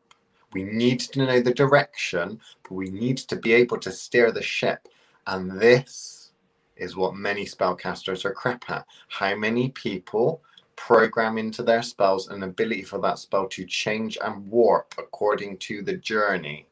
We 0.52 0.64
need 0.64 1.00
to 1.02 1.26
know 1.26 1.40
the 1.40 1.54
direction, 1.54 2.42
but 2.64 2.72
we 2.72 2.90
need 2.90 3.18
to 3.20 3.36
be 3.36 3.54
able 3.54 3.78
to 3.80 3.92
steer 3.92 4.32
the 4.32 4.42
ship. 4.42 4.88
And 5.28 5.60
this 5.62 6.32
is 6.76 6.96
what 6.96 7.16
many 7.16 7.46
spellcasters 7.46 8.26
are 8.26 8.34
crap 8.34 8.70
at. 8.70 8.86
How 9.08 9.36
many 9.36 9.70
people 9.70 10.42
program 10.76 11.38
into 11.38 11.64
their 11.64 11.82
spells 11.82 12.28
an 12.30 12.44
ability 12.44 12.84
for 12.84 13.00
that 13.00 13.20
spell 13.20 13.48
to 13.50 13.66
change 13.66 14.18
and 14.24 14.48
warp 14.50 14.94
according 14.98 15.58
to 15.60 15.82
the 15.82 15.98
journey? 15.98 16.68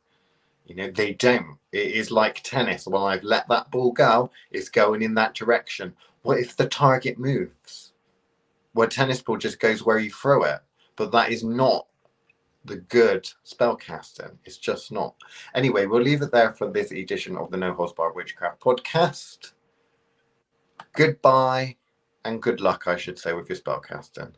You 0.66 0.76
know, 0.76 0.92
they 0.92 1.14
don't. 1.14 1.58
It 1.72 1.92
is 1.92 2.12
like 2.12 2.42
tennis. 2.44 2.88
Well, 2.88 3.06
I've 3.06 3.24
let 3.24 3.48
that 3.50 3.70
ball 3.72 3.92
go, 3.92 4.32
it's 4.52 4.70
going 4.70 5.02
in 5.02 5.14
that 5.16 5.36
direction. 5.36 5.94
What 6.22 6.40
if 6.40 6.56
the 6.56 6.68
target 6.68 7.20
moves? 7.20 7.94
Well, 8.74 8.88
tennis 8.88 9.22
ball 9.22 9.38
just 9.38 9.60
goes 9.60 9.84
where 9.84 10.00
you 10.00 10.10
throw 10.10 10.44
it. 10.44 10.60
But 10.96 11.12
that 11.12 11.32
is 11.32 11.44
not 11.44 11.88
the 12.66 12.78
good 12.78 13.30
spellcasting. 13.46 14.38
It's 14.46 14.58
just 14.58 14.92
not. 14.92 15.16
Anyway, 15.54 15.86
we'll 15.86 16.02
leave 16.02 16.22
it 16.22 16.32
there 16.32 16.54
for 16.54 16.72
this 16.72 16.92
edition 16.92 17.36
of 17.36 17.52
the 17.52 17.58
No 17.58 17.74
Holds 17.74 17.94
Barred 17.94 18.16
Witchcraft 18.16 18.62
podcast. 18.62 19.52
Goodbye 20.94 21.78
and 22.26 22.42
good 22.42 22.62
luck, 22.62 22.84
I 22.88 22.98
should 22.98 23.20
say, 23.20 23.34
with 23.34 23.50
your 23.50 23.58
spellcasting. 23.58 24.34